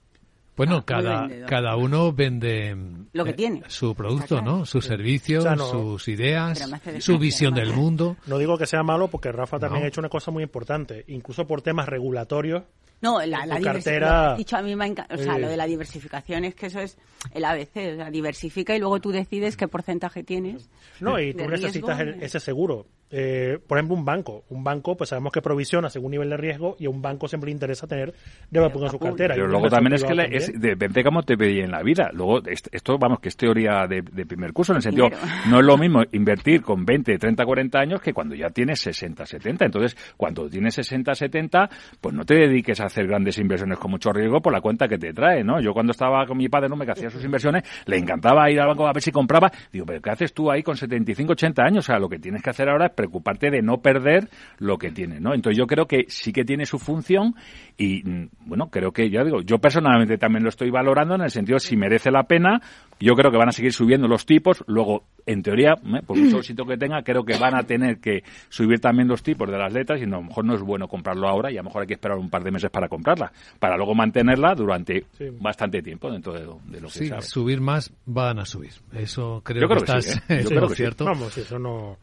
Bueno, 0.60 0.84
cada, 0.86 1.46
cada 1.46 1.78
uno 1.78 2.12
vende 2.12 2.76
lo 3.14 3.24
que 3.24 3.32
eh, 3.32 3.34
tiene. 3.34 3.64
su 3.68 3.96
producto, 3.96 4.42
¿no? 4.42 4.66
Sus 4.66 4.84
servicios, 4.84 5.46
sus 5.72 6.06
ideas, 6.10 6.70
su 7.00 7.18
visión 7.18 7.54
del 7.54 7.72
mundo. 7.72 8.18
No 8.28 8.38
digo 8.38 8.58
que 8.58 8.66
sea 8.66 8.84
malo 8.84 9.08
porque 9.08 9.32
Rafa 9.32 9.58
también 9.58 9.86
ha 9.86 9.88
hecho 9.88 10.02
una 10.02 10.10
cosa 10.10 10.32
muy 10.32 10.44
importante, 10.44 11.06
incluso 11.08 11.48
por 11.48 11.62
temas 11.62 11.88
regulatorios 11.88 12.64
no, 13.02 13.26
la, 13.26 13.46
la 13.46 13.62
cartera. 13.62 14.36
Dicho, 14.36 14.58
a 14.58 14.62
mí 14.62 14.76
me 14.76 14.92
o 14.92 15.18
sea, 15.18 15.38
lo 15.38 15.48
de 15.48 15.56
la 15.56 15.66
diversificación 15.66 16.44
es 16.44 16.56
que 16.56 16.66
eso 16.66 16.82
es 16.82 16.98
el 17.34 17.46
ABC, 17.46 17.94
o 17.94 17.96
sea, 17.96 18.12
diversifica 18.12 18.76
y 18.76 18.80
luego 18.80 19.00
tú 19.00 19.12
decides 19.12 19.56
qué 19.56 19.70
porcentaje 19.70 20.24
tienes. 20.24 20.70
No, 21.00 21.20
y 21.20 21.34
tú 21.34 21.48
necesitas 21.48 22.00
ese 22.20 22.40
seguro. 22.42 22.86
Eh, 23.12 23.58
por 23.66 23.78
ejemplo, 23.78 23.96
un 23.96 24.06
banco. 24.06 24.44
Un 24.50 24.64
banco, 24.64 24.96
pues 24.96 25.10
sabemos 25.10 25.32
que 25.32 25.42
provisiona 25.42 25.90
según 25.90 26.12
nivel 26.12 26.30
de 26.30 26.38
riesgo 26.38 26.76
y 26.80 26.86
a 26.86 26.90
un 26.90 27.02
banco 27.02 27.28
siempre 27.28 27.48
le 27.48 27.54
interesa 27.54 27.88
tener 27.88 28.14
debe 28.50 28.70
poner 28.70 28.90
su 28.90 29.00
cartera. 29.00 29.36
Pero 29.36 29.48
luego 29.48 29.70
también 29.70 29.94
es 29.94 30.04
que 30.04 30.14
es, 30.32 30.52
depende 30.60 31.04
cómo 31.04 31.24
te 31.24 31.36
veía 31.36 31.64
en 31.64 31.72
la 31.72 31.82
vida. 31.82 32.10
Luego, 32.14 32.42
esto, 32.46 32.98
vamos, 32.98 33.20
que 33.20 33.30
es 33.30 33.38
teoría 33.38 33.88
de, 33.88 34.04
primer 34.26 34.54
curso, 34.54 34.74
en 34.74 34.78
el 34.78 34.82
sentido, 34.84 35.10
no 35.50 35.60
es 35.60 35.66
lo 35.66 35.78
mismo 35.78 36.02
invertir 36.12 36.62
con 36.62 36.86
20, 36.86 37.18
30, 37.18 37.46
40 37.46 37.80
años 37.80 38.02
que 38.02 38.14
cuando 38.14 38.36
ya 38.36 38.50
tienes 38.50 38.80
60, 38.82 39.26
70. 39.26 39.66
Entonces, 39.66 39.98
cuando 40.18 40.50
tienes 40.50 40.76
60, 40.76 41.16
70, 41.16 41.70
pues 42.00 42.14
no 42.14 42.26
te 42.26 42.36
dediques 42.36 42.80
a 42.80 42.86
hacer 42.86 43.08
grandes 43.08 43.38
inversiones 43.40 43.80
con 43.80 43.92
mucho 43.92 44.12
riesgo 44.12 44.42
por 44.42 44.54
la 44.54 44.62
cuenta 44.62 44.88
que 44.88 44.98
te 44.98 45.14
trae, 45.14 45.44
¿no? 45.44 45.60
Yo 45.60 45.74
cuando 45.74 45.92
estaba 45.92 46.26
con 46.26 46.38
mi 46.38 46.48
padre, 46.48 46.70
¿no? 46.70 46.76
Me 46.76 46.86
que 46.86 46.92
hacía 46.92 47.10
sus 47.10 47.24
inversiones, 47.24 47.64
le 47.86 47.98
encantaba 47.98 48.50
ir 48.52 48.60
al 48.60 48.68
banco 48.68 48.88
a 48.88 48.94
ver 48.94 49.02
si 49.02 49.12
compraba. 49.12 49.52
Digo, 49.72 49.86
pero 49.86 50.02
¿qué 50.02 50.10
haces 50.12 50.34
tú 50.34 50.52
ahí 50.52 50.64
con 50.64 50.76
75, 50.76 51.34
80 51.34 51.64
años? 51.64 51.86
O 51.86 51.88
sea, 51.88 52.00
lo 52.00 52.10
que 52.10 52.20
tienes 52.20 52.42
que 52.42 52.50
hacer 52.50 52.70
ahora 52.70 52.88
es 52.88 52.92
preocuparte 53.00 53.50
de 53.50 53.62
no 53.62 53.78
perder 53.78 54.28
lo 54.58 54.78
que 54.78 54.92
tienes, 54.92 55.22
¿no? 55.22 55.34
Entonces 55.34 55.58
yo 55.58 55.68
creo 55.68 55.86
que 55.86 56.04
sí 56.10 56.34
que 56.34 56.44
tiene 56.44 56.66
su 56.66 56.80
función 56.80 57.34
y, 57.78 58.04
mm, 58.04 58.30
bueno, 58.42 58.70
creo 58.70 58.92
que, 58.92 59.10
ya 59.10 59.24
digo, 59.24 59.40
yo 59.42 59.60
personalmente 59.60 60.18
también 60.18 60.44
lo 60.44 60.50
estoy 60.50 60.70
valorando 60.70 61.16
en 61.16 61.22
el 61.22 61.32
sentido 61.32 61.60
si 61.60 61.78
merece 61.78 62.12
la 62.12 62.24
pena. 62.24 62.62
Yo 63.00 63.16
creo 63.16 63.32
que 63.32 63.38
van 63.38 63.48
a 63.48 63.54
seguir 63.54 63.72
subiendo 63.72 64.10
los 64.10 64.26
tipos. 64.26 64.66
Luego, 64.68 65.06
en 65.26 65.42
teoría, 65.42 65.76
¿eh? 65.76 66.02
por 66.06 66.18
mucho 66.18 66.38
éxito 66.40 66.66
que 66.66 66.76
tenga, 66.76 67.02
creo 67.04 67.24
que 67.24 67.38
van 67.38 67.56
a 67.56 67.64
tener 67.64 68.00
que 68.02 68.24
subir 68.50 68.82
también 68.82 69.08
los 69.08 69.24
tipos 69.24 69.50
de 69.50 69.58
las 69.58 69.72
letras 69.72 70.02
y 70.02 70.04
a 70.04 70.08
lo 70.08 70.24
mejor 70.24 70.44
no 70.44 70.56
es 70.56 70.62
bueno 70.62 70.90
comprarlo 70.90 71.30
ahora 71.30 71.50
y 71.50 71.56
a 71.56 71.62
lo 71.62 71.70
mejor 71.70 71.84
hay 71.84 71.88
que 71.88 71.94
esperar 71.94 72.18
un 72.18 72.30
par 72.30 72.44
de 72.44 72.52
meses 72.52 72.70
para 72.70 72.90
comprarla, 72.90 73.32
para 73.60 73.78
luego 73.78 73.96
mantenerla 73.96 74.56
durante 74.56 75.06
bastante 75.40 75.82
tiempo 75.82 76.12
dentro 76.12 76.34
de, 76.34 76.44
lo 76.44 76.60
que 76.88 76.90
sí, 76.90 77.10
subir 77.22 77.62
más 77.62 77.94
van 78.06 78.40
a 78.40 78.46
subir. 78.46 78.74
Eso 78.92 79.42
creo, 79.42 79.70
que, 79.70 79.76
estás, 79.76 80.22
¿eh? 80.28 80.42
Yo 80.44 80.50
creo 80.50 80.68
que 80.68 80.76
cierto. 80.76 81.06
Vamos, 81.06 81.38
eso 81.38 81.58
no... 81.58 81.98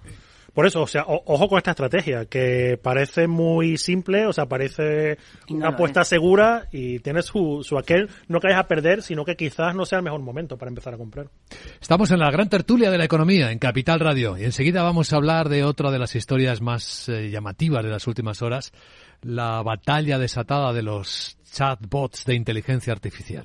Por 0.57 0.67
eso, 0.67 0.81
o 0.81 0.87
sea, 0.87 1.05
ojo 1.07 1.49
con 1.51 1.59
esta 1.59 1.73
estrategia, 1.73 2.25
que 2.25 2.81
parece 2.83 3.27
muy 3.27 3.77
simple, 3.77 4.25
o 4.25 4.33
sea, 4.33 4.47
parece 4.47 5.19
una 5.51 5.69
apuesta 5.69 6.03
segura 6.03 6.67
y 6.73 6.99
tiene 7.01 7.21
su, 7.21 7.61
su 7.63 7.77
aquel, 7.77 8.09
no 8.29 8.41
que 8.41 8.47
vayas 8.47 8.61
a 8.61 8.67
perder, 8.67 9.03
sino 9.03 9.27
que 9.27 9.37
quizás 9.37 9.75
no 9.75 9.85
sea 9.85 9.99
el 9.99 10.05
mejor 10.05 10.23
momento 10.23 10.57
para 10.57 10.71
empezar 10.71 10.95
a 10.95 10.97
comprar. 10.97 11.29
Estamos 11.79 12.11
en 12.11 12.21
la 12.21 12.31
gran 12.31 12.49
tertulia 12.49 12.91
de 12.91 12.97
la 12.97 13.05
economía, 13.05 13.53
en 13.53 13.59
Capital 13.59 14.01
Radio, 14.01 14.39
y 14.39 14.45
enseguida 14.45 14.83
vamos 14.83 15.13
a 15.13 15.17
hablar 15.17 15.51
de 15.51 15.63
otra 15.63 15.91
de 15.91 15.99
las 15.99 16.17
historias 16.17 16.63
más 16.63 17.11
eh, 17.11 17.29
llamativas 17.29 17.85
de 17.85 17.91
las 17.91 18.07
últimas 18.07 18.41
horas, 18.41 18.73
la 19.21 19.61
batalla 19.61 20.19
desatada 20.19 20.73
de 20.73 20.83
los 20.83 21.37
chatbots 21.53 22.25
de 22.25 22.35
inteligencia 22.35 22.95
artificial. 22.95 23.45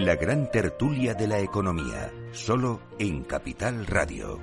La 0.00 0.16
gran 0.16 0.50
tertulia 0.50 1.12
de 1.12 1.28
la 1.28 1.40
economía, 1.40 2.10
solo 2.32 2.80
en 2.98 3.22
Capital 3.22 3.86
Radio. 3.86 4.40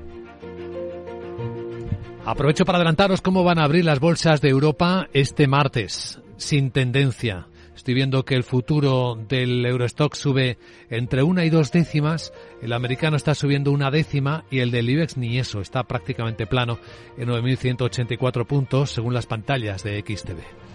Aprovecho 2.26 2.64
para 2.64 2.78
adelantaros 2.78 3.22
cómo 3.22 3.44
van 3.44 3.58
a 3.58 3.64
abrir 3.64 3.84
las 3.84 4.00
bolsas 4.00 4.40
de 4.40 4.50
Europa 4.50 5.08
este 5.14 5.48
martes, 5.48 6.22
sin 6.38 6.70
tendencia. 6.70 7.48
Estoy 7.76 7.96
viendo 7.96 8.24
que 8.24 8.36
el 8.36 8.44
futuro 8.44 9.16
del 9.16 9.66
Eurostock 9.66 10.14
sube 10.14 10.60
entre 10.92 11.24
una 11.24 11.44
y 11.44 11.50
dos 11.50 11.72
décimas, 11.72 12.34
el 12.62 12.72
americano 12.72 13.18
está 13.18 13.34
subiendo 13.34 13.72
una 13.72 13.90
décima 13.90 14.46
y 14.52 14.60
el 14.60 14.70
del 14.70 14.88
IBEX 14.92 15.18
ni 15.18 15.40
eso, 15.40 15.60
está 15.60 15.82
prácticamente 15.86 16.46
plano 16.46 16.78
en 17.18 17.30
9.184 17.30 18.46
puntos 18.46 18.92
según 18.92 19.16
las 19.16 19.26
pantallas 19.26 19.82
de 19.82 20.02
XTV. 20.02 20.67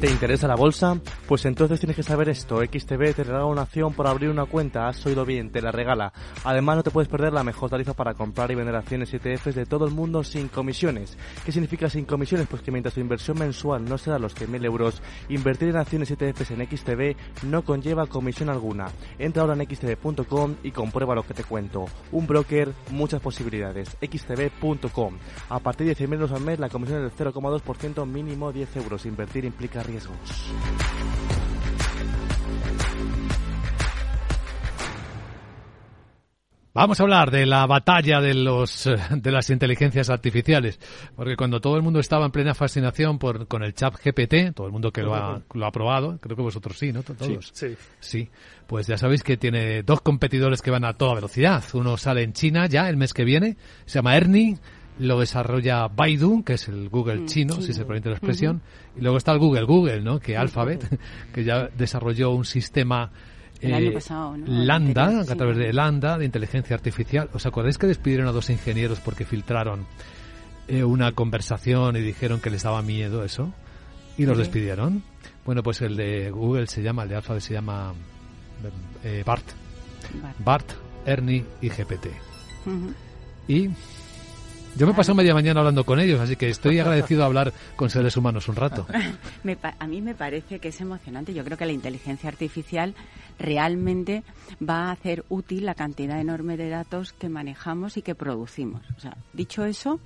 ¿Te 0.00 0.08
interesa 0.08 0.46
la 0.46 0.54
bolsa? 0.54 0.96
Pues 1.26 1.44
entonces 1.44 1.80
tienes 1.80 1.96
que 1.96 2.04
saber 2.04 2.28
esto. 2.28 2.60
XTB 2.60 3.14
te 3.16 3.24
regala 3.24 3.46
una 3.46 3.62
acción 3.62 3.92
por 3.92 4.06
abrir 4.06 4.30
una 4.30 4.44
cuenta. 4.44 4.86
Has 4.86 5.04
oído 5.04 5.24
bien, 5.24 5.50
te 5.50 5.60
la 5.60 5.72
regala. 5.72 6.12
Además 6.44 6.76
no 6.76 6.82
te 6.84 6.92
puedes 6.92 7.08
perder 7.08 7.32
la 7.32 7.42
mejor 7.42 7.68
tarifa 7.68 7.94
para 7.94 8.14
comprar 8.14 8.48
y 8.52 8.54
vender 8.54 8.76
acciones 8.76 9.12
ETFs 9.12 9.56
de 9.56 9.66
todo 9.66 9.86
el 9.86 9.90
mundo 9.92 10.22
sin 10.22 10.46
comisiones. 10.46 11.18
¿Qué 11.44 11.50
significa 11.50 11.90
sin 11.90 12.04
comisiones? 12.04 12.46
Pues 12.46 12.62
que 12.62 12.70
mientras 12.70 12.94
tu 12.94 13.00
inversión 13.00 13.40
mensual 13.40 13.86
no 13.86 13.98
será 13.98 14.20
los 14.20 14.36
100.000 14.36 14.64
euros, 14.66 15.02
invertir 15.30 15.70
en 15.70 15.78
acciones 15.78 16.12
ETFs 16.12 16.52
en 16.52 16.64
XTB 16.64 17.16
no 17.48 17.62
conlleva 17.64 18.06
comisión 18.06 18.50
alguna. 18.50 18.86
Entra 19.18 19.42
ahora 19.42 19.54
en 19.54 19.68
xtb.com 19.68 20.54
y 20.62 20.70
comprueba 20.70 21.16
lo 21.16 21.24
que 21.24 21.34
te 21.34 21.42
cuento. 21.42 21.86
Un 22.12 22.28
broker, 22.28 22.72
muchas 22.92 23.20
posibilidades. 23.20 23.96
xtb.com. 24.00 25.18
A 25.48 25.58
partir 25.58 25.88
de 25.88 25.96
100.000 25.96 26.12
euros 26.14 26.30
al 26.30 26.42
mes 26.42 26.60
la 26.60 26.68
comisión 26.68 27.04
es 27.04 27.18
del 27.18 27.32
0,2% 27.32 28.06
mínimo 28.06 28.52
10 28.52 28.76
euros. 28.76 29.04
Invertir 29.04 29.44
implica 29.44 29.82
riesgos. 29.88 30.18
Vamos 36.74 37.00
a 37.00 37.02
hablar 37.02 37.32
de 37.32 37.44
la 37.44 37.66
batalla 37.66 38.20
de 38.20 38.34
los 38.34 38.88
de 39.10 39.32
las 39.32 39.50
inteligencias 39.50 40.10
artificiales, 40.10 40.78
porque 41.16 41.34
cuando 41.34 41.60
todo 41.60 41.76
el 41.76 41.82
mundo 41.82 41.98
estaba 41.98 42.26
en 42.26 42.30
plena 42.30 42.54
fascinación 42.54 43.18
por 43.18 43.48
con 43.48 43.64
el 43.64 43.74
chat 43.74 43.94
GPT, 43.94 44.54
todo 44.54 44.66
el 44.66 44.72
mundo 44.72 44.92
que 44.92 45.02
lo 45.02 45.14
ha, 45.14 45.42
lo 45.54 45.66
ha 45.66 45.72
probado, 45.72 46.18
creo 46.20 46.36
que 46.36 46.42
vosotros 46.42 46.78
sí, 46.78 46.92
¿no? 46.92 47.02
Todos. 47.02 47.50
Sí, 47.52 47.74
sí. 47.98 48.28
Pues 48.66 48.86
ya 48.86 48.98
sabéis 48.98 49.24
que 49.24 49.36
tiene 49.36 49.82
dos 49.82 50.02
competidores 50.02 50.62
que 50.62 50.70
van 50.70 50.84
a 50.84 50.92
toda 50.92 51.14
velocidad. 51.14 51.64
Uno 51.72 51.96
sale 51.96 52.22
en 52.22 52.34
China 52.34 52.66
ya 52.66 52.88
el 52.88 52.96
mes 52.96 53.12
que 53.14 53.24
viene, 53.24 53.56
se 53.86 53.98
llama 53.98 54.16
Ernie, 54.16 54.58
lo 54.98 55.20
desarrolla 55.20 55.88
Baidu, 55.88 56.42
que 56.44 56.54
es 56.54 56.68
el 56.68 56.88
Google 56.88 57.20
Mm, 57.20 57.26
chino, 57.26 57.54
si 57.60 57.72
se 57.72 57.84
permite 57.84 58.08
la 58.08 58.16
expresión, 58.16 58.62
y 58.98 59.02
luego 59.02 59.16
está 59.18 59.32
el 59.32 59.38
Google 59.38 59.64
Google, 59.64 60.00
¿no? 60.02 60.18
Que 60.20 60.36
Alphabet, 60.36 60.84
que 61.32 61.44
ya 61.44 61.68
desarrolló 61.76 62.30
un 62.32 62.44
sistema 62.44 63.10
El 63.60 63.74
año 63.74 63.90
eh, 63.90 63.92
pasado, 63.92 64.36
¿no? 64.36 64.46
Lambda, 64.46 65.02
Anterior, 65.04 65.24
sí. 65.26 65.32
a 65.32 65.36
través 65.36 65.56
de 65.56 65.72
Lambda, 65.72 66.18
de 66.18 66.24
inteligencia 66.24 66.76
artificial. 66.76 67.28
¿Os 67.32 67.46
acordáis 67.46 67.78
que 67.78 67.86
despidieron 67.86 68.26
a 68.28 68.32
dos 68.32 68.50
ingenieros 68.50 69.00
porque 69.00 69.24
filtraron 69.24 69.86
eh, 70.68 70.84
una 70.84 71.12
conversación 71.12 71.96
y 71.96 72.00
dijeron 72.00 72.40
que 72.40 72.50
les 72.50 72.62
daba 72.62 72.82
miedo 72.82 73.24
eso? 73.24 73.52
Y 74.16 74.26
los 74.26 74.36
Sí. 74.36 74.42
despidieron. 74.42 75.02
Bueno, 75.44 75.62
pues 75.62 75.80
el 75.80 75.96
de 75.96 76.30
Google 76.30 76.66
se 76.66 76.82
llama, 76.82 77.04
el 77.04 77.08
de 77.08 77.16
Alphabet 77.16 77.42
se 77.42 77.54
llama 77.54 77.94
eh, 79.04 79.22
Bart. 79.24 79.44
Bart. 80.22 80.36
Bart, 80.44 80.70
Ernie 81.06 81.44
y 81.62 81.68
GPT. 81.68 82.06
Y 83.48 83.70
yo 84.78 84.86
me 84.86 84.94
paso 84.94 85.14
media 85.14 85.34
mañana 85.34 85.60
hablando 85.60 85.84
con 85.84 85.98
ellos, 86.00 86.20
así 86.20 86.36
que 86.36 86.48
estoy 86.48 86.78
agradecido 86.78 87.20
de 87.20 87.26
hablar 87.26 87.52
con 87.76 87.90
seres 87.90 88.16
humanos 88.16 88.48
un 88.48 88.56
rato. 88.56 88.86
Me 89.42 89.56
pa- 89.56 89.74
a 89.78 89.86
mí 89.86 90.00
me 90.00 90.14
parece 90.14 90.58
que 90.58 90.68
es 90.68 90.80
emocionante. 90.80 91.34
Yo 91.34 91.44
creo 91.44 91.56
que 91.58 91.66
la 91.66 91.72
inteligencia 91.72 92.28
artificial 92.28 92.94
realmente 93.38 94.22
va 94.66 94.88
a 94.88 94.92
hacer 94.92 95.24
útil 95.28 95.64
la 95.66 95.74
cantidad 95.74 96.20
enorme 96.20 96.56
de 96.56 96.68
datos 96.68 97.12
que 97.12 97.28
manejamos 97.28 97.96
y 97.96 98.02
que 98.02 98.14
producimos. 98.14 98.82
O 98.96 99.00
sea, 99.00 99.16
dicho 99.32 99.64
eso, 99.64 100.00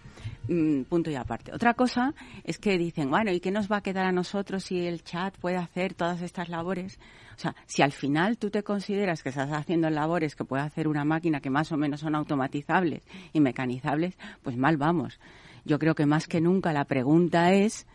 mm, 0.49 0.83
punto 0.83 1.11
y 1.11 1.15
aparte. 1.17 1.53
Otra 1.53 1.75
cosa 1.75 2.15
es 2.45 2.59
que 2.59 2.79
dicen, 2.79 3.11
bueno, 3.11 3.31
¿y 3.33 3.41
qué 3.41 3.51
nos 3.51 3.71
va 3.71 3.79
a 3.79 3.81
quedar 3.83 4.07
a 4.07 4.13
nosotros 4.13 4.65
si 4.65 4.87
el 4.87 5.03
chat 5.03 5.37
puede 5.39 5.57
hacer 5.57 5.95
todas 5.95 6.21
estas 6.23 6.49
labores? 6.49 6.99
O 7.37 7.39
sea, 7.39 7.55
si 7.67 7.83
al 7.83 7.93
final 7.93 8.39
tú 8.39 8.51
te 8.51 8.63
consideras 8.63 9.23
que 9.23 9.31
estás 9.31 9.51
haciendo 9.53 9.91
labores 9.91 10.37
que 10.37 10.45
puede 10.45 10.63
hacer 10.63 10.89
una 10.89 11.05
máquina 11.05 11.41
que 11.41 11.51
más 11.51 11.73
o 11.73 11.77
menos 11.77 12.01
son 12.01 12.15
automatizables 12.15 13.03
y 13.33 13.41
mecanizables, 13.41 14.17
pues 14.43 14.57
mal 14.57 14.77
vamos. 14.77 15.19
Yo 15.65 15.79
creo 15.79 15.95
que 15.95 16.07
más 16.07 16.27
que 16.27 16.41
nunca 16.41 16.73
la 16.73 16.85
pregunta 16.85 17.53
es 17.53 17.87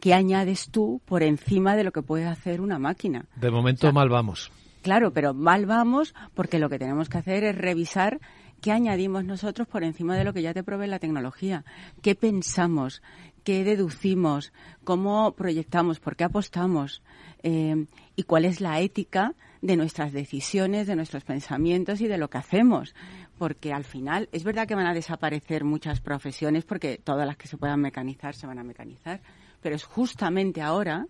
¿qué 0.00 0.14
añades 0.14 0.70
tú 0.70 1.00
por 1.04 1.22
encima 1.22 1.76
de 1.76 1.84
lo 1.84 1.92
que 1.92 2.02
puede 2.02 2.26
hacer 2.26 2.60
una 2.60 2.78
máquina? 2.78 3.26
De 3.36 3.50
momento 3.50 3.92
mal 3.92 4.08
vamos. 4.08 4.50
Claro, 4.82 5.12
pero 5.12 5.32
mal 5.32 5.64
vamos 5.64 6.14
porque 6.34 6.58
lo 6.58 6.68
que 6.68 6.78
tenemos 6.78 7.08
que 7.08 7.18
hacer 7.18 7.44
es 7.44 7.56
revisar 7.56 8.20
qué 8.60 8.70
añadimos 8.70 9.24
nosotros 9.24 9.66
por 9.66 9.82
encima 9.82 10.16
de 10.16 10.24
lo 10.24 10.34
que 10.34 10.42
ya 10.42 10.52
te 10.52 10.62
provee 10.62 10.88
la 10.88 10.98
tecnología, 10.98 11.64
qué 12.02 12.14
pensamos, 12.14 13.02
qué 13.44 13.64
deducimos, 13.64 14.52
cómo 14.84 15.32
proyectamos, 15.32 16.00
por 16.00 16.16
qué 16.16 16.24
apostamos 16.24 17.02
eh, 17.44 17.86
y 18.16 18.22
cuál 18.24 18.46
es 18.46 18.60
la 18.60 18.80
ética 18.80 19.34
de 19.60 19.76
nuestras 19.76 20.12
decisiones, 20.12 20.86
de 20.86 20.96
nuestros 20.96 21.24
pensamientos 21.24 22.00
y 22.00 22.08
de 22.08 22.18
lo 22.18 22.28
que 22.28 22.38
hacemos. 22.38 22.94
Porque 23.38 23.72
al 23.72 23.84
final 23.84 24.28
es 24.32 24.44
verdad 24.44 24.66
que 24.66 24.74
van 24.74 24.86
a 24.86 24.94
desaparecer 24.94 25.62
muchas 25.62 26.00
profesiones 26.00 26.64
porque 26.64 26.98
todas 27.02 27.26
las 27.26 27.36
que 27.36 27.46
se 27.46 27.58
puedan 27.58 27.80
mecanizar 27.80 28.34
se 28.34 28.46
van 28.46 28.58
a 28.58 28.64
mecanizar, 28.64 29.20
pero 29.60 29.76
es 29.76 29.84
justamente 29.84 30.62
ahora 30.62 31.06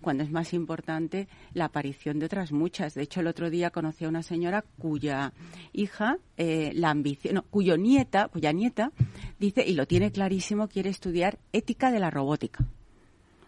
cuando 0.00 0.22
es 0.22 0.30
más 0.30 0.52
importante 0.52 1.28
la 1.54 1.66
aparición 1.66 2.18
de 2.18 2.26
otras 2.26 2.52
muchas. 2.52 2.94
De 2.94 3.02
hecho, 3.02 3.20
el 3.20 3.26
otro 3.26 3.50
día 3.50 3.70
conocí 3.70 4.04
a 4.04 4.08
una 4.08 4.22
señora 4.22 4.64
cuya 4.78 5.32
hija, 5.72 6.18
eh, 6.36 6.72
la 6.74 6.90
ambición, 6.90 7.34
no, 7.34 7.42
cuyo 7.42 7.76
nieta, 7.76 8.28
cuya 8.28 8.52
nieta 8.52 8.92
dice 9.38 9.64
y 9.66 9.74
lo 9.74 9.86
tiene 9.86 10.12
clarísimo, 10.12 10.68
quiere 10.68 10.90
estudiar 10.90 11.38
ética 11.52 11.90
de 11.90 12.00
la 12.00 12.10
robótica. 12.10 12.66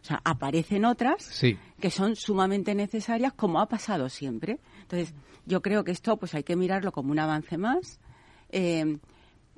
O 0.06 0.08
sea, 0.08 0.20
aparecen 0.24 0.84
otras 0.84 1.20
Sí. 1.24 1.58
que 1.80 1.90
son 1.90 2.14
sumamente 2.14 2.76
necesarias, 2.76 3.32
como 3.32 3.60
ha 3.60 3.66
pasado 3.66 4.08
siempre. 4.08 4.60
Entonces, 4.82 5.12
yo 5.46 5.60
creo 5.62 5.82
que 5.82 5.90
esto, 5.90 6.16
pues 6.16 6.32
hay 6.36 6.44
que 6.44 6.54
mirarlo 6.54 6.92
como 6.92 7.10
un 7.10 7.18
avance 7.18 7.58
más. 7.58 7.98
Eh, 8.50 8.98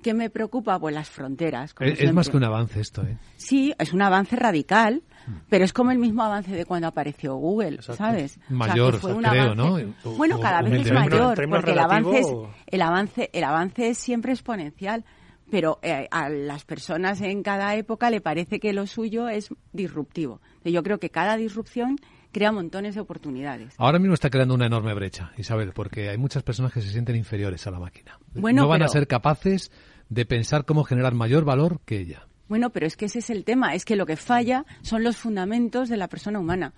¿Qué 0.02 0.14
me 0.14 0.30
preocupa? 0.30 0.78
Pues 0.78 0.94
las 0.94 1.10
fronteras. 1.10 1.74
como 1.74 1.90
Es, 1.90 2.00
es 2.00 2.14
más 2.14 2.30
que 2.30 2.36
un 2.38 2.44
avance 2.44 2.80
esto, 2.80 3.02
¿eh? 3.02 3.18
Sí, 3.36 3.74
es 3.78 3.92
un 3.92 4.00
avance 4.00 4.36
radical, 4.36 5.02
Mm. 5.26 5.32
pero 5.50 5.64
es 5.66 5.72
como 5.74 5.90
el 5.90 5.98
mismo 5.98 6.22
avance 6.22 6.52
de 6.52 6.64
cuando 6.64 6.86
apareció 6.88 7.34
Google, 7.34 7.82
¿sabes? 7.82 8.36
O 8.36 8.38
sea, 8.38 8.46
que 8.48 8.54
Mayor, 8.54 9.00
creo, 9.00 9.18
avance- 9.20 9.54
¿no? 9.56 10.12
Bueno, 10.16 10.40
cada 10.40 10.60
o 10.60 10.64
vez 10.64 10.86
es 10.86 10.92
mayor, 10.92 11.34
porque 11.50 11.72
el 11.72 11.78
avance, 11.78 12.20
es, 12.20 12.26
el 12.68 12.80
avance, 12.80 13.28
el 13.34 13.44
avance 13.44 13.88
es 13.90 13.98
siempre 13.98 14.32
exponencial. 14.32 15.04
Pero 15.50 15.78
eh, 15.82 16.06
a 16.10 16.28
las 16.28 16.64
personas 16.64 17.20
en 17.22 17.42
cada 17.42 17.74
época 17.76 18.10
le 18.10 18.20
parece 18.20 18.60
que 18.60 18.72
lo 18.72 18.86
suyo 18.86 19.28
es 19.28 19.48
disruptivo. 19.72 20.40
Yo 20.64 20.82
creo 20.82 20.98
que 20.98 21.10
cada 21.10 21.36
disrupción 21.36 21.96
crea 22.32 22.52
montones 22.52 22.94
de 22.94 23.00
oportunidades. 23.00 23.74
Ahora 23.78 23.98
mismo 23.98 24.14
está 24.14 24.28
creando 24.28 24.54
una 24.54 24.66
enorme 24.66 24.92
brecha, 24.94 25.32
Isabel, 25.38 25.72
porque 25.72 26.10
hay 26.10 26.18
muchas 26.18 26.42
personas 26.42 26.72
que 26.72 26.82
se 26.82 26.90
sienten 26.90 27.16
inferiores 27.16 27.66
a 27.66 27.70
la 27.70 27.80
máquina. 27.80 28.18
Bueno, 28.34 28.62
no 28.62 28.68
van 28.68 28.82
a 28.82 28.88
ser 28.88 29.06
capaces 29.06 29.72
de 30.10 30.26
pensar 30.26 30.64
cómo 30.66 30.84
generar 30.84 31.14
mayor 31.14 31.44
valor 31.44 31.80
que 31.86 31.98
ella. 31.98 32.26
Bueno, 32.48 32.70
pero 32.70 32.86
es 32.86 32.96
que 32.96 33.06
ese 33.06 33.18
es 33.20 33.30
el 33.30 33.44
tema, 33.44 33.74
es 33.74 33.84
que 33.84 33.96
lo 33.96 34.06
que 34.06 34.16
falla 34.16 34.64
son 34.82 35.04
los 35.04 35.16
fundamentos 35.16 35.88
de 35.88 35.96
la 35.96 36.08
persona 36.08 36.38
humana. 36.38 36.72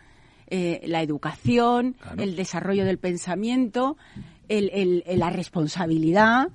Eh, 0.49 0.81
la 0.87 1.01
educación, 1.03 1.97
el 2.19 2.35
desarrollo 2.35 2.85
del 2.85 2.99
pensamiento, 2.99 3.97
el- 4.49 5.05
la 5.07 5.31
responsabilidad, 5.31 6.49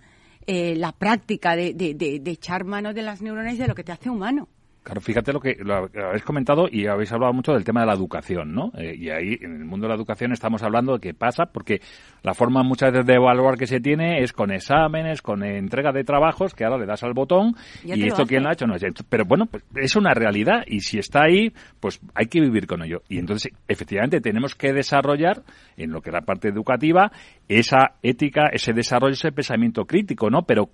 eh, 0.47 0.75
la 0.75 0.91
práctica 0.91 1.55
de, 1.55 1.73
de- 1.73 1.93
de- 1.93 2.19
de 2.19 2.31
echar 2.31 2.63
mano 2.65 2.93
de 2.93 3.01
las 3.01 3.21
neuronas 3.21 3.53
y 3.55 3.57
de 3.57 3.67
lo 3.67 3.75
que 3.75 3.83
te 3.83 3.91
hace 3.91 4.09
humano. 4.09 4.47
Claro, 4.85 5.01
fíjate 5.01 5.33
lo 5.33 5.39
que 5.39 5.57
lo 5.61 5.89
habéis 5.95 6.21
comentado 6.23 6.67
y 6.69 6.85
habéis 6.85 7.11
hablado 7.11 7.33
mucho 7.33 7.53
del 7.53 7.63
tema 7.63 7.79
de 7.79 7.87
la 7.87 7.93
educación, 7.93 8.53
¿no? 8.53 8.71
Eh, 8.77 8.93
y 8.95 9.09
ahí, 9.09 9.35
en 9.41 9.55
el 9.55 9.65
mundo 9.65 9.87
de 9.87 9.89
la 9.89 9.95
educación, 9.95 10.31
estamos 10.31 10.61
hablando 10.61 10.93
de 10.93 10.99
qué 10.99 11.15
pasa, 11.15 11.47
porque 11.47 11.81
la 12.21 12.35
forma 12.35 12.61
muchas 12.61 12.91
veces 12.91 13.07
de 13.07 13.15
evaluar 13.15 13.57
que 13.57 13.65
se 13.65 13.79
tiene 13.79 14.21
es 14.21 14.31
con 14.31 14.51
exámenes, 14.51 15.23
con 15.23 15.43
entrega 15.43 15.91
de 15.91 16.03
trabajos, 16.03 16.53
que 16.53 16.65
ahora 16.65 16.77
le 16.77 16.85
das 16.85 17.01
al 17.01 17.13
botón 17.15 17.55
Ya 17.83 17.95
y 17.95 18.03
esto 18.03 18.27
quién 18.27 18.43
lo 18.43 18.49
ha 18.49 18.53
hecho 18.53 18.67
no. 18.67 18.75
Pero 19.09 19.25
bueno, 19.25 19.47
pues 19.47 19.63
es 19.75 19.95
una 19.95 20.13
realidad 20.13 20.63
y 20.67 20.81
si 20.81 20.99
está 20.99 21.23
ahí, 21.23 21.51
pues 21.79 21.99
hay 22.13 22.27
que 22.27 22.39
vivir 22.39 22.67
con 22.67 22.83
ello. 22.83 23.01
Y 23.09 23.17
entonces, 23.17 23.51
efectivamente, 23.67 24.21
tenemos 24.21 24.53
que 24.53 24.71
desarrollar 24.71 25.41
en 25.77 25.89
lo 25.89 25.99
que 25.99 26.11
es 26.11 26.13
la 26.13 26.21
parte 26.21 26.49
educativa 26.49 27.11
esa 27.47 27.95
ética, 28.03 28.49
ese 28.53 28.71
desarrollo, 28.71 29.13
ese 29.13 29.31
pensamiento 29.31 29.85
crítico, 29.85 30.29
¿no? 30.29 30.43
Pero 30.43 30.69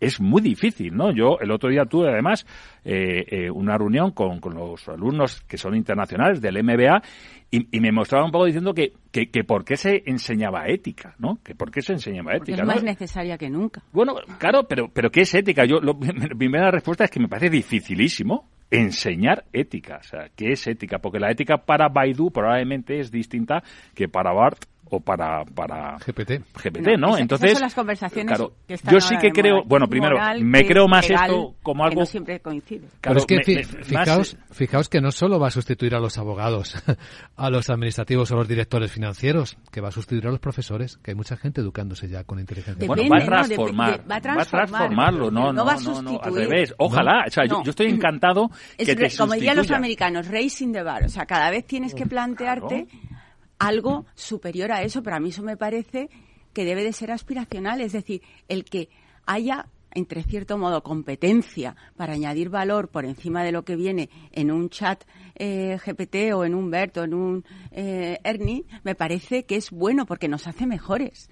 es 0.00 0.20
muy 0.20 0.40
difícil, 0.42 0.94
¿no? 0.94 1.10
Yo 1.12 1.38
el 1.40 1.50
otro 1.50 1.70
día 1.70 1.84
tuve 1.84 2.08
además 2.10 2.46
eh, 2.84 3.24
eh, 3.28 3.50
una 3.50 3.76
reunión 3.76 4.12
con, 4.12 4.40
con 4.40 4.54
los 4.54 4.88
alumnos 4.88 5.40
que 5.42 5.56
son 5.58 5.74
internacionales 5.74 6.40
del 6.40 6.62
MBA 6.62 7.02
y, 7.50 7.76
y 7.76 7.80
me 7.80 7.90
mostraban 7.92 8.26
un 8.26 8.32
poco 8.32 8.44
diciendo 8.44 8.74
que, 8.74 8.92
que, 9.10 9.30
que 9.30 9.42
por 9.44 9.64
qué 9.64 9.76
se 9.76 10.02
enseñaba 10.06 10.68
ética, 10.68 11.14
¿no? 11.18 11.38
Que 11.42 11.54
por 11.54 11.70
qué 11.70 11.80
se 11.82 11.94
enseñaba 11.94 12.32
Porque 12.32 12.52
ética, 12.52 12.62
es 12.62 12.68
¿no? 12.68 12.74
más 12.74 12.82
necesaria 12.84 13.38
que 13.38 13.48
nunca. 13.50 13.82
Bueno, 13.92 14.14
claro, 14.38 14.64
pero, 14.68 14.88
pero 14.92 15.10
¿qué 15.10 15.22
es 15.22 15.34
ética? 15.34 15.64
Yo, 15.64 15.80
lo- 15.80 15.94
mi 15.94 16.10
primera 16.36 16.70
respuesta 16.70 17.04
es 17.04 17.10
que 17.10 17.20
me 17.20 17.28
parece 17.28 17.50
dificilísimo 17.50 18.48
enseñar 18.70 19.44
ética. 19.52 19.98
O 20.00 20.02
sea, 20.02 20.28
¿qué 20.36 20.52
es 20.52 20.66
ética? 20.66 20.98
Porque 20.98 21.18
la 21.18 21.30
ética 21.30 21.56
para 21.56 21.88
Baidu 21.88 22.30
probablemente 22.30 23.00
es 23.00 23.10
distinta 23.10 23.62
que 23.94 24.08
para 24.08 24.32
Bart 24.32 24.64
o 24.90 25.00
para, 25.00 25.44
para 25.44 25.96
GPT. 25.98 26.42
GPT, 26.54 26.98
¿no? 26.98 27.16
Entonces, 27.16 27.52
son 27.52 27.62
las 27.62 27.74
conversaciones 27.74 28.26
claro, 28.26 28.52
que 28.66 28.74
están 28.74 28.94
yo 28.94 29.00
sí 29.00 29.16
que 29.20 29.30
creo, 29.30 29.62
bueno, 29.64 29.86
primero, 29.88 30.16
me 30.40 30.66
creo 30.66 30.88
más 30.88 31.08
esto 31.08 31.54
como 31.62 31.84
algo... 31.84 31.94
Que 31.94 32.00
no 32.00 32.06
siempre 32.06 32.40
coincide. 32.40 32.88
Pero 33.00 33.18
es 33.18 33.26
que 33.26 33.64
fijaos, 33.82 34.36
fijaos 34.50 34.88
que 34.88 35.00
no 35.00 35.10
solo 35.10 35.38
va 35.38 35.48
a 35.48 35.50
sustituir 35.50 35.94
a 35.94 36.00
los 36.00 36.18
abogados, 36.18 36.76
a 37.36 37.50
los 37.50 37.70
administrativos 37.70 38.30
o 38.30 38.36
los 38.36 38.48
directores 38.48 38.90
financieros, 38.90 39.56
que 39.70 39.80
va 39.80 39.88
a 39.88 39.92
sustituir 39.92 40.26
a 40.26 40.30
los 40.30 40.40
profesores, 40.40 40.98
que 40.98 41.12
hay 41.12 41.14
mucha 41.14 41.36
gente 41.36 41.60
educándose 41.60 42.08
ya 42.08 42.24
con 42.24 42.38
inteligencia 42.38 42.86
bueno, 42.86 43.02
va 43.08 43.18
a 43.18 43.24
transformar, 43.24 44.10
va, 44.10 44.16
a 44.16 44.20
transformarlo, 44.20 45.30
no, 45.30 45.52
no, 45.52 45.64
va 45.64 45.74
a 45.74 45.78
sustituir. 45.78 46.20
al 46.22 46.34
revés, 46.34 46.74
ojalá, 46.78 47.24
o 47.26 47.30
sea, 47.30 47.44
yo, 47.46 47.62
estoy 47.64 47.88
encantado 47.88 48.50
que 48.76 48.94
te 48.94 49.16
Como 49.16 49.34
dirían 49.34 49.56
los 49.56 49.70
americanos, 49.70 50.28
racing 50.28 50.72
the 50.72 50.82
bar, 50.82 51.04
o 51.04 51.08
sea, 51.08 51.26
cada 51.26 51.50
vez 51.50 51.66
tienes 51.66 51.94
que 51.94 52.06
plantearte 52.06 52.88
algo 53.58 54.06
superior 54.14 54.72
a 54.72 54.82
eso, 54.82 55.02
pero 55.02 55.16
a 55.16 55.20
mí 55.20 55.30
eso 55.30 55.42
me 55.42 55.56
parece 55.56 56.08
que 56.52 56.64
debe 56.64 56.84
de 56.84 56.92
ser 56.92 57.10
aspiracional, 57.10 57.80
es 57.80 57.92
decir, 57.92 58.22
el 58.48 58.64
que 58.64 58.88
haya 59.26 59.66
entre 59.92 60.22
cierto 60.22 60.58
modo 60.58 60.82
competencia 60.82 61.76
para 61.96 62.12
añadir 62.12 62.50
valor 62.50 62.88
por 62.88 63.04
encima 63.04 63.42
de 63.42 63.52
lo 63.52 63.64
que 63.64 63.76
viene 63.76 64.10
en 64.32 64.50
un 64.50 64.68
chat 64.68 65.02
eh, 65.34 65.78
GPT 65.84 66.34
o 66.34 66.44
en 66.44 66.54
un 66.54 66.70
BERT 66.70 66.98
o 66.98 67.04
en 67.04 67.14
un 67.14 67.44
eh, 67.72 68.18
Ernie, 68.22 68.64
me 68.84 68.94
parece 68.94 69.44
que 69.44 69.56
es 69.56 69.70
bueno 69.70 70.06
porque 70.06 70.28
nos 70.28 70.46
hace 70.46 70.66
mejores. 70.66 71.30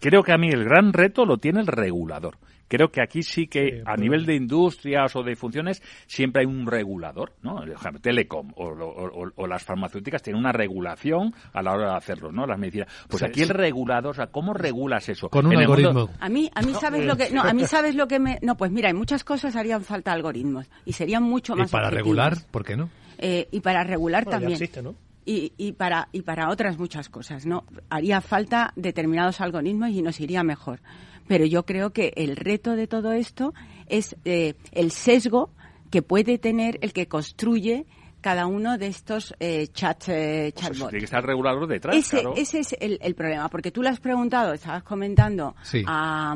Creo 0.00 0.22
que 0.22 0.32
a 0.32 0.38
mí 0.38 0.48
el 0.48 0.64
gran 0.64 0.92
reto 0.92 1.24
lo 1.24 1.38
tiene 1.38 1.60
el 1.60 1.66
regulador. 1.66 2.36
Creo 2.68 2.90
que 2.90 3.00
aquí 3.00 3.22
sí 3.22 3.46
que 3.46 3.82
a 3.84 3.96
nivel 3.96 4.26
de 4.26 4.34
industrias 4.34 5.14
o 5.16 5.22
de 5.22 5.36
funciones 5.36 5.82
siempre 6.06 6.42
hay 6.42 6.46
un 6.46 6.66
regulador, 6.66 7.32
¿no? 7.42 7.60
Telecom 8.00 8.52
o, 8.56 9.46
las 9.46 9.62
farmacéuticas 9.62 10.22
tienen 10.22 10.40
una 10.40 10.52
regulación 10.52 11.34
a 11.52 11.62
la 11.62 11.72
hora 11.72 11.90
de 11.90 11.96
hacerlo, 11.96 12.32
¿no? 12.32 12.46
Las 12.46 12.58
medicinas. 12.58 12.88
Pues 13.08 13.22
aquí 13.22 13.42
el 13.42 13.50
regulador, 13.50 14.10
o 14.10 14.14
sea, 14.14 14.26
¿cómo 14.26 14.52
regulas 14.52 15.08
eso? 15.08 15.28
Con 15.28 15.46
un 15.46 15.56
algoritmo. 15.56 16.10
A 16.18 16.28
mí, 16.28 16.50
a 16.54 16.62
mí 16.62 16.74
sabes 16.74 17.04
lo 17.04 17.16
que, 17.16 17.30
no, 17.30 17.42
a 17.42 17.52
mí 17.52 17.64
sabes 17.66 17.94
lo 17.94 18.08
que 18.08 18.18
me, 18.18 18.38
no, 18.42 18.56
pues 18.56 18.70
mira, 18.70 18.90
en 18.90 18.96
muchas 18.96 19.24
cosas 19.24 19.54
harían 19.56 19.82
falta 19.82 20.12
algoritmos 20.12 20.68
y 20.84 20.92
serían 20.92 21.22
mucho 21.22 21.54
más. 21.54 21.70
Y 21.70 21.72
para 21.72 21.90
regular, 21.90 22.36
¿por 22.50 22.64
qué 22.64 22.76
no? 22.76 22.90
Eh, 23.18 23.48
y 23.50 23.60
para 23.60 23.84
regular 23.84 24.24
también. 24.24 24.58
Y, 25.28 25.52
y, 25.56 25.72
para 25.72 26.08
y 26.12 26.22
para 26.22 26.50
otras 26.50 26.78
muchas 26.78 27.08
cosas 27.08 27.46
no 27.46 27.64
haría 27.90 28.20
falta 28.20 28.72
determinados 28.76 29.40
algoritmos 29.40 29.90
y 29.90 30.00
nos 30.00 30.20
iría 30.20 30.44
mejor 30.44 30.80
pero 31.26 31.44
yo 31.44 31.64
creo 31.64 31.90
que 31.90 32.12
el 32.16 32.36
reto 32.36 32.76
de 32.76 32.86
todo 32.86 33.12
esto 33.12 33.52
es 33.88 34.16
eh, 34.24 34.54
el 34.72 34.90
sesgo 34.90 35.50
que 35.90 36.02
puede 36.02 36.38
tener 36.38 36.78
el 36.82 36.92
que 36.92 37.08
construye 37.08 37.86
cada 38.20 38.46
uno 38.46 38.76
de 38.76 38.88
estos 38.88 39.34
eh, 39.38 39.68
chat, 39.68 40.08
eh, 40.08 40.52
chatbots. 40.54 40.90
tiene 40.90 40.98
que 40.98 41.04
estar 41.04 41.24
regulador 41.24 41.68
detrás, 41.68 41.94
ese, 41.94 42.24
Ese 42.36 42.58
es 42.60 42.76
el, 42.80 43.14
problema, 43.14 43.48
porque 43.48 43.70
tú 43.70 43.82
le 43.82 43.90
has 43.90 44.00
preguntado, 44.00 44.52
estabas 44.52 44.82
comentando 44.82 45.54
a, 45.86 46.34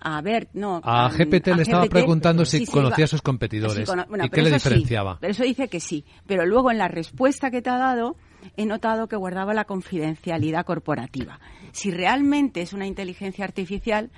a 0.00 0.22
ver, 0.22 0.48
no. 0.52 0.80
A, 0.84 1.08
GPT 1.08 1.48
le 1.48 1.62
estaba 1.62 1.86
preguntando 1.86 2.44
si 2.44 2.64
conocía 2.66 3.06
a 3.06 3.08
sus 3.08 3.22
competidores 3.22 3.90
y 4.22 4.28
qué 4.30 4.42
le 4.42 4.52
diferenciaba. 4.52 5.18
pero 5.20 5.32
eso 5.32 5.42
dice 5.42 5.68
que 5.68 5.80
sí. 5.80 6.04
Pero 6.26 6.46
luego 6.46 6.70
en 6.70 6.78
la 6.78 6.86
respuesta 6.86 7.50
que 7.50 7.60
te 7.60 7.70
ha 7.70 7.78
dado 7.78 8.16
he 8.56 8.66
notado 8.66 9.08
que 9.08 9.16
guardaba 9.16 9.54
la 9.54 9.64
confidencialidad 9.64 10.64
corporativa. 10.64 11.40
Si 11.72 11.90
realmente 11.90 12.62
es 12.62 12.72
una 12.72 12.86
inteligencia 12.86 13.44
artificial, 13.44 14.10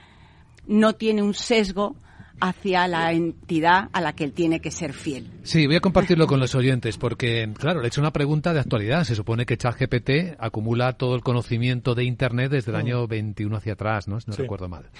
no 0.66 0.94
tiene 0.94 1.22
un 1.22 1.34
sesgo 1.34 1.96
hacia 2.40 2.88
la 2.88 3.12
entidad 3.12 3.88
a 3.92 4.00
la 4.00 4.14
que 4.14 4.24
él 4.24 4.32
tiene 4.32 4.60
que 4.60 4.70
ser 4.70 4.92
fiel. 4.92 5.30
Sí, 5.42 5.66
voy 5.66 5.76
a 5.76 5.80
compartirlo 5.80 6.26
con 6.26 6.40
los 6.40 6.54
oyentes 6.54 6.98
porque, 6.98 7.48
claro, 7.56 7.80
le 7.80 7.86
he 7.86 7.88
hecho 7.88 8.00
una 8.00 8.12
pregunta 8.12 8.52
de 8.52 8.60
actualidad. 8.60 9.04
Se 9.04 9.14
supone 9.14 9.46
que 9.46 9.56
ChatGPT 9.56 10.36
acumula 10.38 10.94
todo 10.94 11.14
el 11.14 11.22
conocimiento 11.22 11.94
de 11.94 12.04
Internet 12.04 12.50
desde 12.50 12.72
el 12.72 12.76
año 12.76 13.06
21 13.06 13.56
hacia 13.56 13.74
atrás, 13.74 14.08
¿no? 14.08 14.20
Si 14.20 14.30
no 14.30 14.36
recuerdo 14.36 14.68
mal. 14.68 14.90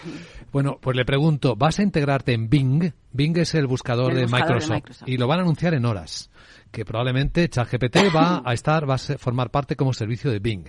Bueno, 0.52 0.78
pues 0.80 0.96
le 0.96 1.04
pregunto, 1.04 1.56
¿vas 1.56 1.78
a 1.78 1.82
integrarte 1.82 2.32
en 2.32 2.48
Bing? 2.48 2.92
Bing 3.12 3.36
es 3.38 3.54
el 3.54 3.66
buscador, 3.66 4.14
de, 4.14 4.26
Microsoft, 4.26 5.02
y 5.06 5.16
lo 5.16 5.26
van 5.26 5.40
a 5.40 5.42
anunciar 5.42 5.74
en 5.74 5.84
horas, 5.84 6.30
que 6.74 6.84
probablemente 6.84 7.48
ChatGPT 7.48 8.12
va 8.14 8.42
a 8.44 8.52
estar, 8.52 8.88
va 8.90 8.96
a 8.96 8.98
formar 8.98 9.50
parte 9.50 9.76
como 9.76 9.94
servicio 9.94 10.32
de 10.32 10.40
Bing. 10.40 10.64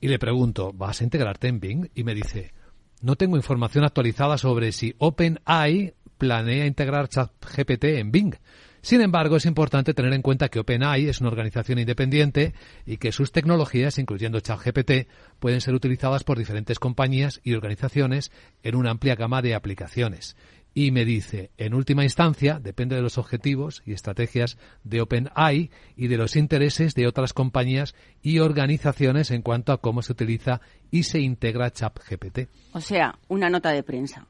Y 0.00 0.08
le 0.08 0.18
pregunto, 0.18 0.72
¿vas 0.72 1.00
a 1.00 1.04
integrarte 1.04 1.48
en 1.48 1.60
Bing? 1.60 1.90
Y 1.94 2.02
me 2.02 2.14
dice, 2.14 2.54
no 3.02 3.14
tengo 3.14 3.36
información 3.36 3.84
actualizada 3.84 4.38
sobre 4.38 4.72
si 4.72 4.94
OpenAI 4.96 5.92
planea 6.16 6.64
integrar 6.64 7.08
ChatGPT 7.08 7.84
en 7.84 8.10
Bing. 8.10 8.34
Sin 8.80 9.02
embargo, 9.02 9.36
es 9.36 9.44
importante 9.44 9.92
tener 9.92 10.14
en 10.14 10.22
cuenta 10.22 10.48
que 10.48 10.60
OpenAI 10.60 11.08
es 11.08 11.20
una 11.20 11.28
organización 11.28 11.78
independiente 11.78 12.54
y 12.86 12.96
que 12.96 13.12
sus 13.12 13.30
tecnologías, 13.30 13.98
incluyendo 13.98 14.40
ChatGPT, 14.40 15.08
pueden 15.40 15.60
ser 15.60 15.74
utilizadas 15.74 16.24
por 16.24 16.38
diferentes 16.38 16.78
compañías 16.78 17.40
y 17.44 17.52
organizaciones 17.52 18.32
en 18.62 18.76
una 18.76 18.90
amplia 18.90 19.14
gama 19.14 19.42
de 19.42 19.54
aplicaciones 19.54 20.36
y 20.74 20.90
me 20.90 21.04
dice, 21.04 21.52
en 21.56 21.72
última 21.72 22.02
instancia, 22.02 22.58
depende 22.60 22.96
de 22.96 23.02
los 23.02 23.16
objetivos 23.16 23.82
y 23.86 23.92
estrategias 23.92 24.58
de 24.82 25.00
OpenAI 25.00 25.70
y 25.96 26.08
de 26.08 26.16
los 26.16 26.34
intereses 26.34 26.94
de 26.96 27.06
otras 27.06 27.32
compañías 27.32 27.94
y 28.22 28.40
organizaciones 28.40 29.30
en 29.30 29.42
cuanto 29.42 29.72
a 29.72 29.80
cómo 29.80 30.02
se 30.02 30.12
utiliza 30.12 30.60
y 30.90 31.04
se 31.04 31.20
integra 31.20 31.70
ChatGPT. 31.70 32.48
O 32.72 32.80
sea, 32.80 33.16
una 33.28 33.48
nota 33.48 33.70
de 33.70 33.84
prensa. 33.84 34.26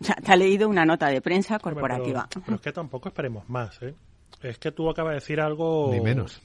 Ya 0.00 0.14
te 0.16 0.32
ha 0.32 0.36
leído 0.36 0.68
una 0.68 0.84
nota 0.84 1.06
de 1.06 1.20
prensa 1.20 1.58
corporativa. 1.60 2.28
Pero, 2.44 2.56
es 2.56 2.60
que 2.60 2.72
tampoco 2.72 3.08
esperemos 3.08 3.48
más, 3.48 3.80
¿eh? 3.80 3.94
Es 4.42 4.58
que 4.58 4.72
tú 4.72 4.90
acabas 4.90 5.12
de 5.12 5.20
decir 5.20 5.40
algo... 5.40 5.90
Ni 5.92 6.00
menos. 6.00 6.42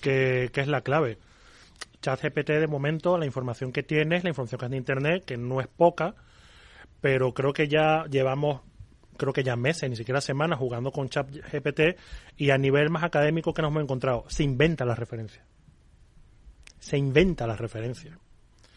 Que, 0.00 0.50
que 0.52 0.62
es 0.62 0.68
la 0.68 0.80
clave. 0.80 1.18
ChatGPT, 2.00 2.48
de 2.48 2.66
momento, 2.66 3.16
la 3.18 3.26
información 3.26 3.72
que 3.72 3.82
tienes, 3.82 4.24
la 4.24 4.30
información 4.30 4.58
que 4.58 4.64
es 4.64 4.70
de 4.70 4.76
Internet, 4.76 5.24
que 5.24 5.36
no 5.36 5.60
es 5.60 5.68
poca, 5.68 6.14
pero 7.04 7.34
creo 7.34 7.52
que 7.52 7.68
ya 7.68 8.06
llevamos 8.06 8.62
creo 9.18 9.34
que 9.34 9.44
ya 9.44 9.56
meses, 9.56 9.90
ni 9.90 9.94
siquiera 9.94 10.22
semanas 10.22 10.58
jugando 10.58 10.90
con 10.90 11.10
ChatGPT 11.10 11.98
y 12.38 12.48
a 12.48 12.56
nivel 12.56 12.88
más 12.88 13.04
académico 13.04 13.52
que 13.52 13.60
nos 13.60 13.72
hemos 13.72 13.82
encontrado, 13.82 14.24
se 14.28 14.42
inventa 14.42 14.86
la 14.86 14.94
referencia. 14.94 15.44
Se 16.78 16.96
inventa 16.96 17.46
la 17.46 17.56
referencia. 17.56 18.18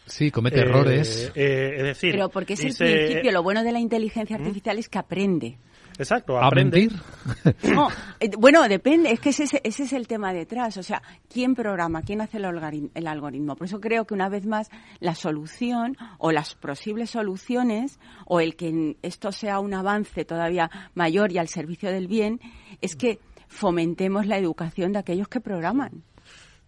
Sí, 0.04 0.30
comete 0.30 0.60
errores. 0.60 1.32
Eh, 1.34 1.42
eh, 1.42 1.74
es 1.78 1.82
decir, 1.84 2.12
pero 2.12 2.28
porque 2.28 2.52
es 2.52 2.64
el 2.64 2.74
principio, 2.76 3.32
lo 3.32 3.42
bueno 3.42 3.64
de 3.64 3.72
la 3.72 3.80
inteligencia 3.80 4.36
¿Mm? 4.36 4.42
artificial 4.42 4.78
es 4.78 4.90
que 4.90 4.98
aprende. 4.98 5.56
Exacto, 5.98 6.38
¿A 6.38 6.50
mentir? 6.50 6.92
No, 7.74 7.88
eh, 8.20 8.30
bueno, 8.38 8.66
depende, 8.68 9.10
es 9.10 9.20
que 9.20 9.30
ese, 9.30 9.60
ese, 9.64 9.82
es 9.82 9.92
el 9.92 10.06
tema 10.06 10.32
detrás. 10.32 10.76
O 10.76 10.82
sea, 10.82 11.02
¿quién 11.28 11.54
programa? 11.54 12.02
¿Quién 12.02 12.20
hace 12.20 12.38
el, 12.38 12.90
el 12.94 13.06
algoritmo? 13.06 13.56
Por 13.56 13.66
eso 13.66 13.80
creo 13.80 14.06
que 14.06 14.14
una 14.14 14.28
vez 14.28 14.46
más 14.46 14.70
la 15.00 15.14
solución 15.14 15.96
o 16.18 16.30
las 16.30 16.54
posibles 16.54 17.10
soluciones 17.10 17.98
o 18.26 18.40
el 18.40 18.54
que 18.54 18.96
esto 19.02 19.32
sea 19.32 19.58
un 19.58 19.74
avance 19.74 20.24
todavía 20.24 20.70
mayor 20.94 21.32
y 21.32 21.38
al 21.38 21.48
servicio 21.48 21.90
del 21.90 22.06
bien 22.06 22.40
es 22.80 22.94
que 22.94 23.18
fomentemos 23.48 24.26
la 24.26 24.38
educación 24.38 24.92
de 24.92 25.00
aquellos 25.00 25.28
que 25.28 25.40
programan. 25.40 26.04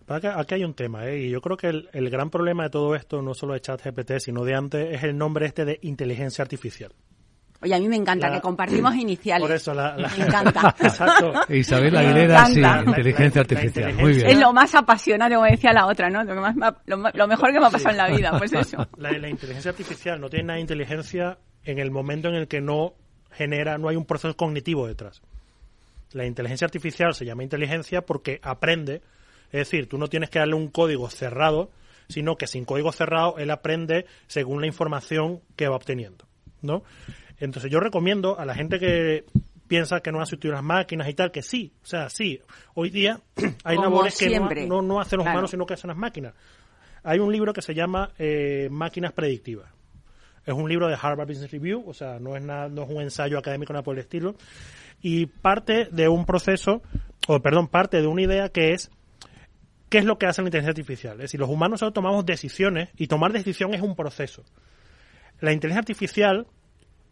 Aquí 0.08 0.54
hay 0.54 0.64
un 0.64 0.74
tema, 0.74 1.06
¿eh? 1.06 1.26
y 1.26 1.30
yo 1.30 1.40
creo 1.40 1.56
que 1.56 1.68
el, 1.68 1.88
el 1.92 2.10
gran 2.10 2.30
problema 2.30 2.64
de 2.64 2.70
todo 2.70 2.96
esto, 2.96 3.22
no 3.22 3.32
solo 3.32 3.54
de 3.54 3.60
ChatGPT, 3.60 4.18
sino 4.18 4.44
de 4.44 4.56
antes, 4.56 4.92
es 4.92 5.04
el 5.04 5.16
nombre 5.16 5.46
este 5.46 5.64
de 5.64 5.78
inteligencia 5.82 6.42
artificial. 6.42 6.92
Oye, 7.62 7.74
a 7.74 7.78
mí 7.78 7.88
me 7.88 7.96
encanta 7.96 8.32
que 8.32 8.40
compartimos 8.40 8.94
iniciales. 8.96 9.46
Por 9.46 9.54
eso 9.54 9.74
la, 9.74 9.94
Me 9.96 10.24
encanta. 10.24 10.74
Exacto. 10.80 11.32
Isabel 11.48 11.96
Aguilera, 11.96 12.46
sí, 12.46 12.62
inteligencia 12.86 13.42
artificial. 13.42 13.94
Muy 13.94 14.14
bien. 14.14 14.26
Es 14.28 14.38
lo 14.38 14.52
más 14.52 14.74
apasionante, 14.74 15.34
como 15.34 15.46
decía 15.46 15.72
la 15.72 15.86
otra, 15.86 16.08
¿no? 16.08 16.24
Lo, 16.24 16.40
más, 16.40 16.54
lo, 16.86 17.28
mejor 17.28 17.52
que 17.52 17.60
me 17.60 17.66
ha 17.66 17.70
pasado 17.70 17.90
en 17.90 17.96
la 17.98 18.08
vida, 18.08 18.38
pues 18.38 18.52
eso. 18.54 18.88
La, 18.96 19.12
la, 19.12 19.28
inteligencia 19.28 19.70
artificial 19.70 20.20
no 20.20 20.30
tiene 20.30 20.46
nada 20.46 20.56
de 20.56 20.62
inteligencia 20.62 21.38
en 21.64 21.78
el 21.78 21.90
momento 21.90 22.28
en 22.28 22.34
el 22.34 22.48
que 22.48 22.60
no 22.60 22.94
genera, 23.32 23.78
no 23.78 23.88
hay 23.88 23.96
un 23.96 24.06
proceso 24.06 24.34
cognitivo 24.36 24.86
detrás. 24.86 25.22
La 26.12 26.26
inteligencia 26.26 26.64
artificial 26.64 27.14
se 27.14 27.24
llama 27.24 27.44
inteligencia 27.44 28.02
porque 28.02 28.40
aprende, 28.42 29.02
es 29.52 29.60
decir, 29.60 29.88
tú 29.88 29.98
no 29.98 30.08
tienes 30.08 30.30
que 30.30 30.38
darle 30.38 30.54
un 30.54 30.68
código 30.68 31.08
cerrado, 31.10 31.70
sino 32.08 32.36
que 32.36 32.46
sin 32.46 32.64
código 32.64 32.90
cerrado 32.90 33.38
él 33.38 33.50
aprende 33.50 34.06
según 34.26 34.60
la 34.60 34.66
información 34.66 35.40
que 35.56 35.68
va 35.68 35.76
obteniendo, 35.76 36.26
¿no? 36.62 36.82
Entonces 37.40 37.70
yo 37.70 37.80
recomiendo 37.80 38.38
a 38.38 38.44
la 38.44 38.54
gente 38.54 38.78
que 38.78 39.24
piensa 39.66 40.00
que 40.00 40.12
no 40.12 40.20
ha 40.20 40.26
sustituido 40.26 40.54
las 40.54 40.64
máquinas 40.64 41.08
y 41.08 41.14
tal, 41.14 41.30
que 41.30 41.42
sí, 41.42 41.72
o 41.82 41.86
sea, 41.86 42.10
sí, 42.10 42.40
hoy 42.74 42.90
día 42.90 43.20
hay 43.64 43.76
labores 43.76 44.18
que 44.18 44.38
no, 44.66 44.82
no, 44.82 45.00
hacen 45.00 45.18
los 45.18 45.26
humanos, 45.26 45.50
sino 45.50 45.64
que 45.64 45.74
hacen 45.74 45.88
las 45.88 45.96
máquinas. 45.96 46.34
Hay 47.02 47.18
un 47.18 47.32
libro 47.32 47.52
que 47.52 47.62
se 47.62 47.74
llama 47.74 48.10
eh, 48.18 48.68
Máquinas 48.70 49.12
Predictivas. 49.12 49.72
Es 50.44 50.54
un 50.54 50.68
libro 50.68 50.88
de 50.88 50.96
Harvard 51.00 51.28
Business 51.28 51.50
Review, 51.50 51.84
o 51.86 51.94
sea, 51.94 52.18
no 52.18 52.36
es, 52.36 52.42
nada, 52.42 52.68
no 52.68 52.82
es 52.82 52.90
un 52.90 53.00
ensayo 53.00 53.38
académico 53.38 53.72
nada 53.72 53.82
por 53.82 53.94
el 53.94 54.00
estilo, 54.00 54.34
y 55.00 55.26
parte 55.26 55.88
de 55.90 56.08
un 56.08 56.26
proceso, 56.26 56.82
o 57.28 57.40
perdón, 57.40 57.68
parte 57.68 58.00
de 58.00 58.06
una 58.06 58.22
idea 58.22 58.48
que 58.48 58.72
es 58.72 58.90
qué 59.88 59.98
es 59.98 60.04
lo 60.04 60.18
que 60.18 60.26
hace 60.26 60.42
la 60.42 60.48
inteligencia 60.48 60.70
artificial. 60.70 61.14
Es 61.14 61.22
decir, 61.22 61.40
los 61.40 61.48
humanos 61.48 61.80
solo 61.80 61.92
tomamos 61.92 62.26
decisiones 62.26 62.88
y 62.96 63.06
tomar 63.06 63.32
decisiones 63.32 63.80
es 63.80 63.86
un 63.86 63.96
proceso. 63.96 64.44
La 65.40 65.52
inteligencia 65.52 65.80
artificial 65.80 66.46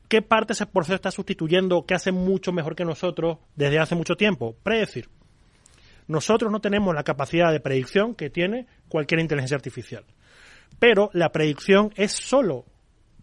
¿Qué 0.09 0.23
parte 0.23 0.55
ese 0.55 0.67
proceso 0.67 0.95
está 0.95 1.11
sustituyendo 1.11 1.85
que 1.85 1.95
hace 1.95 2.13
mucho 2.13 2.51
mejor 2.51 2.75
que 2.75 2.85
nosotros 2.85 3.39
desde 3.57 3.79
hace 3.79 3.95
mucho 3.95 4.17
tiempo? 4.17 4.57
Predecir. 4.63 5.09
Nosotros 6.07 6.51
no 6.51 6.61
tenemos 6.61 6.95
la 6.95 7.05
capacidad 7.05 7.53
de 7.53 7.61
predicción 7.61 8.15
que 8.15 8.31
tiene 8.31 8.67
cualquier 8.89 9.21
inteligencia 9.21 9.57
artificial. 9.57 10.05
Pero 10.79 11.11
la 11.13 11.31
predicción 11.31 11.93
es 11.97 12.13
solo 12.13 12.65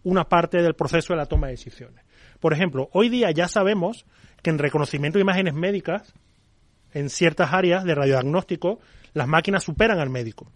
una 0.04 0.28
parte 0.28 0.62
del 0.62 0.74
proceso 0.74 1.12
de 1.12 1.16
la 1.16 1.26
toma 1.26 1.48
de 1.48 1.54
decisiones. 1.54 2.04
Por 2.38 2.52
ejemplo, 2.52 2.88
hoy 2.92 3.08
día 3.08 3.32
ya 3.32 3.48
sabemos 3.48 4.06
que 4.42 4.50
en 4.50 4.58
reconocimiento 4.58 5.18
de 5.18 5.22
imágenes 5.22 5.54
médicas, 5.54 6.14
en 6.92 7.10
ciertas 7.10 7.52
áreas 7.52 7.82
de 7.82 7.96
radiodiagnóstico, 7.96 8.78
las 9.14 9.26
máquinas 9.26 9.64
superan 9.64 9.98
al 9.98 10.10
médico. 10.10 10.52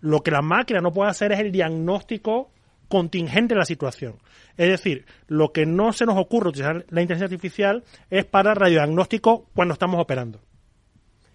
Lo 0.00 0.22
que 0.22 0.30
la 0.30 0.40
máquina 0.40 0.80
no 0.80 0.92
puede 0.92 1.10
hacer 1.10 1.32
es 1.32 1.40
el 1.40 1.52
diagnóstico 1.52 2.50
contingente 2.92 3.54
de 3.54 3.58
la 3.58 3.64
situación. 3.64 4.16
Es 4.58 4.68
decir, 4.68 5.06
lo 5.26 5.50
que 5.50 5.64
no 5.64 5.94
se 5.94 6.04
nos 6.04 6.18
ocurre 6.18 6.50
utilizar 6.50 6.84
la 6.90 7.00
inteligencia 7.00 7.24
artificial 7.24 7.84
es 8.10 8.26
para 8.26 8.52
radiodiagnóstico 8.52 9.46
cuando 9.54 9.72
estamos 9.72 9.98
operando. 9.98 10.40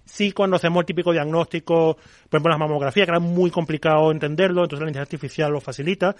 Sí, 0.05 0.33
cuando 0.33 0.57
hacemos 0.57 0.81
el 0.81 0.85
típico 0.85 1.11
diagnóstico, 1.13 1.95
por 1.95 2.37
ejemplo, 2.37 2.51
la 2.51 2.59
mamografía, 2.59 3.05
que 3.05 3.11
era 3.11 3.19
muy 3.19 3.49
complicado 3.49 4.11
entenderlo, 4.11 4.65
entonces 4.65 4.83
la 4.83 4.89
inteligencia 4.91 5.15
artificial 5.15 5.51
lo 5.51 5.59
facilita, 5.59 6.15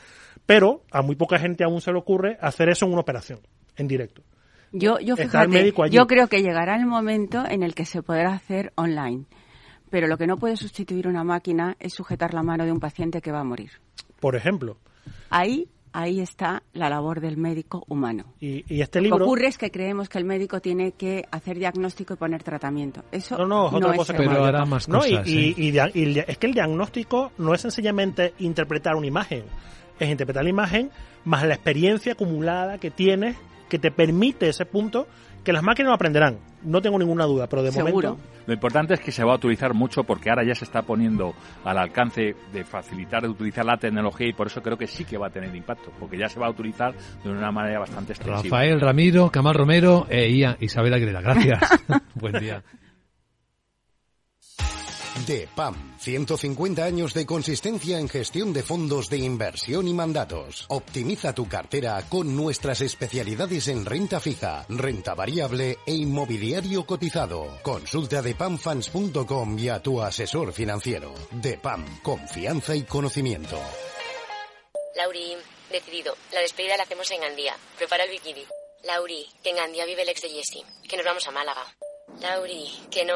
pero 0.47 0.81
a 0.89 1.03
muy 1.03 1.15
poca 1.15 1.37
gente 1.37 1.63
aún 1.63 1.81
se 1.81 1.91
le 1.91 1.99
ocurre 1.99 2.39
hacer 2.41 2.69
eso 2.69 2.87
en 2.87 2.93
una 2.93 3.01
operación, 3.01 3.39
en 3.75 3.87
directo. 3.87 4.23
Yo, 4.71 4.97
yo, 4.99 5.15
fíjate, 5.15 5.71
yo 5.91 6.07
creo 6.07 6.27
que 6.27 6.41
llegará 6.41 6.77
el 6.77 6.87
momento 6.87 7.43
en 7.47 7.61
el 7.61 7.75
que 7.75 7.85
se 7.85 8.01
podrá 8.01 8.33
hacer 8.33 8.73
online. 8.73 9.25
Pero 9.91 10.07
lo 10.07 10.17
que 10.17 10.25
no 10.25 10.37
puede 10.37 10.57
sustituir 10.57 11.07
una 11.07 11.23
máquina 11.23 11.77
es 11.79 11.93
sujetar 11.93 12.33
la 12.33 12.41
mano 12.41 12.65
de 12.65 12.71
un 12.71 12.79
paciente 12.79 13.21
que 13.21 13.31
va 13.31 13.41
a 13.41 13.45
morir. 13.45 13.69
Por 14.19 14.35
ejemplo. 14.35 14.77
Ahí 15.29 15.67
ahí 15.93 16.19
está 16.19 16.61
la 16.73 16.89
labor 16.89 17.21
del 17.21 17.37
médico 17.37 17.83
humano. 17.87 18.25
Y, 18.39 18.81
este 18.81 19.01
libro... 19.01 19.17
Lo 19.17 19.25
que 19.25 19.29
ocurre 19.29 19.47
es 19.47 19.57
que 19.57 19.71
creemos 19.71 20.09
que 20.09 20.19
el 20.19 20.25
médico 20.25 20.59
tiene 20.59 20.91
que 20.91 21.25
hacer 21.31 21.57
diagnóstico 21.57 22.13
y 22.13 22.17
poner 22.17 22.43
tratamiento. 22.43 23.03
Eso 23.11 23.35
no, 23.35 23.47
no, 23.47 23.67
es 23.67 23.73
otra 23.73 23.95
cosa 23.95 24.13
que 24.13 24.19
Pero 24.19 24.45
hará 24.45 24.63
más 24.65 24.85
cosas. 24.85 25.27
y, 25.27 25.75
es 25.75 26.37
que 26.37 26.47
el 26.47 26.53
diagnóstico 26.53 27.31
no 27.39 27.55
es 27.55 27.61
sencillamente 27.61 28.35
interpretar 28.37 28.95
una 28.95 29.07
imagen, 29.07 29.45
es 29.99 30.09
interpretar 30.09 30.43
la 30.43 30.51
imagen 30.51 30.91
más 31.25 31.45
la 31.47 31.55
experiencia 31.55 32.13
acumulada 32.13 32.77
que 32.77 32.91
tienes 32.91 33.35
que 33.69 33.79
te 33.79 33.91
permite 33.91 34.49
ese 34.49 34.65
punto 34.65 35.07
que 35.43 35.53
las 35.53 35.63
máquinas 35.63 35.89
lo 35.89 35.95
aprenderán, 35.95 36.39
no 36.63 36.81
tengo 36.81 36.99
ninguna 36.99 37.23
duda, 37.23 37.47
pero 37.47 37.63
de 37.63 37.71
momento... 37.71 38.17
Lo 38.47 38.53
importante 38.53 38.93
es 38.93 38.99
que 38.99 39.11
se 39.11 39.23
va 39.23 39.33
a 39.33 39.35
utilizar 39.35 39.73
mucho 39.73 40.03
porque 40.03 40.29
ahora 40.29 40.43
ya 40.45 40.55
se 40.55 40.65
está 40.65 40.81
poniendo 40.81 41.33
al 41.63 41.77
alcance 41.77 42.35
de 42.51 42.63
facilitar, 42.65 43.21
de 43.21 43.29
utilizar 43.29 43.65
la 43.65 43.77
tecnología 43.77 44.27
y 44.27 44.33
por 44.33 44.47
eso 44.47 44.61
creo 44.61 44.77
que 44.77 44.87
sí 44.87 45.05
que 45.05 45.17
va 45.17 45.27
a 45.27 45.29
tener 45.29 45.53
impacto, 45.55 45.91
porque 45.99 46.17
ya 46.17 46.27
se 46.27 46.39
va 46.39 46.47
a 46.47 46.49
utilizar 46.49 46.93
de 47.23 47.29
una 47.29 47.51
manera 47.51 47.79
bastante 47.79 48.13
extensiva. 48.13 48.57
Rafael 48.57 48.81
Ramiro, 48.81 49.29
Camal 49.31 49.55
Romero 49.55 50.05
e 50.09 50.29
Isabel 50.59 50.93
Aguilera. 50.93 51.21
Gracias. 51.21 51.59
Buen 52.15 52.39
día. 52.39 52.63
DEPAM, 55.25 55.97
150 55.99 56.83
años 56.83 57.13
de 57.13 57.25
consistencia 57.25 57.99
en 57.99 58.07
gestión 58.07 58.53
de 58.53 58.63
fondos 58.63 59.09
de 59.09 59.17
inversión 59.17 59.87
y 59.87 59.93
mandatos. 59.93 60.65
Optimiza 60.69 61.33
tu 61.33 61.47
cartera 61.47 62.03
con 62.07 62.35
nuestras 62.35 62.81
especialidades 62.81 63.67
en 63.67 63.85
renta 63.85 64.19
fija, 64.19 64.65
renta 64.69 65.15
variable 65.15 65.79
e 65.85 65.93
inmobiliario 65.93 66.85
cotizado. 66.85 67.59
Consulta 67.63 68.21
depamfans.com 68.21 69.59
y 69.59 69.69
a 69.69 69.81
tu 69.81 70.01
asesor 70.01 70.53
financiero. 70.53 71.13
DEPAM, 71.31 72.01
confianza 72.01 72.75
y 72.75 72.83
conocimiento. 72.83 73.59
Lauri, 74.95 75.35
decidido. 75.71 76.15
La 76.33 76.41
despedida 76.41 76.77
la 76.77 76.83
hacemos 76.83 77.09
en 77.11 77.21
Gandía. 77.21 77.55
Prepara 77.77 78.03
el 78.03 78.11
bikini. 78.11 78.45
Lauri, 78.83 79.25
que 79.43 79.49
en 79.49 79.57
Gandía 79.57 79.85
vive 79.85 80.03
el 80.03 80.09
ex 80.09 80.21
de 80.21 80.29
Jesse. 80.29 80.63
Que 80.87 80.97
nos 80.97 81.05
vamos 81.05 81.27
a 81.27 81.31
Málaga. 81.31 81.65
Lauri, 82.21 82.67
que 82.89 83.05
no, 83.05 83.15